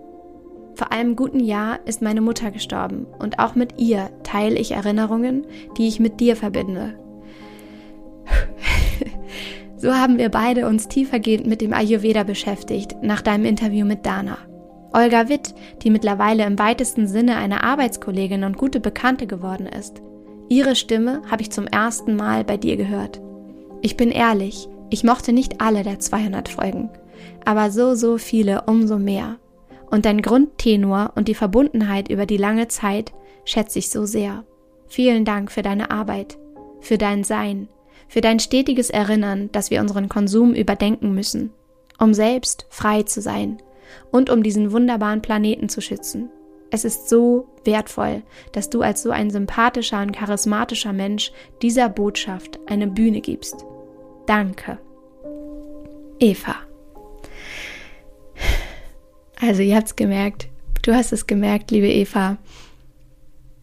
Vor 0.77 0.91
einem 0.91 1.15
guten 1.15 1.39
Jahr 1.39 1.79
ist 1.85 2.03
meine 2.03 2.21
Mutter 2.21 2.51
gestorben 2.51 3.07
und 3.17 3.39
auch 3.39 3.55
mit 3.55 3.79
ihr 3.79 4.11
teile 4.21 4.59
ich 4.59 4.73
Erinnerungen, 4.73 5.47
die 5.75 5.87
ich 5.87 5.99
mit 5.99 6.19
dir 6.19 6.35
verbinde. 6.35 6.93
so 9.77 9.95
haben 9.95 10.19
wir 10.19 10.29
beide 10.29 10.67
uns 10.67 10.87
tiefergehend 10.87 11.47
mit 11.47 11.61
dem 11.61 11.73
Ayurveda 11.73 12.21
beschäftigt 12.21 12.95
nach 13.01 13.23
deinem 13.23 13.45
Interview 13.45 13.87
mit 13.87 14.05
Dana. 14.05 14.37
Olga 14.93 15.29
Witt, 15.29 15.55
die 15.81 15.89
mittlerweile 15.89 16.45
im 16.45 16.59
weitesten 16.59 17.07
Sinne 17.07 17.37
eine 17.37 17.63
Arbeitskollegin 17.63 18.43
und 18.43 18.59
gute 18.59 18.79
Bekannte 18.79 19.25
geworden 19.25 19.65
ist. 19.65 20.03
Ihre 20.47 20.75
Stimme 20.75 21.23
habe 21.27 21.41
ich 21.41 21.49
zum 21.49 21.65
ersten 21.65 22.15
Mal 22.15 22.43
bei 22.43 22.57
dir 22.57 22.77
gehört. 22.77 23.19
Ich 23.81 23.97
bin 23.97 24.11
ehrlich, 24.11 24.69
ich 24.91 25.03
mochte 25.03 25.33
nicht 25.33 25.59
alle 25.59 25.81
der 25.81 25.97
200 25.97 26.47
Folgen, 26.49 26.91
aber 27.45 27.71
so, 27.71 27.95
so 27.95 28.19
viele 28.19 28.65
umso 28.67 28.99
mehr. 28.99 29.37
Und 29.89 30.05
dein 30.05 30.21
Grundtenor 30.21 31.13
und 31.15 31.27
die 31.27 31.35
Verbundenheit 31.35 32.09
über 32.09 32.25
die 32.25 32.37
lange 32.37 32.67
Zeit 32.67 33.13
schätze 33.45 33.79
ich 33.79 33.89
so 33.89 34.05
sehr. 34.05 34.43
Vielen 34.87 35.25
Dank 35.25 35.51
für 35.51 35.61
deine 35.61 35.91
Arbeit, 35.91 36.37
für 36.81 36.97
dein 36.97 37.23
Sein, 37.23 37.67
für 38.07 38.21
dein 38.21 38.39
stetiges 38.39 38.89
Erinnern, 38.89 39.49
dass 39.51 39.71
wir 39.71 39.81
unseren 39.81 40.09
Konsum 40.09 40.53
überdenken 40.53 41.13
müssen, 41.13 41.51
um 41.99 42.13
selbst 42.13 42.65
frei 42.69 43.03
zu 43.03 43.21
sein 43.21 43.57
und 44.11 44.29
um 44.29 44.43
diesen 44.43 44.71
wunderbaren 44.71 45.21
Planeten 45.21 45.69
zu 45.69 45.81
schützen. 45.81 46.29
Es 46.69 46.83
ist 46.83 47.07
so 47.07 47.47
wertvoll, 47.63 48.23
dass 48.51 48.69
du 48.69 48.81
als 48.81 49.01
so 49.01 49.11
ein 49.11 49.29
sympathischer 49.29 50.01
und 50.01 50.11
charismatischer 50.11 50.91
Mensch 50.91 51.31
dieser 51.61 51.87
Botschaft 51.87 52.59
eine 52.67 52.87
Bühne 52.87 53.21
gibst. 53.21 53.65
Danke. 54.25 54.79
Eva. 56.19 56.66
Also 59.39 59.61
ihr 59.61 59.75
habt's 59.75 59.95
gemerkt, 59.95 60.47
du 60.81 60.93
hast 60.93 61.13
es 61.13 61.27
gemerkt, 61.27 61.71
liebe 61.71 61.87
Eva. 61.87 62.37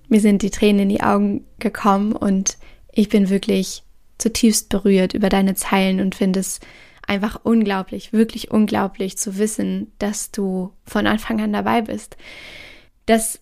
Mir 0.09 0.20
sind 0.20 0.43
die 0.43 0.51
Tränen 0.51 0.83
in 0.83 0.89
die 0.91 1.03
Augen 1.03 1.45
gekommen 1.59 2.12
und 2.12 2.59
ich 2.93 3.09
bin 3.09 3.31
wirklich 3.31 3.83
zutiefst 4.18 4.68
berührt 4.68 5.14
über 5.14 5.29
deine 5.29 5.55
Zeilen 5.55 6.01
und 6.01 6.14
finde 6.14 6.41
es 6.41 6.61
einfach 7.07 7.41
unglaublich, 7.43 8.12
wirklich 8.12 8.51
unglaublich 8.51 9.18
zu 9.18 9.39
wissen, 9.39 9.93
dass 9.99 10.31
du 10.31 10.72
von 10.85 11.07
Anfang 11.07 11.41
an 11.41 11.53
dabei 11.53 11.83
bist. 11.83 12.16
Das 13.07 13.41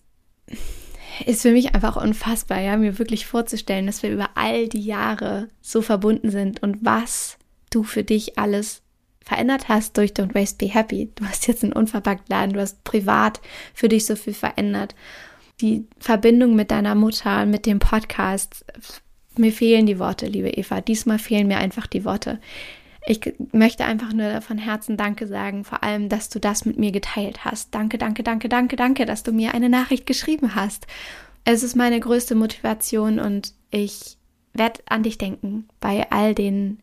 ist 1.25 1.43
für 1.43 1.51
mich 1.51 1.75
einfach 1.75 1.95
unfassbar, 1.95 2.59
ja, 2.59 2.75
mir 2.77 2.97
wirklich 2.97 3.25
vorzustellen, 3.25 3.85
dass 3.85 4.03
wir 4.03 4.11
über 4.11 4.31
all 4.35 4.67
die 4.67 4.83
Jahre 4.83 5.49
so 5.61 5.81
verbunden 5.81 6.31
sind 6.31 6.63
und 6.63 6.79
was 6.81 7.37
du 7.69 7.83
für 7.83 8.03
dich 8.03 8.37
alles 8.39 8.82
verändert 9.23 9.69
hast 9.69 9.97
durch 9.97 10.11
Don't 10.11 10.35
Waste 10.35 10.57
Be 10.57 10.71
Happy. 10.71 11.09
Du 11.15 11.25
hast 11.25 11.47
jetzt 11.47 11.63
einen 11.63 11.73
unverpackt 11.73 12.29
Laden, 12.29 12.53
du 12.53 12.59
hast 12.59 12.83
privat 12.83 13.41
für 13.73 13.89
dich 13.89 14.05
so 14.05 14.15
viel 14.15 14.33
verändert. 14.33 14.95
Die 15.61 15.85
Verbindung 15.97 16.55
mit 16.55 16.71
deiner 16.71 16.95
Mutter, 16.95 17.45
mit 17.45 17.65
dem 17.65 17.79
Podcast, 17.79 18.65
mir 19.37 19.51
fehlen 19.51 19.85
die 19.85 19.99
Worte, 19.99 20.27
liebe 20.27 20.49
Eva. 20.49 20.81
Diesmal 20.81 21.19
fehlen 21.19 21.47
mir 21.47 21.57
einfach 21.57 21.87
die 21.87 22.05
Worte. 22.05 22.39
Ich 23.05 23.19
möchte 23.51 23.83
einfach 23.83 24.13
nur 24.13 24.41
von 24.41 24.57
Herzen 24.57 24.95
Danke 24.95 25.27
sagen, 25.27 25.65
vor 25.65 25.83
allem, 25.83 26.07
dass 26.07 26.29
du 26.29 26.39
das 26.39 26.65
mit 26.65 26.77
mir 26.77 26.91
geteilt 26.91 27.43
hast. 27.43 27.73
Danke, 27.75 27.97
danke, 27.97 28.23
danke, 28.23 28.47
danke, 28.47 28.75
danke, 28.75 29.05
dass 29.05 29.23
du 29.23 29.31
mir 29.31 29.53
eine 29.53 29.69
Nachricht 29.69 30.05
geschrieben 30.05 30.55
hast. 30.55 30.87
Es 31.43 31.63
ist 31.63 31.75
meine 31.75 31.99
größte 31.99 32.35
Motivation 32.35 33.19
und 33.19 33.53
ich 33.71 34.17
werde 34.53 34.81
an 34.87 35.03
dich 35.03 35.17
denken 35.17 35.67
bei 35.81 36.09
all 36.11 36.33
den 36.33 36.79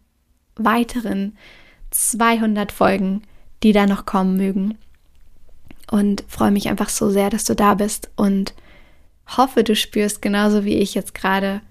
weiteren 0.56 1.38
200 1.90 2.72
Folgen, 2.72 3.22
die 3.62 3.72
da 3.72 3.86
noch 3.86 4.06
kommen 4.06 4.36
mögen. 4.36 4.78
Und 5.90 6.24
freue 6.28 6.52
mich 6.52 6.68
einfach 6.68 6.88
so 6.88 7.10
sehr, 7.10 7.30
dass 7.30 7.44
du 7.44 7.54
da 7.54 7.74
bist 7.74 8.10
und 8.16 8.54
hoffe, 9.36 9.64
du 9.64 9.74
spürst 9.74 10.22
genauso 10.22 10.64
wie 10.64 10.76
ich 10.76 10.94
jetzt 10.94 11.14
gerade 11.14 11.62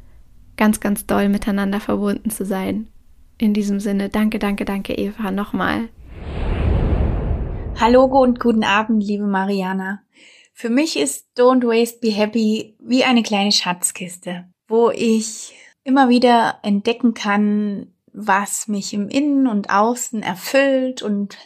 ganz, 0.57 0.79
ganz 0.79 1.05
doll 1.05 1.29
miteinander 1.29 1.79
verbunden 1.79 2.29
zu 2.29 2.45
sein. 2.45 2.89
In 3.37 3.53
diesem 3.53 3.79
Sinne, 3.79 4.09
danke, 4.09 4.39
danke, 4.39 4.65
danke, 4.65 4.93
Eva, 4.93 5.31
nochmal. 5.31 5.87
Hallo 7.79 8.03
und 8.03 8.41
guten 8.41 8.65
Abend, 8.65 9.01
liebe 9.01 9.25
Mariana. 9.25 10.01
Für 10.53 10.69
mich 10.69 10.99
ist 10.99 11.29
Don't 11.37 11.65
Waste 11.65 11.99
Be 12.01 12.11
Happy 12.11 12.75
wie 12.79 13.05
eine 13.05 13.23
kleine 13.23 13.53
Schatzkiste, 13.53 14.49
wo 14.67 14.89
ich 14.89 15.53
immer 15.85 16.09
wieder 16.09 16.59
entdecken 16.63 17.13
kann, 17.13 17.93
was 18.13 18.67
mich 18.67 18.93
im 18.93 19.09
Innen 19.09 19.47
und 19.47 19.69
Außen 19.69 20.23
erfüllt 20.23 21.01
und 21.01 21.37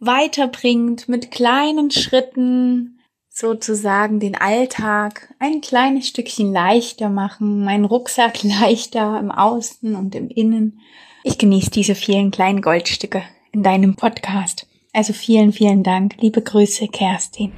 weiterbringt 0.00 1.08
mit 1.08 1.30
kleinen 1.30 1.90
Schritten 1.90 2.98
sozusagen 3.28 4.20
den 4.20 4.34
Alltag 4.34 5.34
ein 5.38 5.60
kleines 5.60 6.08
Stückchen 6.08 6.52
leichter 6.52 7.08
machen, 7.08 7.64
meinen 7.64 7.84
Rucksack 7.84 8.42
leichter 8.60 9.18
im 9.18 9.30
Außen 9.30 9.96
und 9.96 10.14
im 10.14 10.28
Innen. 10.28 10.80
Ich 11.24 11.38
genieße 11.38 11.70
diese 11.70 11.94
vielen 11.94 12.30
kleinen 12.30 12.62
Goldstücke 12.62 13.22
in 13.52 13.62
deinem 13.62 13.96
Podcast. 13.96 14.66
Also 14.92 15.12
vielen, 15.12 15.52
vielen 15.52 15.82
Dank. 15.82 16.16
Liebe 16.20 16.42
Grüße, 16.42 16.88
Kerstin. 16.88 17.52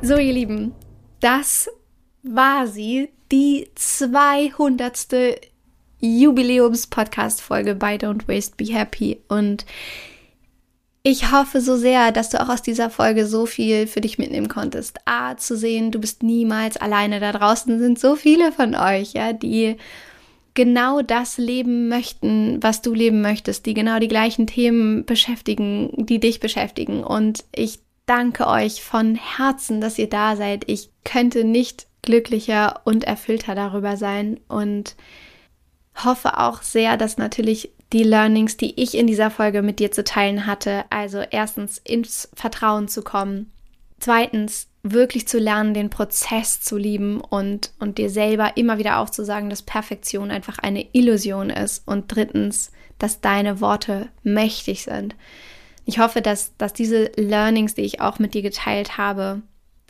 So, 0.00 0.16
ihr 0.16 0.32
Lieben, 0.32 0.72
das 1.20 1.68
war 2.22 2.66
sie, 2.66 3.10
die 3.30 3.68
200. 3.74 5.40
Jubiläums-Podcast-Folge 6.00 7.74
bei 7.74 7.96
Don't 7.96 8.28
Waste 8.28 8.54
Be 8.56 8.72
Happy. 8.72 9.20
Und 9.28 9.66
ich 11.02 11.32
hoffe 11.32 11.60
so 11.60 11.76
sehr, 11.76 12.12
dass 12.12 12.30
du 12.30 12.40
auch 12.40 12.48
aus 12.48 12.62
dieser 12.62 12.90
Folge 12.90 13.26
so 13.26 13.46
viel 13.46 13.86
für 13.86 14.00
dich 14.00 14.18
mitnehmen 14.18 14.48
konntest. 14.48 14.98
A, 15.06 15.36
zu 15.36 15.56
sehen, 15.56 15.90
du 15.90 15.98
bist 15.98 16.22
niemals 16.22 16.76
alleine. 16.76 17.20
Da 17.20 17.32
draußen 17.32 17.78
sind 17.78 17.98
so 17.98 18.16
viele 18.16 18.52
von 18.52 18.74
euch, 18.74 19.12
ja, 19.12 19.32
die 19.32 19.76
genau 20.54 21.02
das 21.02 21.38
leben 21.38 21.88
möchten, 21.88 22.62
was 22.62 22.82
du 22.82 22.92
leben 22.92 23.20
möchtest, 23.20 23.64
die 23.64 23.74
genau 23.74 24.00
die 24.00 24.08
gleichen 24.08 24.46
Themen 24.46 25.04
beschäftigen, 25.04 25.92
die 25.96 26.18
dich 26.18 26.40
beschäftigen. 26.40 27.04
Und 27.04 27.44
ich 27.54 27.78
danke 28.06 28.46
euch 28.46 28.82
von 28.82 29.14
Herzen, 29.14 29.80
dass 29.80 29.98
ihr 29.98 30.08
da 30.08 30.34
seid. 30.34 30.64
Ich 30.66 30.90
könnte 31.04 31.44
nicht 31.44 31.86
glücklicher 32.02 32.80
und 32.84 33.04
erfüllter 33.04 33.54
darüber 33.54 33.96
sein. 33.96 34.40
Und 34.48 34.96
hoffe 36.04 36.38
auch 36.38 36.62
sehr, 36.62 36.96
dass 36.96 37.18
natürlich 37.18 37.70
die 37.92 38.02
Learnings, 38.02 38.56
die 38.56 38.80
ich 38.80 38.94
in 38.96 39.06
dieser 39.06 39.30
Folge 39.30 39.62
mit 39.62 39.78
dir 39.78 39.90
zu 39.90 40.04
teilen 40.04 40.46
hatte, 40.46 40.84
also 40.90 41.20
erstens 41.30 41.78
ins 41.78 42.28
Vertrauen 42.34 42.88
zu 42.88 43.02
kommen, 43.02 43.50
zweitens 43.98 44.68
wirklich 44.82 45.26
zu 45.26 45.38
lernen, 45.38 45.74
den 45.74 45.90
Prozess 45.90 46.60
zu 46.60 46.76
lieben 46.76 47.20
und, 47.20 47.72
und 47.78 47.98
dir 47.98 48.10
selber 48.10 48.56
immer 48.56 48.78
wieder 48.78 48.98
aufzusagen, 48.98 49.50
dass 49.50 49.62
Perfektion 49.62 50.30
einfach 50.30 50.58
eine 50.58 50.86
Illusion 50.92 51.50
ist 51.50 51.86
und 51.86 52.14
drittens, 52.14 52.70
dass 52.98 53.20
deine 53.20 53.60
Worte 53.60 54.08
mächtig 54.22 54.84
sind. 54.84 55.14
Ich 55.84 55.98
hoffe, 55.98 56.20
dass, 56.20 56.56
dass 56.58 56.72
diese 56.72 57.10
Learnings, 57.16 57.74
die 57.74 57.82
ich 57.82 58.00
auch 58.00 58.18
mit 58.18 58.34
dir 58.34 58.42
geteilt 58.42 58.98
habe, 58.98 59.42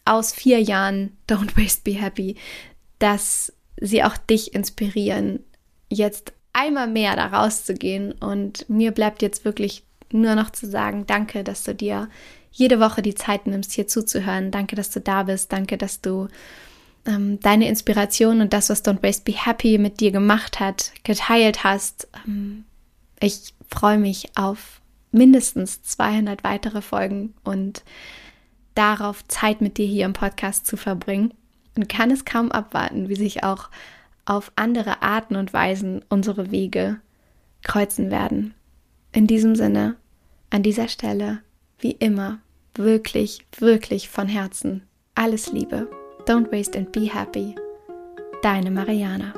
aus 0.04 0.32
vier 0.32 0.60
Jahren 0.60 1.16
Don't 1.28 1.56
Waste 1.56 1.82
Be 1.84 1.92
Happy, 1.92 2.36
dass 2.98 3.52
sie 3.80 4.02
auch 4.04 4.16
dich 4.16 4.54
inspirieren, 4.54 5.44
jetzt 5.88 6.32
einmal 6.52 6.88
mehr 6.88 7.16
da 7.16 7.26
rauszugehen. 7.26 8.12
Und 8.12 8.68
mir 8.68 8.92
bleibt 8.92 9.22
jetzt 9.22 9.44
wirklich 9.44 9.84
nur 10.12 10.34
noch 10.34 10.50
zu 10.50 10.66
sagen, 10.66 11.06
danke, 11.06 11.44
dass 11.44 11.64
du 11.64 11.74
dir 11.74 12.08
jede 12.50 12.80
Woche 12.80 13.02
die 13.02 13.14
Zeit 13.14 13.46
nimmst, 13.46 13.72
hier 13.72 13.86
zuzuhören. 13.86 14.50
Danke, 14.50 14.74
dass 14.76 14.90
du 14.90 15.00
da 15.00 15.24
bist. 15.24 15.52
Danke, 15.52 15.76
dass 15.76 16.00
du 16.00 16.28
ähm, 17.06 17.38
deine 17.40 17.68
Inspiration 17.68 18.40
und 18.40 18.52
das, 18.52 18.70
was 18.70 18.84
Don't 18.84 19.02
Waste 19.02 19.24
Be 19.24 19.32
Happy 19.32 19.78
mit 19.78 20.00
dir 20.00 20.10
gemacht 20.10 20.60
hat, 20.60 20.92
geteilt 21.04 21.64
hast. 21.64 22.08
Ähm, 22.26 22.64
ich 23.20 23.54
freue 23.68 23.98
mich 23.98 24.36
auf 24.36 24.80
mindestens 25.10 25.82
200 25.82 26.44
weitere 26.44 26.82
Folgen 26.82 27.34
und 27.44 27.82
darauf 28.74 29.26
Zeit 29.26 29.60
mit 29.60 29.78
dir 29.78 29.86
hier 29.86 30.04
im 30.04 30.12
Podcast 30.12 30.66
zu 30.66 30.76
verbringen 30.76 31.34
und 31.76 31.88
kann 31.88 32.10
es 32.10 32.24
kaum 32.24 32.52
abwarten, 32.52 33.08
wie 33.08 33.16
sich 33.16 33.42
auch 33.42 33.70
auf 34.28 34.52
andere 34.56 35.02
Arten 35.02 35.36
und 35.36 35.52
Weisen 35.52 36.04
unsere 36.08 36.50
Wege 36.50 37.00
kreuzen 37.62 38.10
werden. 38.10 38.54
In 39.12 39.26
diesem 39.26 39.54
Sinne, 39.54 39.96
an 40.50 40.62
dieser 40.62 40.88
Stelle, 40.88 41.40
wie 41.78 41.92
immer, 41.92 42.38
wirklich, 42.74 43.46
wirklich 43.58 44.08
von 44.08 44.28
Herzen 44.28 44.82
alles 45.14 45.50
Liebe. 45.50 45.88
Don't 46.26 46.52
waste 46.52 46.78
and 46.78 46.92
be 46.92 47.12
happy. 47.12 47.56
Deine 48.42 48.70
Mariana. 48.70 49.34